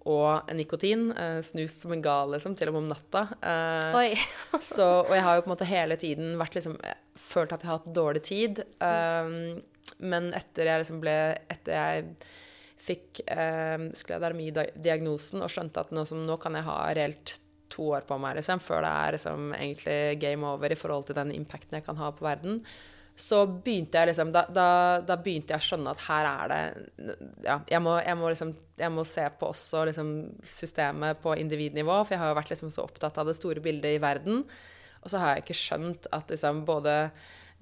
og 0.04 0.52
nikotin. 0.54 1.08
Eh, 1.12 1.40
snust 1.46 1.82
som 1.82 1.94
en 1.94 2.04
gal, 2.04 2.30
liksom, 2.34 2.54
til 2.58 2.70
og 2.70 2.76
med 2.76 2.84
om 2.84 2.92
natta. 2.92 3.24
Uh, 3.40 4.26
så, 4.60 4.86
og 5.02 5.14
jeg 5.16 5.24
har 5.26 5.38
jo 5.38 5.44
på 5.44 5.50
en 5.50 5.54
måte 5.56 5.70
hele 5.70 5.98
tiden 6.00 6.36
vært 6.40 6.60
liksom 6.60 6.78
Følt 7.14 7.52
at 7.54 7.62
jeg 7.62 7.70
har 7.70 7.78
hatt 7.78 7.92
dårlig 7.94 8.20
tid. 8.26 8.58
Um, 8.82 9.60
men 9.98 10.32
etter 10.36 10.70
jeg 10.70 10.82
liksom 10.82 11.00
ble 11.02 11.16
Etter 11.52 11.74
jeg 11.74 12.06
fikk 12.84 13.22
eh, 13.32 13.88
skledarmi-diagnosen 13.96 15.44
og 15.44 15.52
skjønte 15.52 15.84
at 15.84 15.92
nå, 15.94 16.04
som, 16.08 16.20
nå, 16.28 16.36
kan 16.40 16.56
jeg 16.58 16.66
ha 16.66 16.78
reelt 16.96 17.38
to 17.72 17.86
år 17.96 18.04
på 18.06 18.18
meg 18.20 18.36
liksom, 18.36 18.60
før 18.60 18.84
det 18.84 18.90
er 18.90 19.16
liksom, 19.16 19.54
egentlig 19.56 20.00
game 20.20 20.50
over 20.50 20.72
i 20.72 20.76
forhold 20.78 21.08
til 21.08 21.16
den 21.16 21.32
impacten 21.32 21.78
jeg 21.78 21.86
kan 21.86 21.96
ha 21.96 22.10
på 22.12 22.26
verden, 22.26 22.60
så 23.16 23.44
begynte 23.46 24.00
jeg 24.00 24.10
liksom 24.10 24.34
da, 24.34 24.42
da, 24.50 24.66
da, 25.06 25.16
begynte 25.22 25.54
jeg 25.54 25.62
å 25.62 25.66
skjønne 25.68 25.94
at 25.94 26.04
her 26.08 26.28
er 26.28 26.50
det 26.50 27.16
Ja, 27.46 27.60
jeg 27.70 27.80
må, 27.84 27.94
jeg 28.02 28.18
må 28.18 28.30
liksom 28.32 28.52
jeg 28.74 28.90
må 28.90 29.04
se 29.06 29.22
på 29.38 29.52
også 29.52 29.84
liksom 29.86 30.08
systemet 30.50 31.20
på 31.22 31.36
individnivå, 31.38 32.00
for 32.02 32.16
jeg 32.16 32.22
har 32.24 32.32
jo 32.32 32.38
vært 32.40 32.50
liksom 32.50 32.72
så 32.74 32.82
opptatt 32.88 33.20
av 33.22 33.28
det 33.30 33.36
store 33.38 33.62
bildet 33.62 33.94
i 33.94 34.02
verden. 34.02 34.42
Og 35.04 35.12
så 35.12 35.20
har 35.22 35.34
jeg 35.34 35.44
ikke 35.44 35.58
skjønt 35.60 36.08
at 36.16 36.32
liksom 36.32 36.64
både 36.66 36.96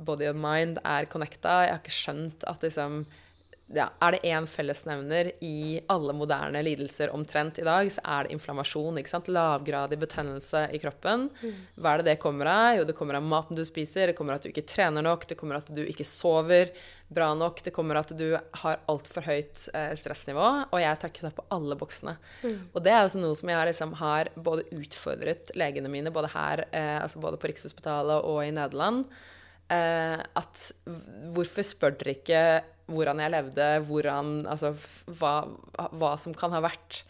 body 0.05 0.31
and 0.31 0.43
mind 0.43 0.81
er 0.85 1.09
connecta. 1.11 1.63
Jeg 1.67 1.77
har 1.77 1.83
ikke 1.83 1.99
skjønt 1.99 2.47
at 2.51 2.65
liksom 2.67 3.03
ja, 3.73 3.87
er 4.05 4.15
det 4.15 4.29
én 4.29 4.47
fellesnevner 4.49 5.31
i 5.45 5.81
alle 5.93 6.13
moderne 6.17 6.61
lidelser 6.65 7.13
omtrent 7.15 7.61
i 7.63 7.65
dag, 7.65 7.89
så 7.93 8.03
er 8.05 8.27
det 8.27 8.37
inflammasjon. 8.37 8.99
ikke 9.01 9.13
sant? 9.13 9.31
Lavgradig 9.33 9.99
betennelse 10.01 10.67
i 10.77 10.81
kroppen. 10.83 11.29
Mm. 11.41 11.63
Hva 11.81 11.95
er 11.95 12.03
det 12.03 12.11
det 12.11 12.19
kommer 12.23 12.51
av? 12.53 12.77
Jo, 12.79 12.87
det 12.89 12.97
kommer 12.99 13.17
av 13.17 13.25
maten 13.25 13.57
du 13.57 13.65
spiser, 13.65 14.11
det 14.11 14.17
kommer 14.19 14.35
av 14.35 14.43
at 14.43 14.49
du 14.49 14.53
ikke 14.53 14.67
trener 14.69 15.05
nok, 15.07 15.27
det 15.29 15.39
kommer 15.41 15.57
av 15.57 15.65
at 15.65 15.73
du 15.73 15.83
ikke 15.87 16.07
sover 16.09 16.73
bra 17.13 17.33
nok, 17.37 17.63
det 17.65 17.75
kommer 17.77 17.97
av 17.97 18.07
at 18.07 18.17
du 18.19 18.29
har 18.37 18.85
altfor 18.93 19.25
høyt 19.29 19.67
eh, 19.73 19.93
stressnivå. 20.01 20.49
Og 20.69 20.81
jeg 20.83 21.01
tar 21.01 21.13
ikke 21.13 21.29
det 21.29 21.35
på 21.39 21.49
alle 21.57 21.77
boksene. 21.81 22.17
Mm. 22.45 22.59
Og 22.73 22.81
det 22.85 22.93
er 22.93 23.05
også 23.05 23.25
noe 23.25 23.37
som 23.39 23.53
jeg 23.53 23.73
liksom 23.73 23.97
har 24.01 24.33
både 24.37 24.69
utfordret 24.77 25.53
legene 25.57 25.93
mine, 25.93 26.13
både 26.13 26.33
her, 26.37 26.67
eh, 26.73 26.99
altså 27.01 27.25
både 27.25 27.41
på 27.41 27.53
Rikshospitalet 27.53 28.29
og 28.29 28.45
i 28.45 28.53
Nederland. 28.53 29.07
Eh, 29.73 30.21
at 30.37 30.63
hvorfor 31.33 31.65
spør 31.65 31.97
dere 32.01 32.17
ikke 32.19 32.43
hvordan 32.93 33.23
jeg 33.23 33.33
levde, 33.33 33.69
hvordan, 33.89 34.33
altså, 34.51 34.75
hva, 35.17 35.47
hva, 35.95 36.13
som 36.21 36.35
kan 36.37 36.53
ha 36.53 36.61
vært 36.65 37.03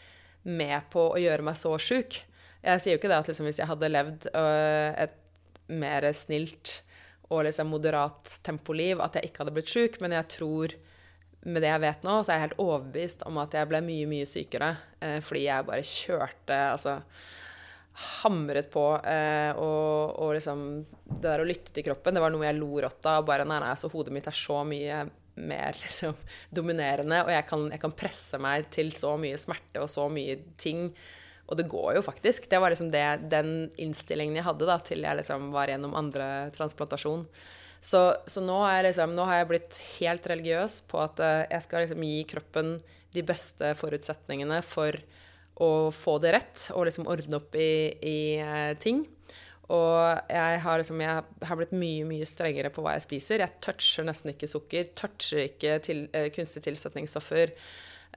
med 0.47 0.85
på 0.93 1.09
å 1.15 1.19
gjøre 1.19 1.47
meg 1.47 1.59
så 1.59 1.73
sjuk. 1.81 2.21
Jeg 2.63 2.83
sier 2.83 2.95
jo 2.95 3.01
ikke 3.01 3.11
det 3.11 3.19
at 3.19 3.31
liksom, 3.31 3.49
hvis 3.49 3.59
jeg 3.59 3.71
hadde 3.71 3.91
levd 3.91 4.29
øh, 4.31 4.91
et 5.07 5.19
mer 5.73 6.07
snilt 6.15 6.83
og 7.33 7.47
liksom 7.49 7.73
moderat 7.73 8.37
tempoliv, 8.45 9.01
at 9.03 9.17
jeg 9.17 9.31
ikke 9.31 9.43
hadde 9.43 9.55
blitt 9.57 9.73
sjuk, 9.73 9.99
men 10.05 10.15
jeg 10.15 10.29
tror 10.37 10.77
med 11.43 11.65
det 11.65 11.73
jeg 11.73 11.83
vet 11.83 12.05
nå, 12.07 12.21
så 12.23 12.31
er 12.31 12.39
jeg 12.39 12.47
helt 12.47 12.61
overbevist 12.63 13.25
om 13.27 13.41
at 13.43 13.55
jeg 13.57 13.71
ble 13.71 13.81
mye, 13.83 14.07
mye 14.11 14.27
sykere 14.29 14.75
eh, 15.03 15.19
fordi 15.25 15.47
jeg 15.49 15.67
bare 15.67 15.87
kjørte 15.89 16.59
Altså 16.69 16.93
hamret 17.93 18.71
på. 18.73 18.87
Eh, 18.99 19.53
og, 19.57 20.19
og, 20.19 20.35
liksom 20.37 20.85
Det 21.05 21.25
der 21.27 21.43
å 21.43 21.49
lytte 21.49 21.75
til 21.75 21.87
kroppen, 21.87 22.17
det 22.17 22.23
var 22.25 22.33
noe 22.33 22.47
jeg 22.47 22.59
lo 22.59 22.71
rått 22.83 23.09
av. 23.09 23.25
Bare 23.29 23.47
nei, 23.49 23.61
nei, 23.63 23.75
så 23.79 23.91
hodet 23.93 24.15
mitt 24.15 24.29
er 24.29 24.37
så 24.37 24.63
mye 24.67 25.05
mer 25.35 25.77
liksom, 25.85 26.17
dominerende, 26.53 27.23
og 27.25 27.33
jeg 27.33 27.49
kan, 27.49 27.67
jeg 27.73 27.81
kan, 27.81 27.97
presse 27.97 28.41
meg 28.43 28.69
til 28.75 28.93
så 28.93 29.15
mye 29.21 29.41
smerte 29.41 29.81
og 29.81 29.91
så 29.93 30.09
mye 30.13 30.39
ting. 30.61 30.91
Og 31.51 31.59
det 31.59 31.67
går 31.69 31.97
jo 31.99 32.05
faktisk. 32.07 32.49
Det 32.49 32.61
var 32.63 32.73
liksom 32.73 32.93
det, 32.93 33.07
den 33.33 33.67
innstillingen 33.81 34.39
jeg 34.39 34.47
hadde 34.47 34.69
da, 34.69 34.79
til 34.85 35.05
jeg 35.05 35.19
liksom 35.19 35.51
var 35.53 35.73
gjennom 35.73 35.97
andre 35.99 36.29
transplantasjon. 36.55 37.27
Så, 37.83 38.01
så 38.31 38.41
nå, 38.45 38.61
liksom, 38.87 39.17
nå, 39.19 39.25
har 39.27 39.41
jeg 39.41 39.49
blitt 39.51 39.79
helt 39.99 40.27
religiøs 40.31 40.85
på 40.89 41.01
at 41.03 41.19
uh, 41.19 41.43
jeg 41.51 41.65
skal 41.65 41.83
liksom 41.83 42.05
gi 42.07 42.21
kroppen 42.31 42.77
de 43.13 43.25
beste 43.27 43.73
forutsetningene 43.77 44.61
for 44.65 44.97
å 45.61 45.91
få 45.93 46.17
det 46.23 46.33
rett 46.37 46.69
og 46.73 46.87
liksom 46.89 47.09
ordne 47.11 47.39
opp 47.39 47.57
i, 47.59 47.73
i 48.09 48.21
uh, 48.41 48.73
ting. 48.81 49.05
Og 49.73 50.29
jeg 50.29 50.59
har, 50.65 50.81
liksom, 50.81 51.01
jeg 51.01 51.47
har, 51.49 51.57
blitt 51.57 51.73
mye 51.77 52.05
mye 52.05 52.27
strengere 52.29 52.73
på 52.73 52.83
hva 52.85 52.97
jeg 52.97 53.07
spiser. 53.07 53.45
Jeg 53.45 53.63
toucher 53.65 54.05
nesten 54.05 54.33
ikke 54.35 54.51
sukker. 54.51 54.91
Toucher 54.99 55.47
ikke 55.47 55.79
til, 55.85 56.05
uh, 56.13 56.29
kunstige 56.35 56.67
tilsetningsstoffer. 56.67 57.55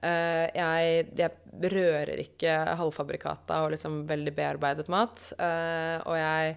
Uh, 0.02 0.44
jeg, 0.52 1.06
jeg, 1.16 1.32
rører 1.72 2.20
ikke 2.20 2.58
halvfabrikata 2.76 3.62
og 3.64 3.72
liksom 3.76 4.02
veldig 4.10 4.34
bearbeidet 4.36 4.90
mat. 4.92 5.30
Uh, 5.40 5.96
og 6.04 6.18
jeg 6.20 6.56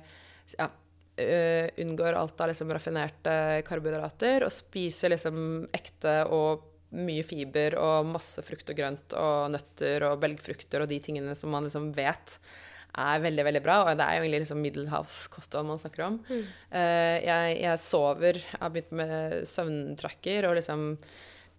ja, 0.58 0.70
unngår 1.84 2.16
alt 2.16 2.40
av 2.40 2.48
liksom 2.48 2.70
raffinerte 2.72 3.34
karbohydrater 3.68 4.46
og 4.46 4.54
spiser 4.56 5.12
liksom 5.12 5.66
ekte 5.76 6.22
og 6.32 6.68
mye 6.96 7.26
fiber 7.28 7.76
og 7.78 8.08
masse 8.10 8.42
frukt 8.46 8.72
og 8.72 8.80
grønt 8.80 9.14
og 9.18 9.52
nøtter 9.54 10.08
og 10.08 10.20
belgfrukter 10.24 10.84
og 10.84 10.90
de 10.90 10.98
tingene 11.04 11.36
som 11.38 11.54
man 11.54 11.68
liksom 11.68 11.92
vet 11.98 12.40
er 12.98 13.24
veldig 13.24 13.46
veldig 13.46 13.64
bra. 13.64 13.80
Og 13.86 13.98
det 13.98 14.06
er 14.06 14.18
jo 14.18 14.24
egentlig 14.24 14.44
liksom 14.46 14.62
middelhavskosthold 14.66 15.68
man 15.70 15.82
snakker 15.82 16.06
om. 16.08 16.22
Mm. 16.30 16.46
Uh, 16.74 17.18
jeg, 17.26 17.58
jeg, 17.62 17.82
sover, 17.84 18.40
jeg 18.42 18.62
har 18.62 18.72
begynt 18.74 18.96
med 19.02 19.36
søvntracker 19.50 20.50
og 20.50 20.58
liksom 20.60 20.88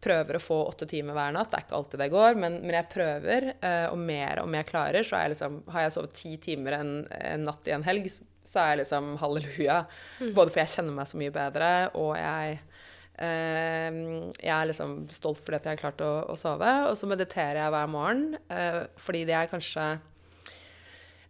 prøver 0.01 0.39
å 0.39 0.43
få 0.43 0.59
åtte 0.64 0.89
timer 0.89 1.16
hver 1.16 1.35
natt. 1.37 1.51
Det 1.53 1.59
er 1.59 1.66
ikke 1.66 1.78
alltid 1.78 2.03
det 2.03 2.11
går, 2.14 2.41
men, 2.41 2.59
men 2.64 2.78
jeg 2.78 2.91
prøver. 2.95 3.51
Uh, 3.62 3.87
og 3.93 4.03
mer 4.03 4.43
og 4.43 4.51
mer 4.53 4.66
klarer, 4.68 5.07
så 5.07 5.22
jeg 5.22 5.35
liksom, 5.37 5.61
har 5.70 5.87
jeg 5.87 5.95
sovet 5.97 6.16
ti 6.16 6.35
timer 6.43 6.81
en, 6.81 6.93
en, 7.20 7.47
natt 7.47 7.68
i 7.68 7.76
en 7.76 7.87
helg, 7.87 8.11
så 8.11 8.64
er 8.64 8.72
jeg 8.72 8.83
liksom 8.83 9.14
halleluja. 9.20 9.83
Mm. 10.18 10.33
Både 10.35 10.51
fordi 10.51 10.64
jeg 10.64 10.74
kjenner 10.74 10.97
meg 10.97 11.11
så 11.11 11.20
mye 11.20 11.37
bedre, 11.37 11.70
og 12.01 12.14
jeg 12.18 12.59
jeg 13.21 14.53
er 14.55 14.68
liksom 14.71 14.95
stolt 15.12 15.43
fordi 15.45 15.59
at 15.59 15.66
jeg 15.68 15.77
har 15.77 15.81
klart 15.83 16.01
å, 16.01 16.12
å 16.33 16.37
sove. 16.41 16.71
Og 16.89 16.95
så 16.97 17.09
mediterer 17.11 17.59
jeg 17.61 17.75
hver 17.75 17.91
morgen, 17.93 18.39
fordi 18.97 19.27
det 19.29 19.35
er 19.37 19.51
kanskje 19.51 19.85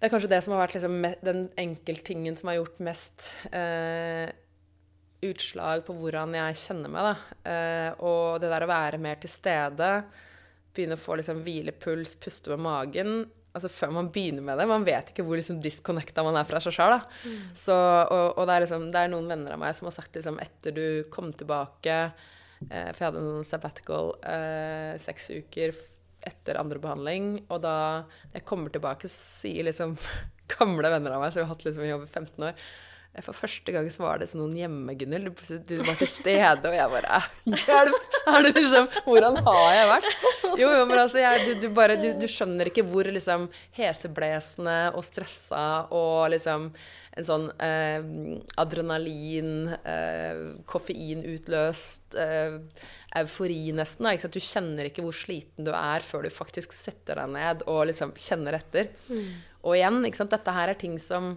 det 0.00 0.08
er 0.08 0.12
kanskje 0.14 0.30
det 0.32 0.38
som 0.40 0.54
har 0.54 0.62
vært 0.62 0.78
liksom, 0.78 0.94
den 1.20 1.42
enkelttingen 1.60 2.36
som 2.38 2.48
har 2.48 2.56
gjort 2.56 2.78
mest 2.86 3.26
eh, 3.52 4.30
utslag 5.28 5.82
på 5.84 5.92
hvordan 5.98 6.32
jeg 6.38 6.56
kjenner 6.62 6.94
meg. 6.94 7.26
Eh, 7.44 7.90
og 8.00 8.38
det 8.40 8.48
der 8.48 8.64
å 8.64 8.70
være 8.70 9.00
mer 9.02 9.20
til 9.20 9.28
stede, 9.28 9.90
begynne 10.72 10.96
å 10.96 11.02
få 11.02 11.18
liksom, 11.20 11.42
hvilepuls, 11.44 12.14
puste 12.22 12.54
med 12.54 12.64
magen 12.64 13.12
altså 13.56 13.70
Før 13.72 13.94
man 13.94 14.10
begynner 14.14 14.44
med 14.46 14.60
det. 14.60 14.66
Man 14.70 14.86
vet 14.86 15.12
ikke 15.12 15.24
hvor 15.26 15.38
liksom, 15.38 15.60
disconnecta 15.62 16.24
man 16.26 16.38
er 16.38 16.48
fra 16.48 16.60
seg 16.62 16.74
sjøl. 16.76 16.98
Mm. 17.24 17.38
Og, 17.74 18.26
og 18.38 18.42
det, 18.44 18.54
er 18.54 18.66
liksom, 18.66 18.88
det, 18.92 19.04
er 19.04 19.12
noen 19.12 19.30
venner 19.30 19.56
av 19.56 19.62
meg 19.62 19.76
som 19.76 19.88
har 19.90 19.96
sagt 19.96 20.18
liksom, 20.18 20.40
etter 20.42 20.76
du 20.76 20.84
kom 21.12 21.32
tilbake 21.36 21.96
eh, 22.00 22.90
For 22.90 22.98
jeg 22.98 23.08
hadde 23.08 23.22
en 23.22 23.32
sånn 23.36 23.48
sabbatical 23.48 24.14
eh, 24.22 24.94
seks 25.02 25.30
uker 25.34 25.74
etter 26.28 26.60
andre 26.60 26.80
behandling. 26.82 27.32
Og 27.48 27.62
da 27.64 27.74
jeg 28.34 28.46
kommer 28.48 28.72
tilbake, 28.72 29.08
så 29.10 29.46
sier 29.46 29.66
liksom 29.66 29.96
gamle 30.56 30.92
venner 30.92 31.16
av 31.16 31.24
meg 31.24 31.34
som 31.34 31.44
har 31.44 31.52
hatt 31.54 31.66
liksom 31.66 31.88
jobb 31.88 32.06
i 32.06 32.12
15 32.12 32.48
år 32.50 32.70
For 33.18 33.34
første 33.34 33.72
gang 33.74 33.88
så 33.90 34.04
var 34.04 34.20
det 34.20 34.28
sånn 34.30 34.38
noen 34.44 34.54
hjemme, 34.54 34.94
Gunhild. 34.94 35.32
Du, 35.34 35.56
du, 35.66 35.74
var 35.82 35.96
til 35.98 36.08
stede, 36.10 36.70
og 36.70 36.76
jeg 36.76 36.92
bare 36.92 37.18
Hjelp! 37.50 38.06
Er 38.30 38.44
det 38.44 38.52
liksom 38.54 38.86
Hvordan 39.06 39.40
har 39.46 39.66
jeg 39.74 39.88
vært? 39.88 40.08
Jo, 40.60 40.68
jo, 40.76 40.84
men 40.86 41.00
altså, 41.00 41.18
jeg, 41.18 41.42
du, 41.48 41.52
du, 41.64 41.66
bare 41.74 41.96
du, 41.98 42.06
du, 42.20 42.26
skjønner 42.30 42.70
ikke 42.70 42.84
hvor 42.86 43.08
liksom 43.10 43.48
heseblesende 43.74 44.78
og 44.94 45.02
stressa 45.06 45.64
og 45.96 46.30
liksom 46.36 46.68
en 47.18 47.26
sånn 47.26 47.48
eh, 47.58 48.04
adrenalin, 48.62 49.72
eh, 49.82 50.42
koffeinutløst 50.70 52.14
eh, 52.14 52.60
eufori, 53.18 53.62
nesten. 53.74 54.06
Da, 54.06 54.30
Du 54.30 54.38
kjenner 54.38 54.86
ikke 54.86 55.02
hvor 55.02 55.16
sliten 55.16 55.66
du 55.66 55.72
er 55.74 56.06
før 56.06 56.28
du 56.28 56.30
faktisk 56.30 56.76
setter 56.76 57.18
deg 57.18 57.32
ned 57.34 57.64
og 57.66 57.88
liksom 57.90 58.14
kjenner 58.14 58.60
etter. 58.60 58.92
Mm. 59.10 59.32
Og 59.66 59.76
igjen, 59.76 60.04
dette 60.06 60.54
her 60.54 60.72
er 60.72 60.78
ting 60.78 60.94
som, 61.02 61.34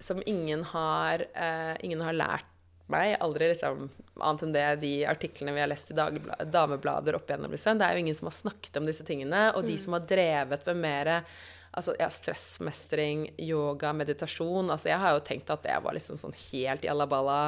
som 0.00 0.22
ingen, 0.26 0.64
har, 0.64 1.26
eh, 1.34 1.76
ingen 1.84 2.00
har 2.00 2.16
lært 2.16 2.48
meg. 2.90 3.16
Aldri 3.20 3.52
liksom, 3.52 3.88
annet 4.16 4.42
enn 4.46 4.56
det 4.56 4.66
de 4.82 4.92
artiklene 5.06 5.54
vi 5.54 5.62
har 5.62 5.70
lest 5.70 5.92
i 5.92 5.94
dameblader 5.94 7.18
opp 7.18 7.30
igjennom. 7.30 7.52
Liksom. 7.54 7.78
Det 7.78 7.86
er 7.86 7.96
jo 7.96 8.04
ingen 8.04 8.18
som 8.18 8.30
har 8.30 8.36
snakket 8.38 8.80
om 8.80 8.88
disse 8.88 9.06
tingene. 9.06 9.50
Og 9.54 9.64
de 9.68 9.78
mm. 9.78 9.82
som 9.84 9.96
har 9.96 10.06
drevet 10.08 10.66
med 10.70 10.84
mer 10.84 11.12
altså, 11.70 11.94
ja, 11.98 12.08
stressmestring, 12.10 13.28
yoga, 13.38 13.92
meditasjon. 13.96 14.70
Altså, 14.70 14.90
jeg 14.90 15.00
har 15.02 15.14
jo 15.14 15.22
tenkt 15.26 15.52
at 15.52 15.62
det 15.66 15.76
var 15.84 15.94
liksom 15.96 16.18
sånn 16.20 16.34
helt 16.50 16.84
jallaballa. 16.86 17.38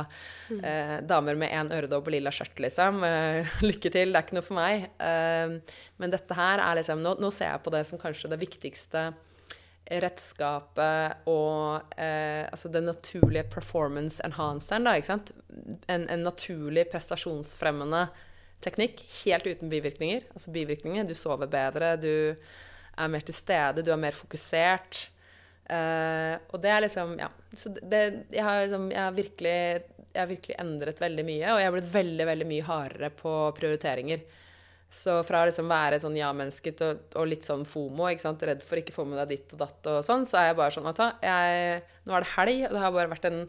Mm. 0.51 0.61
Eh, 0.61 0.95
damer 1.09 1.39
med 1.39 1.53
én 1.53 1.73
øredobb 1.75 2.09
og 2.09 2.15
lilla 2.15 2.33
skjørt, 2.35 2.55
liksom. 2.63 3.03
Eh, 3.07 3.59
lykke 3.69 3.93
til, 3.93 4.13
det 4.13 4.21
er 4.21 4.29
ikke 4.29 4.39
noe 4.39 4.47
for 4.47 4.59
meg. 4.61 4.89
Eh, 5.03 5.59
men 6.03 6.15
dette 6.15 6.39
her 6.39 6.63
er 6.63 6.81
liksom 6.81 7.03
nå, 7.03 7.17
nå, 7.23 7.33
ser 7.35 7.55
jeg 7.55 7.65
på 7.65 7.75
det 7.75 7.85
som 7.89 8.01
kanskje 8.01 8.31
det 8.33 8.41
viktigste 8.43 9.11
redskapet 10.01 11.29
og 11.29 11.93
eh, 12.01 12.49
altså 12.49 12.71
den 12.73 12.87
naturlige 12.89 13.45
performance 13.53 14.23
enhanceren, 14.25 14.87
da, 14.89 14.97
ikke 14.97 15.11
sant. 15.11 15.33
En, 15.91 16.07
en 16.09 16.25
naturlig 16.25 16.87
prestasjonsfremmende 16.93 18.07
teknikk 18.63 19.03
helt 19.23 19.47
uten 19.47 19.73
bivirkninger. 19.73 20.29
Altså 20.33 20.53
bivirkninger, 20.55 21.05
du 21.05 21.15
sover 21.19 21.51
bedre, 21.51 21.97
du 22.01 22.13
er 22.33 23.11
mer 23.13 23.25
til 23.27 23.37
stede, 23.37 23.85
du 23.85 23.93
er 23.93 24.01
mer 24.01 24.17
fokusert. 24.17 25.07
Eh, 25.73 26.35
og 26.53 26.63
det 26.63 26.71
er 26.73 26.85
liksom 26.87 27.17
Ja. 27.21 27.31
Så 27.55 27.69
det, 27.69 28.03
jeg, 28.33 28.45
har 28.45 28.63
liksom, 28.65 28.91
jeg, 28.91 29.03
har 29.03 29.13
virkelig, 29.13 29.57
jeg 30.15 30.21
har 30.21 30.31
virkelig 30.31 30.57
endret 30.59 31.01
veldig 31.01 31.25
mye, 31.27 31.51
og 31.53 31.59
jeg 31.61 31.69
har 31.69 31.75
blitt 31.75 31.93
veldig, 31.93 32.27
veldig 32.31 32.47
mye 32.49 32.65
hardere 32.65 33.11
på 33.13 33.35
prioriteringer. 33.59 34.23
Så 34.93 35.15
fra 35.25 35.41
å 35.41 35.49
liksom 35.49 35.71
være 35.73 35.99
sånn 36.03 36.19
ja-menneske 36.19 36.75
og, 36.85 37.05
og, 37.17 37.29
litt 37.31 37.47
sånn 37.49 37.65
fomo, 37.69 38.11
ikke 38.11 38.27
sant? 38.27 38.43
redd 38.45 38.65
for 38.67 38.81
ikke 38.81 38.93
få 38.93 39.07
med 39.09 39.17
deg 39.23 39.39
ditt 39.39 39.55
og 39.57 39.63
datt 39.63 39.89
og 39.89 40.03
sånn, 40.05 40.27
så 40.29 40.43
er 40.43 40.51
jeg 40.51 40.59
bare 40.59 40.75
sånn 40.75 40.91
at 40.91 41.01
jeg, 41.25 41.79
Nå 42.05 42.17
er 42.17 42.27
det 42.27 42.33
helg, 42.35 42.67
og 42.67 42.75
det 42.75 42.83
har 42.83 42.93
bare 42.97 43.13
vært 43.15 43.31
en 43.31 43.41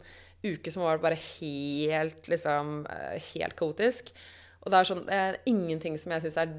uke 0.44 0.72
som 0.72 0.84
vært 0.84 1.04
bare 1.04 1.18
helt, 1.18 2.30
liksom, 2.30 2.72
eh, 2.92 3.20
helt 3.32 3.56
kaotisk. 3.58 4.12
Og 4.64 4.72
det 4.72 4.78
er 4.78 4.88
sånn, 4.88 5.02
eh, 5.12 5.36
ingenting 5.50 5.98
som 6.00 6.12
jeg 6.14 6.24
syns 6.24 6.38
er 6.40 6.52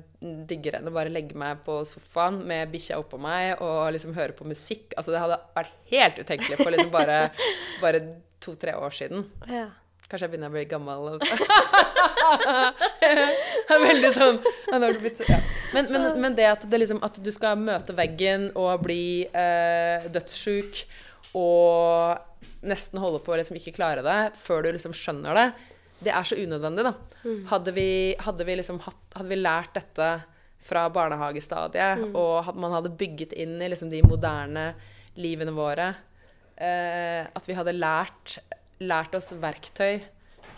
diggere 0.45 0.77
enn 0.77 0.89
å 0.89 0.93
bare 0.93 1.09
legge 1.09 1.37
meg 1.37 1.63
på 1.65 1.79
sofaen 1.89 2.43
med 2.45 2.69
bikkja 2.73 2.99
oppå 3.01 3.17
meg 3.21 3.61
og 3.65 3.93
liksom 3.95 4.13
høre 4.13 4.37
på 4.37 4.45
musikk. 4.45 4.93
Altså, 4.93 5.13
det 5.13 5.23
hadde 5.23 5.39
vært 5.55 5.73
helt 5.89 6.21
utenkelig 6.21 6.59
for 6.61 6.73
liksom 6.73 6.91
bare, 6.93 7.31
bare 7.81 8.03
to-tre 8.45 8.77
år 8.77 8.93
siden. 8.93 9.25
Ja. 9.49 9.69
Kanskje 10.05 10.27
jeg 10.27 10.33
begynner 10.35 10.51
å 10.51 10.55
bli 10.55 10.65
gammel. 10.69 10.99
Er 13.05 13.81
veldig 13.81 14.11
sånn 14.15 15.29
ja, 15.29 15.39
men, 15.73 15.87
men, 15.91 16.05
men 16.21 16.35
det, 16.37 16.45
at 16.49 16.63
det 16.69 16.79
liksom, 16.81 16.99
at 17.05 17.17
du 17.21 17.31
skal 17.33 17.57
møte 17.59 17.93
veggen 17.97 18.47
og 18.57 18.83
bli 18.85 19.25
eh, 19.29 20.05
dødssjuk 20.13 20.81
og 21.37 22.65
nesten 22.65 23.01
holde 23.01 23.21
på 23.25 23.33
å 23.33 23.39
liksom 23.39 23.57
ikke 23.59 23.75
klare 23.75 24.03
det 24.05 24.19
før 24.41 24.65
du 24.65 24.71
liksom 24.75 24.93
skjønner 24.95 25.37
det, 25.37 25.45
det 26.05 26.13
er 26.13 26.25
så 26.27 26.37
unødvendig, 26.37 26.85
da. 26.87 26.93
Hadde 27.51 27.73
vi, 27.75 27.89
hadde 28.21 28.45
vi 28.47 28.55
liksom 28.59 28.79
hatt, 28.85 29.01
hadde 29.15 29.31
vi 29.31 29.37
lært 29.41 29.73
dette 29.77 30.09
fra 30.65 30.87
barnehagestadiet, 30.93 32.07
og 32.17 32.49
at 32.49 32.57
man 32.57 32.73
hadde 32.73 32.93
bygget 32.97 33.33
inn 33.37 33.57
i 33.61 33.69
liksom 33.71 33.89
de 33.91 34.01
moderne 34.05 34.67
livene 35.21 35.53
våre 35.55 35.91
eh, 36.57 37.21
At 37.23 37.45
vi 37.47 37.55
hadde 37.55 37.73
lært, 37.77 38.39
lært 38.83 39.15
oss 39.15 39.31
verktøy 39.39 40.03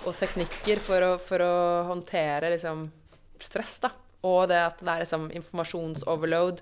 og 0.07 0.17
teknikker 0.17 0.81
for 0.83 1.05
å, 1.05 1.13
for 1.21 1.43
å 1.43 1.53
håndtere 1.89 2.51
liksom 2.53 2.87
stress, 3.41 3.79
da. 3.83 3.91
Og 4.25 4.47
det 4.49 4.59
at 4.59 4.79
det 4.81 4.91
er 4.91 5.03
liksom 5.03 5.27
informasjonsoverload. 5.37 6.61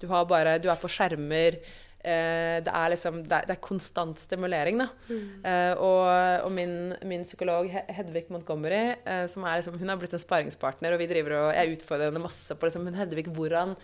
Du, 0.00 0.06
har 0.10 0.28
bare, 0.28 0.58
du 0.60 0.70
er 0.72 0.80
på 0.80 0.90
skjermer. 0.90 1.58
Eh, 2.04 2.60
det 2.64 2.72
er 2.72 2.92
liksom 2.92 3.22
det 3.24 3.36
er, 3.36 3.48
det 3.48 3.54
er 3.56 3.64
konstant 3.64 4.20
stimulering, 4.20 4.80
da. 4.82 4.88
Eh, 5.08 5.72
og, 5.76 6.08
og 6.44 6.50
min, 6.52 6.94
min 7.08 7.24
psykolog 7.24 7.70
Hedvig 7.72 8.26
Montgomery, 8.32 8.96
eh, 9.04 9.24
som 9.30 9.46
er 9.48 9.60
liksom, 9.60 9.78
hun 9.80 9.92
har 9.92 10.00
blitt 10.00 10.16
en 10.16 10.24
sparingspartner, 10.24 10.96
og 10.96 11.00
vi 11.00 11.08
driver 11.10 11.38
og 11.38 11.52
jeg 11.56 11.78
utfordrer 11.78 12.10
henne 12.10 12.24
masse 12.24 12.56
på 12.56 12.68
liksom, 12.68 12.90
Hedvig, 12.98 13.28
hvordan 13.36 13.76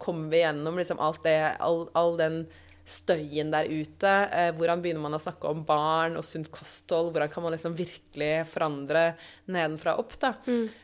kommer 0.00 0.30
vi 0.32 0.40
gjennom 0.40 0.78
liksom 0.80 1.00
alt 1.04 1.24
det, 1.26 1.36
all, 1.60 1.86
all 1.98 2.14
den 2.20 2.44
støyen 2.88 3.52
der 3.52 3.68
ute? 3.70 4.12
Eh, 4.34 4.50
hvordan 4.56 4.82
begynner 4.82 5.04
man 5.04 5.16
å 5.16 5.22
snakke 5.22 5.50
om 5.50 5.62
barn 5.66 6.16
og 6.18 6.26
sunt 6.26 6.50
kosthold? 6.54 7.12
Hvordan 7.12 7.30
kan 7.32 7.44
man 7.44 7.54
liksom 7.54 7.76
virkelig 7.78 8.32
forandre 8.52 9.12
nedenfra 9.46 9.94
opp, 10.00 10.16
da? 10.22 10.34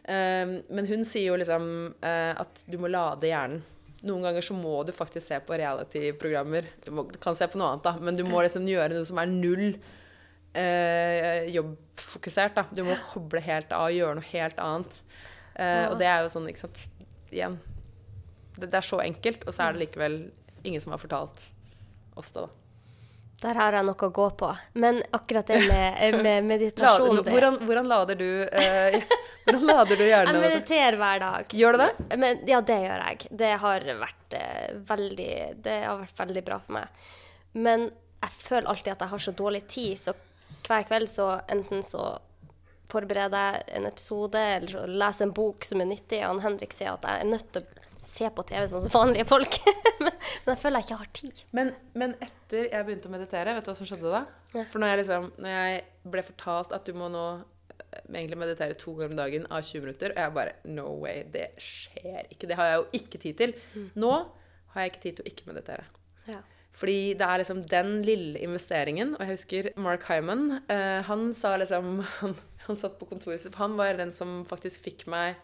Eh, 0.04 0.54
men 0.68 0.90
hun 0.90 1.04
sier 1.08 1.32
jo 1.32 1.40
liksom 1.40 1.66
eh, 1.98 2.32
at 2.38 2.64
du 2.68 2.78
må 2.80 2.90
lade 2.92 3.30
hjernen. 3.30 3.64
Noen 4.06 4.28
ganger 4.28 4.44
så 4.46 4.54
må 4.54 4.76
du 4.86 4.92
faktisk 4.94 5.26
se 5.26 5.40
på 5.42 5.56
reality-programmer. 5.58 6.68
Du, 6.84 6.92
må, 6.94 7.02
du 7.10 7.18
kan 7.18 7.34
se 7.34 7.48
på 7.50 7.58
noe 7.58 7.72
annet, 7.72 7.86
da, 7.88 7.96
men 7.98 8.14
du 8.14 8.22
må 8.28 8.44
liksom 8.44 8.68
gjøre 8.70 8.94
noe 8.94 9.08
som 9.08 9.18
er 9.18 9.32
null 9.32 9.64
eh, 10.54 11.48
jobbfokusert. 11.50 12.54
Da. 12.60 12.68
Du 12.70 12.84
må 12.86 12.94
koble 13.10 13.42
helt 13.42 13.74
av 13.74 13.88
og 13.88 13.98
gjøre 13.98 14.20
noe 14.20 14.30
helt 14.30 14.62
annet. 14.62 15.00
Eh, 15.58 15.84
og 15.88 15.98
det 15.98 16.06
er 16.06 16.22
jo 16.22 16.32
sånn, 16.36 16.46
ikke 16.50 16.68
sant 16.68 16.86
Igjen. 17.28 17.58
Det, 18.56 18.70
det 18.70 18.78
er 18.78 18.86
så 18.86 19.02
enkelt, 19.02 19.42
og 19.44 19.52
så 19.52 19.66
er 19.66 19.74
det 19.74 19.82
likevel 19.82 20.14
ingen 20.64 20.80
som 20.80 20.94
har 20.94 21.02
fortalt 21.02 21.42
oss 22.18 22.32
da. 22.34 22.48
Der 23.38 23.54
har 23.54 23.76
jeg 23.76 23.86
noe 23.86 24.08
å 24.08 24.10
gå 24.10 24.26
på. 24.40 24.50
Men 24.82 24.98
akkurat 25.14 25.46
det 25.46 25.60
med, 25.68 26.14
med 26.26 26.46
meditasjon 26.48 27.22
hvordan, 27.22 27.60
hvordan 27.62 27.90
lader 27.90 28.18
du 28.18 28.30
eh, 28.44 28.98
Hvordan 29.46 29.64
lader 29.70 30.00
du 30.00 30.04
Jeg 30.08 30.34
mediterer 30.34 30.98
hver 30.98 31.22
dag. 31.22 31.54
Gjør 31.54 31.78
du 31.78 31.84
det? 31.84 31.90
Men, 32.18 32.42
ja, 32.50 32.60
det 32.60 32.80
gjør 32.82 33.04
jeg. 33.06 33.30
Det 33.42 33.52
har 33.62 33.88
vært 34.02 34.38
eh, 34.38 34.68
veldig 34.90 35.32
Det 35.64 35.78
har 35.84 36.02
vært 36.02 36.24
veldig 36.24 36.44
bra 36.50 36.60
for 36.64 36.80
meg. 36.80 37.04
Men 37.58 37.88
jeg 38.18 38.34
føler 38.42 38.72
alltid 38.72 38.96
at 38.96 39.04
jeg 39.04 39.14
har 39.14 39.22
så 39.22 39.36
dårlig 39.38 39.62
tid, 39.70 39.94
så 40.02 40.14
hver 40.66 40.88
kveld 40.88 41.08
så 41.10 41.28
enten 41.46 41.84
så 41.86 42.16
forbereder 42.90 43.52
jeg 43.54 43.76
en 43.78 43.86
episode, 43.86 44.40
eller 44.56 44.72
så 44.72 44.84
leser 44.88 45.28
en 45.28 45.34
bok 45.36 45.64
som 45.64 45.82
er 45.82 45.90
nyttig. 45.92 46.22
Og 46.26 46.42
Henrik 46.42 46.74
sier 46.74 46.96
at 46.96 47.06
jeg 47.06 47.22
er 47.22 47.30
nødt 47.30 47.52
til 47.54 47.62
å 47.62 47.87
se 48.08 48.30
på 48.34 48.44
TV 48.48 48.64
sånn 48.70 48.84
som 48.84 48.94
vanlige 48.94 49.28
folk. 49.28 49.60
men, 50.04 50.10
men 50.14 50.54
jeg 50.54 50.62
føler 50.62 50.80
jeg 50.80 50.88
ikke 50.88 51.00
har 51.02 51.12
tid. 51.20 51.44
Men, 51.56 51.70
men 51.98 52.16
etter 52.24 52.70
jeg 52.70 52.88
begynte 52.88 53.10
å 53.10 53.14
meditere, 53.14 53.54
vet 53.56 53.66
du 53.66 53.70
hva 53.72 53.76
som 53.78 53.88
skjedde 53.88 54.14
da? 54.14 54.24
Ja. 54.54 54.64
For 54.72 54.82
når 54.82 54.92
jeg, 54.92 55.00
liksom, 55.02 55.30
når 55.44 55.54
jeg 55.54 55.78
ble 56.14 56.26
fortalt 56.30 56.74
at 56.76 56.88
du 56.88 56.96
må 56.96 57.10
nå 57.12 57.24
eh, 57.36 58.02
egentlig 58.08 58.40
meditere 58.40 58.78
to 58.80 58.94
ganger 58.96 59.14
om 59.14 59.22
dagen 59.22 59.48
av 59.52 59.64
20 59.68 59.86
minutter, 59.86 60.14
og 60.14 60.22
jeg 60.24 60.36
bare 60.38 60.76
No 60.78 60.90
way, 61.04 61.24
det 61.34 61.50
skjer 61.62 62.30
ikke. 62.32 62.48
Det 62.50 62.60
har 62.60 62.70
jeg 62.72 62.80
jo 62.80 63.02
ikke 63.02 63.22
tid 63.26 63.42
til. 63.42 63.56
Nå 63.98 64.14
har 64.74 64.84
jeg 64.84 64.94
ikke 64.94 65.04
tid 65.04 65.18
til 65.18 65.26
å 65.26 65.32
ikke 65.32 65.50
meditere. 65.50 65.88
Ja. 66.28 66.40
Fordi 66.78 66.98
det 67.18 67.26
er 67.26 67.40
liksom 67.42 67.64
den 67.66 67.96
lille 68.06 68.38
investeringen. 68.44 69.16
Og 69.16 69.24
jeg 69.24 69.34
husker 69.34 69.70
Mark 69.80 70.06
Hyman. 70.08 70.60
Uh, 70.70 71.00
han 71.08 71.28
sa 71.34 71.56
liksom 71.58 71.98
han, 72.20 72.36
han 72.68 72.78
satt 72.78 72.98
på 73.00 73.08
kontoret 73.10 73.42
sitt 73.42 73.58
Han 73.58 73.76
var 73.78 73.98
den 73.98 74.14
som 74.14 74.44
faktisk 74.48 74.86
fikk 74.86 75.06
meg 75.10 75.36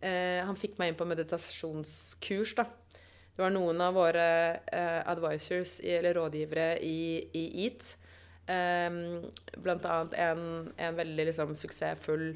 eh, 0.00 0.40
Han 0.46 0.58
fikk 0.58 0.78
meg 0.80 0.92
inn 0.92 0.98
på 0.98 1.08
meditasjonskurs, 1.08 2.54
da. 2.58 2.66
Det 3.30 3.44
var 3.44 3.52
noen 3.54 3.80
av 3.80 3.94
våre 3.96 4.26
eh, 4.68 5.00
advisors, 5.08 5.78
eller 5.80 6.18
rådgivere, 6.18 6.74
i, 6.84 7.30
i 7.36 7.44
EAT. 7.64 7.92
Eh, 8.50 8.98
blant 9.62 9.86
annet 9.86 10.18
en, 10.20 10.42
en 10.76 10.98
veldig 10.98 11.30
liksom, 11.30 11.54
suksessfull 11.56 12.26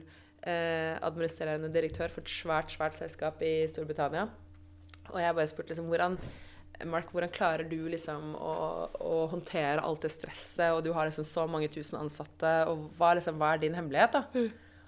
eh, 0.46 0.94
administrerende 1.02 1.72
direktør 1.72 2.12
for 2.14 2.24
et 2.24 2.32
svært, 2.32 2.72
svært 2.76 2.96
selskap 2.98 3.42
i 3.44 3.56
Storbritannia. 3.70 4.28
Og 5.10 5.20
jeg 5.20 5.36
bare 5.36 5.50
spurte 5.50 5.74
liksom 5.74 5.90
hvordan 5.92 6.18
Mark, 6.90 7.12
hvordan 7.14 7.30
klarer 7.30 7.68
du 7.70 7.86
liksom 7.86 8.32
å, 8.34 8.54
å 8.98 9.18
håndtere 9.30 9.82
alt 9.84 10.02
det 10.02 10.10
stresset, 10.10 10.72
og 10.74 10.82
du 10.82 10.90
har 10.96 11.06
liksom 11.06 11.26
så 11.26 11.44
mange 11.46 11.68
tusen 11.70 12.00
ansatte, 12.00 12.50
og 12.66 12.88
hva, 12.98 13.12
liksom, 13.14 13.38
hva 13.38 13.52
er 13.54 13.62
din 13.62 13.76
hemmelighet, 13.78 14.16
da? 14.16 14.24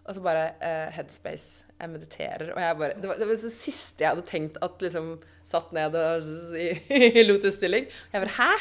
Og 0.07 0.17
så 0.17 0.23
bare 0.23 0.51
uh, 0.61 0.91
Headspace. 0.95 1.65
Jeg 1.77 1.93
mediterer. 1.93 2.53
Og 2.55 2.61
jeg 2.63 2.77
bare 2.81 2.95
Det 2.97 3.09
var 3.11 3.19
det, 3.21 3.27
var 3.29 3.41
det 3.43 3.53
siste 3.53 4.05
jeg 4.05 4.15
hadde 4.15 4.27
tenkt 4.29 4.61
at 4.65 4.83
liksom 4.83 5.17
satt 5.47 5.71
ned 5.77 5.95
og, 5.95 6.29
i, 6.59 6.69
i. 6.91 7.23
Og 7.31 7.47
jeg 7.47 7.87
bare 8.13 8.35
Hæ? 8.39 8.53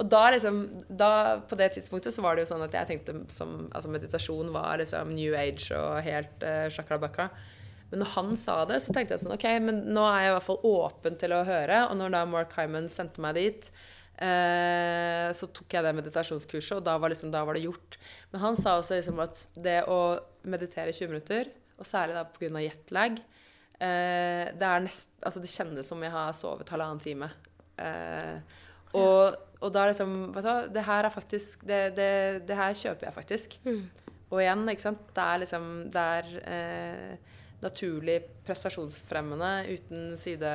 Og 0.00 0.10
da 0.12 0.22
liksom 0.32 0.60
da, 0.88 1.12
På 1.50 1.58
det 1.58 1.72
tidspunktet 1.74 2.14
så 2.16 2.24
var 2.24 2.36
det 2.36 2.46
jo 2.46 2.52
sånn 2.54 2.64
at 2.64 2.76
jeg 2.78 2.88
tenkte 2.92 3.16
som 3.34 3.66
Altså 3.68 3.92
meditasjon 3.92 4.52
var 4.54 4.80
liksom 4.80 5.12
new 5.16 5.34
age 5.36 5.72
og 5.76 6.00
helt 6.06 6.46
uh, 6.46 6.68
sjakalabakka. 6.72 7.30
Men 7.90 8.04
når 8.04 8.12
han 8.14 8.36
sa 8.38 8.60
det, 8.70 8.78
så 8.84 8.94
tenkte 8.94 9.16
jeg 9.16 9.24
sånn 9.24 9.34
OK, 9.34 9.46
men 9.66 9.80
nå 9.90 10.04
er 10.06 10.20
jeg 10.22 10.30
i 10.30 10.34
hvert 10.36 10.46
fall 10.46 10.60
åpen 10.68 11.16
til 11.18 11.34
å 11.34 11.42
høre. 11.46 11.80
Og 11.90 11.96
når 11.98 12.12
da 12.14 12.20
Mark 12.30 12.54
Hyman 12.54 12.86
sendte 12.92 13.22
meg 13.24 13.34
dit, 13.34 13.66
eh, 14.22 15.26
så 15.34 15.48
tok 15.50 15.74
jeg 15.74 15.86
det 15.86 15.94
meditasjonskurset, 15.98 16.76
og 16.78 16.84
da 16.86 16.94
var, 17.02 17.10
liksom, 17.10 17.32
da 17.34 17.42
var 17.46 17.58
det 17.58 17.64
gjort. 17.66 17.98
Men 18.30 18.44
han 18.44 18.58
sa 18.58 18.76
også 18.78 19.00
liksom 19.00 19.18
at 19.26 19.42
det 19.58 19.80
å 19.90 19.98
meditere 20.48 20.92
20 20.94 21.12
minutter, 21.12 21.50
og 21.80 21.88
særlig 21.88 22.16
da 22.16 22.24
pga. 22.24 22.62
jetlag 22.62 23.20
eh, 23.80 24.50
det, 24.56 24.66
er 24.66 24.82
nest, 24.84 25.12
altså 25.22 25.40
det 25.40 25.52
kjennes 25.52 25.88
som 25.88 26.02
jeg 26.04 26.12
har 26.12 26.32
sovet 26.36 26.68
halvannen 26.68 27.00
time. 27.00 27.30
Eh, 27.80 28.58
og, 28.98 29.36
og 29.60 29.72
da 29.72 29.84
er 29.84 29.92
liksom 29.92 30.14
Vet 30.34 30.44
du 30.44 30.72
det 30.74 30.82
her 30.82 31.06
er 31.06 31.12
faktisk 31.14 31.62
Det, 31.64 31.76
det, 31.96 32.08
det 32.48 32.56
her 32.58 32.74
kjøper 32.74 33.06
jeg 33.06 33.14
faktisk. 33.14 33.54
Og 34.30 34.40
igjen, 34.42 34.64
ikke 34.68 34.82
sant, 34.82 35.04
det 35.14 35.22
er 35.24 35.40
liksom 35.44 35.68
Det 35.94 36.02
er 36.16 36.32
eh, 36.54 37.36
naturlig 37.62 38.18
prestasjonsfremmende 38.46 39.52
uten 39.70 40.16
side 40.18 40.50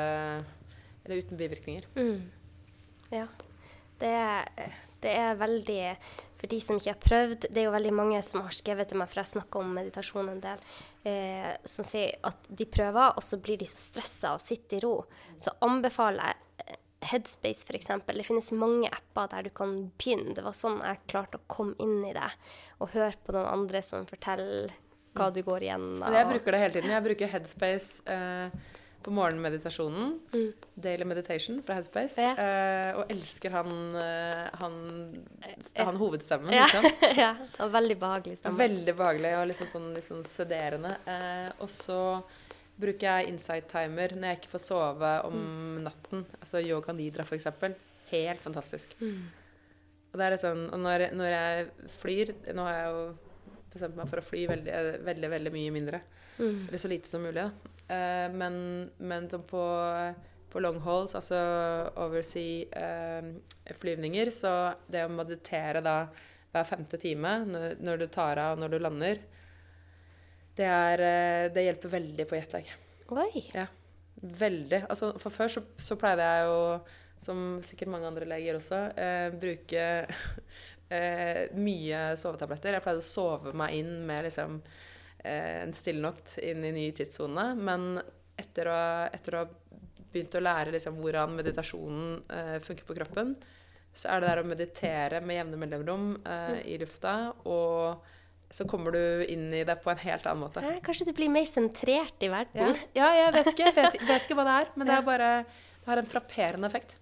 Eller 1.05 1.23
uten 1.23 1.39
bivirkninger. 1.39 1.87
Ja. 3.13 3.27
Det 4.01 4.11
det 5.05 5.13
er 5.13 5.37
veldig 5.37 5.81
For 6.45 6.53
de 6.53 6.59
som 6.61 6.77
ikke 6.77 6.91
har 6.93 7.01
prøvd 7.01 7.47
Det 7.49 7.57
er 7.57 7.65
jo 7.65 7.73
veldig 7.73 7.91
mange 7.97 8.19
som 8.21 8.43
har 8.45 8.53
skrevet 8.53 8.91
til 8.91 8.99
meg, 9.01 9.09
for 9.09 9.23
jeg 9.23 9.31
snakker 9.31 9.63
om 9.63 9.71
meditasjon 9.73 10.27
en 10.29 10.43
del, 10.43 10.59
eh, 11.09 11.55
som 11.65 11.87
sier 11.87 12.19
at 12.27 12.49
de 12.53 12.67
prøver, 12.69 13.15
og 13.17 13.25
så 13.25 13.39
blir 13.41 13.57
de 13.57 13.65
så 13.65 13.79
stressa 13.81 14.35
og 14.35 14.43
sitter 14.43 14.77
i 14.77 14.83
ro. 14.83 14.93
Så 15.41 15.55
anbefaler 15.65 16.35
jeg 16.35 16.67
eh, 16.67 16.77
Headspace, 17.09 17.65
f.eks. 17.65 17.89
Det 18.05 18.27
finnes 18.27 18.51
mange 18.53 18.93
apper 18.93 19.31
der 19.33 19.49
du 19.49 19.51
kan 19.57 19.73
begynne. 19.97 20.37
Det 20.37 20.45
var 20.45 20.53
sånn 20.57 20.77
jeg 20.85 21.01
klarte 21.09 21.41
å 21.41 21.47
komme 21.49 21.73
inn 21.81 22.05
i 22.05 22.13
det. 22.13 22.29
Og 22.77 22.93
høre 22.93 23.17
på 23.25 23.33
noen 23.33 23.49
andre 23.49 23.81
som 23.85 24.05
forteller 24.09 24.69
hva 25.17 25.31
du 25.33 25.41
går 25.49 25.65
igjennom. 25.65 26.05
Jeg 26.13 26.29
bruker 26.29 26.53
det 26.53 26.61
hele 26.61 26.77
tiden. 26.77 26.93
Jeg 26.93 27.07
bruker 27.09 27.33
Headspace 27.33 28.05
eh, 28.05 28.73
på 29.05 29.11
morgenmeditasjonen. 29.13 30.19
Daily 30.73 31.05
meditation 31.05 31.59
fra 31.65 31.75
Headspace. 31.77 32.21
Ja. 32.21 32.31
Uh, 32.33 33.01
og 33.01 33.11
elsker 33.13 33.53
han, 33.53 33.75
eh, 34.01 34.47
han, 34.57 34.79
han 35.77 35.99
hovedstemmen. 35.99 36.55
Ja. 36.55 36.65
Sant? 36.71 37.05
ja. 37.23 37.29
Og 37.61 37.69
Veldig 37.75 37.99
behagelig 38.01 38.39
stemme. 38.39 38.57
Veldig 38.57 38.95
behagelig 38.97 39.35
og 39.37 39.45
liksom 39.51 39.69
sånn, 39.69 39.91
litt 39.93 40.07
sånn 40.07 40.25
sederende. 40.25 40.95
Uh, 41.05 41.51
og 41.61 41.69
så 41.69 41.99
bruker 42.81 43.05
jeg 43.05 43.29
insight 43.29 43.69
timer 43.69 44.17
når 44.17 44.31
jeg 44.31 44.41
ikke 44.41 44.53
får 44.55 44.65
sove 44.65 45.13
om 45.29 45.37
natten. 45.85 46.25
Altså 46.39 46.63
yoga 46.65 46.97
nidra, 46.97 47.27
eksempel. 47.37 47.77
Helt 48.09 48.41
fantastisk. 48.41 48.97
Og 48.97 50.17
det 50.17 50.25
er 50.31 50.37
sånn 50.39 50.67
Og 50.71 50.79
når, 50.79 51.09
når 51.17 51.33
jeg 51.33 51.63
flyr 51.97 52.29
Nå 52.55 52.63
har 52.63 52.75
jeg 52.77 52.91
jo 52.93 52.99
bestemt 53.73 53.97
meg 53.97 54.07
for 54.07 54.21
å 54.21 54.23
fly 54.23 54.45
veldig, 54.47 54.75
veldig, 55.03 55.29
veldig 55.33 55.51
mye 55.51 55.71
mindre. 55.75 56.03
Eller 56.39 56.79
så 56.79 56.87
lite 56.87 57.09
som 57.09 57.25
mulig, 57.25 57.43
da. 57.43 57.74
Eh, 57.87 58.31
men, 58.33 58.89
men 58.97 59.29
på, 59.29 59.85
på 60.49 60.59
long 60.59 60.79
hauls, 60.81 61.15
altså 61.17 61.35
oversea-flyvninger, 62.01 64.29
så 64.33 64.73
det 64.89 65.05
å 65.05 65.09
meditere 65.13 65.81
da 65.85 66.07
hver 66.55 66.63
femte 66.65 66.97
time 66.97 67.45
når, 67.49 67.75
når 67.83 67.97
du 67.99 68.07
tar 68.11 68.37
av 68.41 68.51
og 68.55 68.59
når 68.63 68.69
du 68.73 68.79
lander, 68.79 69.19
det, 70.55 70.65
er, 70.65 70.99
uh, 71.03 71.51
det 71.51 71.63
hjelper 71.65 71.89
veldig 71.97 72.25
på 72.29 72.35
jetlag. 72.39 72.65
Oi. 73.11 73.43
Ja, 73.51 73.67
veldig. 74.15 74.85
Altså, 74.87 75.19
for 75.19 75.29
før 75.35 75.47
så, 75.51 75.61
så 75.75 75.95
pleide 75.99 76.23
jeg 76.23 76.47
jo, 76.47 76.79
som 77.25 77.61
sikkert 77.67 77.91
mange 77.91 78.07
andre 78.07 78.25
leger 78.29 78.55
også, 78.57 78.75
eh, 79.01 79.29
bruke 79.35 80.07
eh, 80.95 81.51
mye 81.59 82.15
sovetabletter. 82.21 82.73
Jeg 82.77 82.83
pleide 82.85 83.03
å 83.03 83.05
sove 83.05 83.51
meg 83.57 83.69
inn 83.81 84.05
med 84.07 84.23
liksom 84.29 84.51
eh, 84.63 84.94
en 85.25 85.73
stillenokt 85.75 86.37
inn 86.43 86.63
i 86.65 86.73
ny 86.75 86.89
tidssone. 86.95 87.51
Men 87.57 87.93
etter 88.39 88.69
å, 88.71 88.79
etter 89.15 89.37
å 89.37 89.43
ha 89.43 89.49
begynt 90.15 90.35
å 90.37 90.43
lære 90.43 90.73
liksom 90.75 90.99
hvordan 91.01 91.35
meditasjonen 91.35 92.17
eh, 92.31 92.57
funker 92.63 92.87
på 92.87 92.95
kroppen, 92.97 93.35
så 93.95 94.11
er 94.11 94.21
det 94.21 94.31
der 94.31 94.41
å 94.41 94.47
meditere 94.47 95.21
med 95.23 95.39
jevne 95.39 95.59
mellomrom 95.59 96.09
eh, 96.23 96.59
i 96.73 96.77
lufta, 96.79 97.33
og 97.47 98.11
så 98.55 98.67
kommer 98.69 98.95
du 98.95 99.25
inn 99.31 99.47
i 99.55 99.63
det 99.67 99.75
på 99.83 99.91
en 99.91 99.99
helt 99.99 100.27
annen 100.27 100.45
måte. 100.45 100.63
Eh, 100.63 100.81
Kanskje 100.83 101.09
du 101.09 101.13
blir 101.17 101.31
mer 101.31 101.47
sentrert 101.49 102.23
i 102.23 102.31
verden? 102.31 102.75
Ja, 102.95 103.09
ja 103.11 103.11
jeg 103.25 103.37
vet 103.39 103.51
ikke, 103.53 103.71
vet, 103.75 103.97
vet 104.11 104.27
ikke 104.27 104.39
hva 104.39 104.47
det 104.47 104.57
er, 104.63 104.73
men 104.75 104.91
det 104.91 104.99
er 104.99 105.07
bare 105.07 105.31
det 105.85 105.91
har 105.91 106.01
en 106.01 106.07
frapperende 106.09 106.65
effekt. 106.65 106.95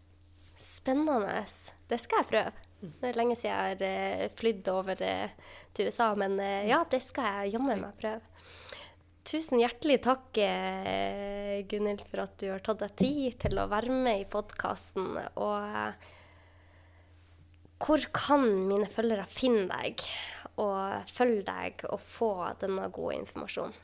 Spennende. 0.60 1.46
Det 1.94 2.00
skal 2.02 2.24
jeg 2.24 2.30
prøve. 2.32 2.52
Det 2.84 3.10
er 3.12 3.18
lenge 3.20 3.36
siden 3.38 3.54
jeg 3.54 3.60
har 3.70 3.82
uh, 3.86 4.32
flydd 4.40 4.70
over 4.74 5.02
eh, 5.06 5.36
til 5.78 5.88
USA, 5.88 6.10
men 6.20 6.40
eh, 6.42 6.66
ja, 6.72 6.82
det 6.90 7.00
skal 7.06 7.28
jeg 7.46 7.54
jammen 7.54 7.84
meg 7.86 8.00
prøve. 8.02 8.26
Tusen 9.24 9.62
hjertelig 9.62 10.02
takk, 10.04 10.36
Gunhild, 11.72 12.02
for 12.10 12.26
at 12.26 12.34
du 12.42 12.50
har 12.50 12.60
tatt 12.66 12.82
deg 12.82 12.98
tid 13.00 13.38
til 13.46 13.62
å 13.62 13.70
være 13.72 13.96
med 13.96 14.26
i 14.26 14.28
podkasten. 14.28 15.14
Og 15.40 15.96
hvor 17.80 18.04
kan 18.12 18.44
mine 18.68 18.90
følgere 18.92 19.24
finne 19.32 19.64
deg 19.72 20.04
og 20.60 21.08
følge 21.08 21.46
deg 21.48 21.86
og 21.88 22.04
få 22.04 22.34
denne 22.60 22.92
gode 22.92 23.22
informasjonen? 23.22 23.80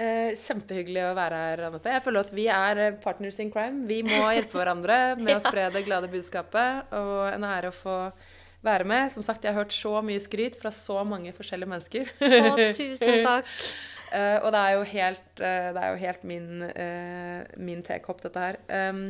Eh, 0.00 0.32
kjempehyggelig 0.40 1.02
å 1.04 1.16
være 1.16 1.38
her, 1.38 1.62
Anette. 1.66 1.92
Jeg 1.92 2.02
føler 2.04 2.24
at 2.24 2.30
vi 2.32 2.46
er 2.48 2.78
eh, 2.80 2.94
partners 3.02 3.36
in 3.42 3.50
crime. 3.52 3.84
Vi 3.90 4.00
må 4.06 4.22
hjelpe 4.32 4.56
hverandre 4.56 5.00
med 5.20 5.36
å 5.36 5.42
spre 5.44 5.66
det 5.74 5.84
glade 5.84 6.08
budskapet. 6.12 6.94
Og 6.96 7.26
en 7.28 7.44
ære 7.44 7.68
å 7.68 7.76
få 7.76 7.96
være 8.64 8.86
med. 8.88 9.12
Som 9.12 9.26
sagt, 9.26 9.44
jeg 9.44 9.52
har 9.52 9.60
hørt 9.60 9.76
så 9.76 9.98
mye 10.04 10.22
skryt 10.22 10.56
fra 10.60 10.72
så 10.72 11.02
mange 11.04 11.34
forskjellige 11.36 11.72
mennesker. 11.74 12.12
Å, 12.24 12.54
tusen 12.72 13.20
takk. 13.26 13.52
eh, 14.16 14.38
og 14.40 14.48
det 14.54 14.64
er 14.64 14.78
jo 14.78 14.88
helt, 14.94 15.28
uh, 15.42 15.68
det 15.76 15.84
er 15.84 15.88
jo 15.90 16.02
helt 16.06 16.26
min, 16.30 16.50
uh, 16.64 17.56
min 17.60 17.84
tekopp, 17.84 18.24
dette 18.24 18.46
her. 18.46 18.60
Um, 18.72 19.04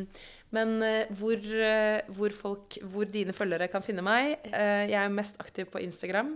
men 0.53 0.75
hvor, 1.17 1.39
hvor, 2.13 2.33
folk, 2.37 2.75
hvor 2.93 3.07
dine 3.09 3.33
følgere 3.33 3.65
kan 3.73 3.81
finne 3.81 4.03
meg 4.05 4.35
Jeg 4.45 4.99
er 4.99 5.09
mest 5.09 5.39
aktiv 5.41 5.65
på 5.73 5.81
Instagram. 5.81 6.35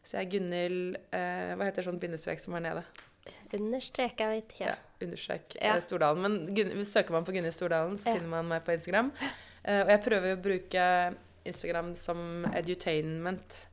Så 0.00 0.16
jeg 0.16 0.24
er 0.24 0.30
Gunhild 0.32 0.96
Hva 1.12 1.66
heter 1.68 1.84
sånn 1.84 2.00
bindestrek 2.00 2.40
som 2.40 2.56
er 2.56 2.64
nede? 2.64 2.86
Understrek, 3.56 4.18
jeg 4.20 4.28
vet 4.28 4.52
ikke. 4.52 4.66
Ja, 4.66 4.74
understrek 5.02 5.56
Ja. 5.56 5.76
eh, 5.76 5.80
Stordalen. 5.80 6.22
Men 6.22 6.54
Gun 6.54 6.84
søker 6.84 7.12
man 7.12 7.24
på 7.24 7.32
Gunhild 7.32 7.54
Stordalen, 7.54 7.96
så 7.96 8.08
Ja. 8.10 8.14
finner 8.18 8.28
man 8.28 8.48
meg 8.48 8.64
på 8.64 8.72
Instagram. 8.74 9.12
Uh, 9.68 9.82
og 9.84 9.88
jeg 9.88 10.02
prøver 10.04 10.36
å 10.36 10.42
bruke 10.42 11.14
Instagram 11.44 11.94
som 11.96 12.44
edutainment. 12.54 13.66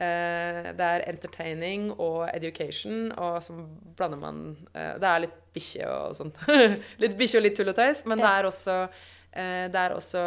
Uh, 0.00 0.72
det 0.72 0.80
er 0.86 1.04
entertaining 1.10 1.90
og 1.98 2.28
education, 2.34 3.12
og 3.18 3.42
så 3.42 3.52
blander 3.96 4.18
man 4.18 4.56
uh, 4.74 4.94
Det 4.98 5.08
er 5.08 5.20
litt 5.26 5.38
bikkje 5.54 5.86
og 5.88 6.14
sånt. 6.16 6.36
litt 7.02 7.16
bikkje 7.18 7.38
og 7.38 7.42
litt 7.42 7.56
tull 7.56 7.68
og 7.68 7.76
tøys, 7.76 8.04
men 8.06 8.18
det 8.18 8.26
er 8.26 8.44
også 8.44 8.88
det 9.30 9.78
er 9.78 9.92
også 9.94 10.18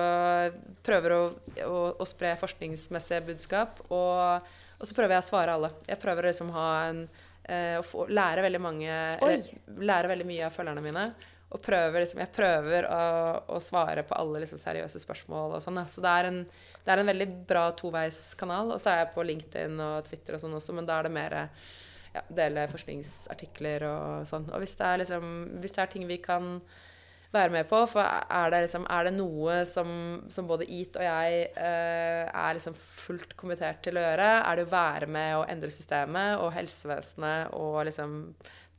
prøver 0.81 1.11
å, 1.11 1.23
å, 1.67 1.79
å 1.99 2.05
spre 2.07 2.37
forskningsmessige 2.39 3.25
budskap, 3.27 3.81
og, 3.91 4.45
og 4.79 4.87
så 4.87 4.95
prøver 4.95 5.17
jeg 5.17 5.25
å 5.25 5.27
svare 5.27 5.55
alle. 5.57 5.69
Jeg 5.89 5.99
prøver 5.99 6.23
å 6.23 6.29
liksom 6.31 6.53
ha 6.55 6.67
en 6.87 7.01
eh, 7.49 7.77
å 7.79 7.85
få, 7.85 8.07
lære 8.11 8.43
veldig 8.45 8.61
mange 8.63 8.97
Lære 9.83 10.11
veldig 10.11 10.27
mye 10.27 10.47
av 10.47 10.55
følgerne 10.55 10.83
mine. 10.85 11.05
Og 11.53 11.61
prøver, 11.61 12.01
liksom, 12.01 12.21
jeg 12.23 12.33
prøver 12.33 12.87
å, 12.89 13.01
å 13.53 13.59
svare 13.61 14.01
på 14.07 14.15
alle 14.17 14.41
liksom, 14.41 14.57
seriøse 14.61 15.01
spørsmål 15.03 15.57
og 15.57 15.61
sånn. 15.61 15.77
Så 15.91 16.01
det 16.01 16.13
er, 16.19 16.29
en, 16.31 16.39
det 16.81 16.93
er 16.93 17.01
en 17.01 17.11
veldig 17.11 17.27
bra 17.49 17.67
toveiskanal. 17.77 18.73
Og 18.73 18.81
så 18.81 18.89
er 18.93 19.03
jeg 19.03 19.11
på 19.13 19.25
LinkedIn 19.27 19.83
og 19.85 20.07
Twitter 20.07 20.37
og 20.37 20.41
sånn 20.41 20.57
også, 20.57 20.73
men 20.73 20.89
da 20.89 20.97
er 20.97 21.07
det 21.07 21.13
mer 21.13 21.37
ja, 22.13 22.23
dele 22.41 22.65
forskningsartikler 22.71 23.85
og 23.89 24.25
sånn. 24.29 24.49
Og 24.49 24.63
hvis 24.63 24.73
det 24.79 24.89
er 24.89 25.03
liksom 25.03 25.29
Hvis 25.61 25.77
det 25.77 25.85
er 25.85 25.93
ting 25.93 26.09
vi 26.09 26.17
kan 26.23 26.55
være 27.33 27.53
med 27.53 27.67
på. 27.69 27.81
For 27.89 28.03
er 28.03 28.53
det, 28.53 28.63
liksom, 28.65 28.87
er 28.93 29.07
det 29.07 29.13
noe 29.17 29.59
som, 29.69 29.89
som 30.33 30.49
både 30.49 30.67
EAT 30.67 30.99
og 31.01 31.05
jeg 31.07 31.43
eh, 31.51 32.23
er 32.29 32.57
liksom 32.57 32.77
fullt 32.77 33.35
kommentert 33.39 33.83
til 33.85 33.99
å 33.99 34.05
gjøre, 34.05 34.29
er 34.43 34.59
det 34.59 34.67
å 34.67 34.73
være 34.73 35.09
med 35.11 35.37
å 35.39 35.45
endre 35.51 35.71
systemet 35.73 36.37
og 36.41 36.53
helsevesenet 36.55 37.53
og 37.57 37.83
liksom 37.89 38.17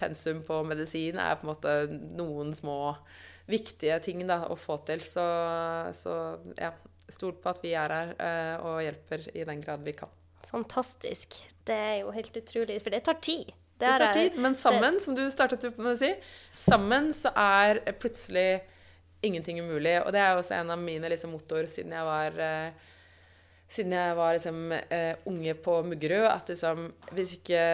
pensum 0.01 0.43
på 0.47 0.63
medisin 0.67 1.21
er 1.23 1.37
på 1.39 1.47
en 1.47 1.53
måte 1.53 1.75
noen 2.19 2.55
små 2.57 2.97
viktige 3.51 3.99
ting 4.05 4.25
da, 4.27 4.45
å 4.51 4.57
få 4.59 4.81
til. 4.89 5.03
Så, 5.05 5.25
så 5.97 6.15
ja, 6.59 6.73
stol 7.13 7.37
på 7.41 7.53
at 7.53 7.61
vi 7.65 7.75
er 7.79 7.95
her 7.95 8.15
eh, 8.17 8.55
og 8.65 8.83
hjelper 8.85 9.29
i 9.35 9.45
den 9.49 9.63
grad 9.65 9.85
vi 9.87 9.97
kan. 9.97 10.13
Fantastisk. 10.51 11.41
Det 11.67 11.75
er 11.75 12.01
jo 12.03 12.15
helt 12.15 12.37
utrolig, 12.37 12.79
for 12.83 12.95
det 12.95 13.05
tar 13.07 13.21
tid. 13.25 13.53
Det 13.79 13.91
tar 13.99 14.12
tid, 14.14 14.39
men 14.39 14.55
sammen, 14.55 15.01
som 15.03 15.16
du 15.16 15.25
startet 15.33 15.64
med 15.77 15.95
å 15.95 15.99
si, 15.99 16.12
sammen 16.57 17.11
så 17.16 17.33
er 17.35 17.81
plutselig 17.99 18.62
ingenting 19.25 19.59
umulig. 19.64 19.97
Og 20.05 20.12
det 20.14 20.22
er 20.22 20.37
også 20.39 20.59
en 20.61 20.70
av 20.75 20.81
mine 20.81 21.11
liksom, 21.11 21.35
motor 21.35 21.66
siden 21.70 21.95
jeg 21.97 22.07
var 22.07 22.39
eh, 22.45 22.93
siden 23.75 23.97
jeg 23.97 24.16
var 24.18 24.37
liksom, 24.37 24.62
eh, 24.72 25.12
unge 25.31 25.57
på 25.64 25.81
Muggerud, 25.89 26.29
at 26.31 26.55
liksom, 26.55 26.89
hvis 27.16 27.39
ikke 27.41 27.66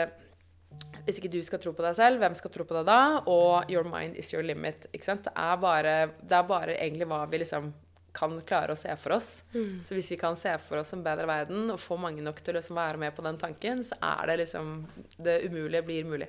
hvis 1.05 1.19
ikke 1.19 1.33
du 1.33 1.41
skal 1.43 1.59
tro 1.63 1.73
på 1.75 1.83
deg 1.83 1.97
selv, 1.99 2.21
hvem 2.23 2.37
skal 2.39 2.53
tro 2.55 2.65
på 2.69 2.77
deg 2.77 2.87
da? 2.87 3.01
Og 3.31 3.71
your 3.73 3.87
mind 3.89 4.19
is 4.21 4.31
your 4.33 4.45
limit. 4.47 4.87
Det 4.93 5.33
er 5.35 5.57
bare, 5.61 5.95
det 6.23 6.37
er 6.37 6.47
bare 6.47 6.77
egentlig 6.77 7.09
hva 7.11 7.25
vi 7.31 7.41
liksom 7.43 7.73
kan 8.13 8.35
klare 8.47 8.75
å 8.75 8.79
se 8.79 8.93
for 9.01 9.17
oss. 9.17 9.43
Så 9.85 9.95
hvis 9.95 10.11
vi 10.13 10.17
kan 10.21 10.37
se 10.37 10.53
for 10.67 10.81
oss 10.83 10.93
en 10.97 11.03
bedre 11.07 11.27
verden 11.31 11.71
og 11.71 11.79
få 11.81 11.97
mange 12.01 12.23
nok 12.25 12.41
til 12.43 12.55
å 12.55 12.59
liksom 12.59 12.77
være 12.77 12.99
med 12.99 13.15
på 13.17 13.23
den 13.27 13.39
tanken, 13.39 13.85
så 13.87 13.99
er 14.03 14.27
det 14.33 14.39
liksom 14.45 14.87
Det 15.17 15.41
umulige 15.47 15.83
blir 15.87 16.05
mulig. 16.05 16.29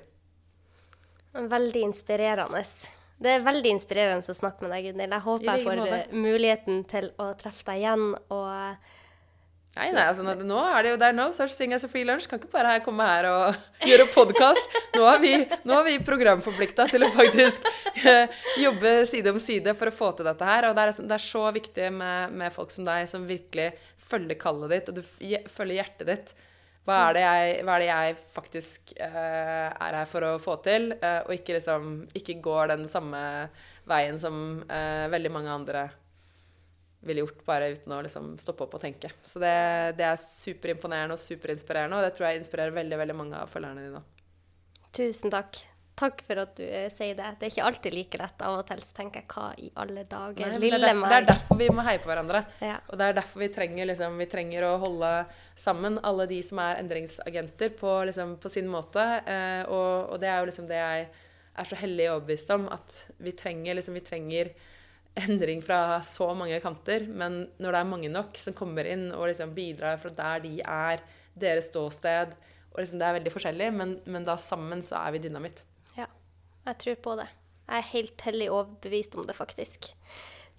Veldig 1.32 1.82
inspirerende. 1.88 2.62
Det 3.22 3.30
er 3.36 3.44
veldig 3.44 3.70
inspirerende 3.76 4.34
å 4.34 4.36
snakke 4.36 4.64
med 4.66 4.72
deg, 4.74 4.88
Gunhild. 4.90 5.12
Jeg 5.14 5.24
håper 5.26 5.46
jeg 5.48 5.64
får 5.66 5.78
måte. 5.80 6.00
eh, 6.00 6.16
muligheten 6.24 6.82
til 6.90 7.10
å 7.22 7.28
treffe 7.38 7.64
deg 7.70 7.78
igjen. 7.84 8.08
Og 8.34 8.76
Nei, 9.72 9.86
nei, 9.88 10.02
altså 10.04 10.20
nå 10.20 10.34
nå 10.44 10.58
er 10.68 10.84
det 10.84 10.90
jo 10.90 10.96
der 11.00 11.14
er 11.14 11.16
no 11.16 11.30
such 11.32 11.54
thing 11.56 11.72
as 11.72 11.84
a 11.86 11.88
free 11.88 12.04
lunch. 12.04 12.26
Kan 12.28 12.40
ikke 12.42 12.50
bare 12.52 12.74
her 12.74 12.82
komme 12.84 13.06
her 13.08 13.28
og 13.30 13.60
gjøre 13.88 14.04
podkast. 14.12 14.74
Nå 14.92 15.06
er 15.08 15.22
vi, 15.22 15.30
nå 15.64 15.78
er 15.78 15.86
vi 15.86 15.94
programforplikta 16.04 16.90
til 16.90 17.06
å 17.06 17.08
faktisk 17.14 17.64
eh, 18.04 18.28
jobbe 18.60 18.92
side 19.08 19.32
om 19.32 19.40
side 19.40 19.72
for 19.78 19.88
å 19.88 19.94
få 19.96 20.10
til 20.18 20.28
dette 20.28 20.44
her. 20.44 20.68
Og 20.68 20.76
det 20.76 20.84
er, 20.84 21.00
det 21.08 21.16
er 21.16 21.24
så 21.24 21.46
viktig 21.56 21.88
med, 21.96 22.36
med 22.42 22.52
folk 22.52 22.74
som 22.74 22.84
deg, 22.84 23.08
som 23.08 23.24
virkelig 23.28 23.70
følger 24.12 24.36
kallet 24.36 24.74
ditt, 24.74 24.92
og 24.92 25.00
du 25.00 25.48
følger 25.56 25.78
hjertet 25.78 26.10
ditt. 26.10 26.34
Hva 26.84 26.98
er 27.06 27.16
det 27.16 27.24
jeg, 27.24 27.56
er 27.62 27.80
det 27.80 27.88
jeg 27.88 28.14
faktisk 28.36 28.94
eh, 28.98 29.68
er 29.70 29.98
her 30.02 30.08
for 30.10 30.26
å 30.26 30.36
få 30.42 30.58
til, 30.66 30.90
eh, 30.98 31.20
og 31.24 31.32
ikke 31.36 31.56
liksom 31.56 31.92
ikke 32.18 32.40
går 32.44 32.74
den 32.74 32.84
samme 32.90 33.22
veien 33.88 34.18
som 34.20 34.36
eh, 34.66 35.08
veldig 35.12 35.32
mange 35.32 35.54
andre 35.54 35.86
ville 37.02 37.24
gjort 37.24 37.42
bare 37.46 37.72
uten 37.74 37.94
å 37.96 38.00
liksom 38.06 38.32
stoppe 38.40 38.66
opp 38.66 38.78
og 38.78 38.84
tenke. 38.84 39.10
Så 39.26 39.42
det, 39.42 39.52
det 39.98 40.06
er 40.06 40.20
superimponerende 40.22 41.18
og 41.18 41.22
superinspirerende, 41.22 41.98
og 41.98 42.06
det 42.06 42.14
tror 42.16 42.28
jeg 42.28 42.42
inspirerer 42.42 42.78
veldig 42.78 43.02
veldig 43.02 43.18
mange 43.18 43.42
av 43.42 43.50
følgerne 43.52 43.88
dine. 43.88 44.02
tusen 44.94 45.32
takk. 45.32 45.60
Takk 46.02 46.22
for 46.24 46.40
at 46.40 46.54
du 46.56 46.62
eh, 46.64 46.88
sier 46.90 47.12
det. 47.18 47.26
Det 47.38 47.46
er 47.46 47.52
ikke 47.52 47.64
alltid 47.68 47.94
like 47.94 48.18
lett. 48.18 48.42
Av 48.42 48.54
og 48.62 48.64
til 48.66 48.80
så 48.80 48.94
tenker 48.96 49.20
jeg 49.20 49.28
hva 49.28 49.48
i 49.60 49.68
alle 49.82 50.06
dager. 50.08 50.54
Nei, 50.54 50.60
Lille 50.62 50.78
det, 50.80 50.88
er 50.88 51.02
det 51.02 51.18
er 51.18 51.26
derfor 51.28 51.60
vi 51.60 51.68
må 51.74 51.84
heie 51.84 52.00
på 52.00 52.08
hverandre. 52.08 52.40
Ja. 52.64 52.78
Og 52.88 52.96
det 52.98 53.08
er 53.08 53.18
derfor 53.18 53.42
vi 53.42 53.50
trenger, 53.52 53.90
liksom, 53.90 54.16
vi 54.22 54.28
trenger 54.32 54.66
å 54.70 54.72
holde 54.82 55.10
sammen 55.66 56.00
alle 56.08 56.26
de 56.30 56.40
som 56.46 56.62
er 56.64 56.80
endringsagenter 56.80 57.74
på, 57.76 57.92
liksom, 58.08 58.38
på 58.40 58.52
sin 58.54 58.70
måte. 58.72 59.04
Eh, 59.20 59.62
og, 59.68 60.14
og 60.14 60.22
det 60.22 60.32
er 60.32 60.40
jo 60.40 60.48
liksom 60.48 60.70
det 60.70 60.80
jeg 60.80 61.06
er 61.52 61.68
så 61.68 61.80
hellig 61.82 62.08
overbevist 62.14 62.54
om, 62.56 62.64
at 62.72 62.98
vi 63.20 63.36
trenger, 63.36 63.76
liksom, 63.76 64.00
vi 64.00 64.06
trenger 64.06 64.54
endring 65.18 65.62
fra 65.64 66.00
så 66.06 66.30
mange 66.36 66.60
kanter. 66.64 67.06
Men 67.08 67.46
når 67.60 67.74
det 67.74 67.80
er 67.80 67.90
mange 67.90 68.12
nok 68.12 68.38
som 68.40 68.56
kommer 68.56 68.88
inn 68.88 69.10
og 69.12 69.28
liksom 69.30 69.54
bidrar 69.56 70.00
fra 70.02 70.12
der 70.16 70.44
de 70.46 70.56
er, 70.62 71.04
deres 71.32 71.70
ståsted 71.70 72.34
og 72.72 72.80
liksom 72.80 73.00
Det 73.00 73.06
er 73.06 73.16
veldig 73.18 73.32
forskjellig, 73.32 73.66
men, 73.76 73.90
men 74.08 74.24
da 74.24 74.38
sammen 74.40 74.80
så 74.84 74.96
er 75.02 75.12
vi 75.12 75.22
dynamitt. 75.26 75.58
Ja, 75.96 76.06
jeg 76.64 76.78
tror 76.80 77.00
på 77.04 77.16
det. 77.20 77.26
Jeg 77.66 77.78
er 77.78 77.90
helt 77.90 78.24
hellig 78.24 78.46
overbevist 78.48 79.16
om 79.16 79.26
det, 79.28 79.36
faktisk. 79.36 79.90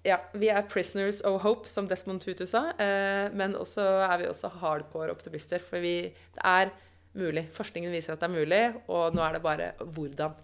Ja, 0.06 0.20
vi 0.36 0.50
er 0.52 0.66
prisoners 0.68 1.22
of 1.26 1.40
hope, 1.42 1.68
som 1.68 1.88
Desmond 1.88 2.22
Tutu 2.22 2.44
sa. 2.46 2.68
Eh, 2.78 3.32
men 3.34 3.56
også 3.58 3.82
er 4.04 4.18
vi 4.20 4.28
også 4.28 4.50
hardcore 4.60 5.10
optimister. 5.10 5.62
For 5.62 5.82
vi, 5.82 6.12
det 6.36 6.44
er 6.44 6.70
mulig. 7.18 7.48
Forskningen 7.56 7.92
viser 7.94 8.14
at 8.14 8.22
det 8.22 8.28
er 8.28 8.36
mulig, 8.36 8.62
og 8.86 9.16
nå 9.16 9.24
er 9.24 9.36
det 9.36 9.42
bare 9.42 9.72
hvordan. 9.80 10.38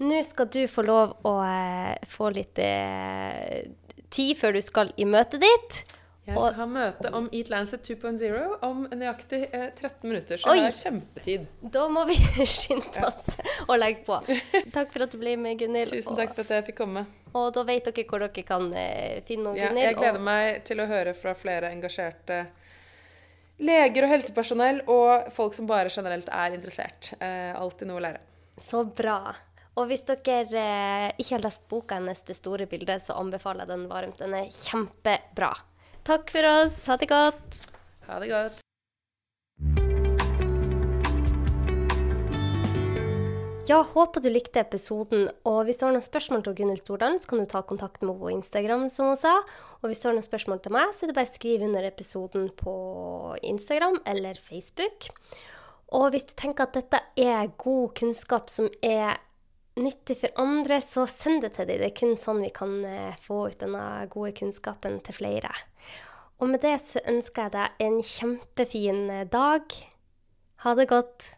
Nå 0.00 0.20
skal 0.24 0.48
du 0.48 0.62
få 0.70 0.84
lov 0.86 1.16
å 1.28 1.36
eh, 1.44 1.96
få 2.08 2.30
litt 2.32 2.58
eh, 2.62 3.66
tid 4.08 4.36
før 4.40 4.56
du 4.56 4.62
skal 4.64 4.92
i 4.96 5.04
møtet 5.08 5.42
ditt. 5.44 5.80
Jeg 6.30 6.36
skal 6.36 6.54
ha 6.60 6.66
møte 6.68 7.10
om 7.16 7.26
Eat 7.34 7.48
Lancet 7.50 7.82
2.0 7.88 8.34
om 8.66 8.84
nøyaktig 8.92 9.40
eh, 9.56 9.70
13 9.72 10.04
minutter, 10.06 10.38
så 10.38 10.54
jeg 10.54 10.66
har 10.68 10.76
kjempetid. 10.76 11.46
Da 11.74 11.86
må 11.90 12.04
vi 12.08 12.16
skynde 12.48 13.02
oss 13.08 13.32
og 13.66 13.74
legge 13.80 14.04
på. 14.06 14.18
Takk 14.74 14.92
for 14.92 15.06
at 15.06 15.16
du 15.16 15.18
ble 15.20 15.34
med, 15.40 15.58
Gunhild. 15.60 15.90
Tusen 15.92 16.18
takk 16.18 16.36
for 16.36 16.44
at 16.46 16.54
jeg 16.58 16.68
fikk 16.70 16.80
komme. 16.82 17.04
Og, 17.32 17.50
da 17.56 17.64
vet 17.66 17.88
dere 17.88 18.06
hvor 18.08 18.22
dere 18.22 18.46
kan 18.46 18.70
eh, 18.72 19.20
finne 19.26 19.56
Ja, 19.58 19.68
Gunhild. 19.70 19.86
jeg 19.88 19.98
gleder 20.00 20.24
meg 20.30 20.62
til 20.68 20.84
å 20.84 20.88
høre 20.90 21.16
fra 21.18 21.34
flere 21.38 21.72
engasjerte 21.74 22.44
leger 23.60 24.06
og 24.06 24.14
helsepersonell 24.14 24.82
og 24.88 25.28
folk 25.36 25.56
som 25.56 25.68
bare 25.68 25.92
generelt 25.92 26.30
er 26.32 26.56
interessert. 26.56 27.12
Eh, 27.20 27.52
alltid 27.56 27.90
noe 27.90 28.00
å 28.00 28.04
lære. 28.06 28.22
Så 28.60 28.84
bra. 28.84 29.34
Og 29.78 29.86
hvis 29.90 30.02
dere 30.08 30.46
eh, 30.58 31.10
ikke 31.20 31.36
har 31.36 31.44
lest 31.44 31.68
boka 31.70 32.00
hennes 32.00 32.22
'Det 32.22 32.36
store 32.36 32.66
bildet', 32.66 33.06
så 33.06 33.18
anbefaler 33.20 33.66
jeg 33.66 33.68
den 33.68 33.86
varmt. 33.88 34.18
Den 34.18 34.34
er 34.34 34.50
kjempebra. 34.50 35.54
Takk 36.04 36.30
for 36.30 36.42
oss. 36.44 36.86
Ha 36.86 36.96
det 36.96 37.08
godt. 37.08 37.66
Ha 38.08 38.18
det 38.18 38.28
godt. 38.30 38.60
Ja, 43.70 43.84
håper 43.86 44.18
du 44.18 44.26
likte 44.32 44.58
episoden. 44.64 45.28
Og 45.46 45.60
hvis 45.68 45.78
du 45.78 45.84
har 45.86 45.92
noen 45.94 46.02
spørsmål 46.02 46.42
til 46.42 46.56
Gunhild 46.58 46.80
Stordalen, 46.82 47.20
så 47.22 47.30
kan 47.30 47.38
du 47.38 47.46
ta 47.46 47.60
kontakt 47.62 48.02
med 48.02 48.10
henne 48.10 48.18
på 48.24 48.32
Instagram, 48.34 48.88
som 48.90 49.12
hun 49.12 49.20
sa. 49.20 49.36
Og 49.78 49.86
hvis 49.86 50.02
du 50.02 50.08
har 50.08 50.16
noen 50.16 50.26
spørsmål 50.26 50.58
til 50.64 50.74
meg, 50.74 50.90
så 50.90 51.04
er 51.04 51.12
det 51.12 51.18
bare 51.20 51.30
å 51.30 51.36
skrive 51.36 51.68
under 51.68 51.86
episoden 51.86 52.48
på 52.58 52.74
Instagram 53.46 54.00
eller 54.10 54.40
Facebook. 54.42 55.12
Og 55.94 56.10
hvis 56.10 56.26
du 56.26 56.34
tenker 56.34 56.66
at 56.66 56.80
dette 56.80 56.98
er 57.14 57.52
god 57.62 57.94
kunnskap 58.00 58.50
som 58.50 58.66
er 58.82 59.20
nyttig 59.80 60.18
for 60.20 60.40
andre, 60.40 60.80
så 60.84 61.06
send 61.10 61.44
det 61.44 61.54
til 61.56 61.68
dem. 61.68 61.80
Det 61.82 61.90
er 61.90 61.96
kun 61.96 62.16
sånn 62.20 62.42
vi 62.44 62.52
kan 62.54 62.78
eh, 62.86 63.18
få 63.24 63.46
ut 63.50 63.60
denne 63.62 64.06
gode 64.12 64.34
kunnskapen 64.38 65.00
til 65.06 65.20
flere. 65.20 65.52
Og 66.40 66.52
med 66.52 66.62
det 66.64 66.78
så 66.88 67.02
ønsker 67.08 67.48
jeg 67.48 67.56
deg 67.56 67.84
en 67.88 68.00
kjempefin 68.14 69.04
eh, 69.12 69.28
dag. 69.28 69.76
Ha 70.64 70.76
det 70.76 70.90
godt. 70.92 71.32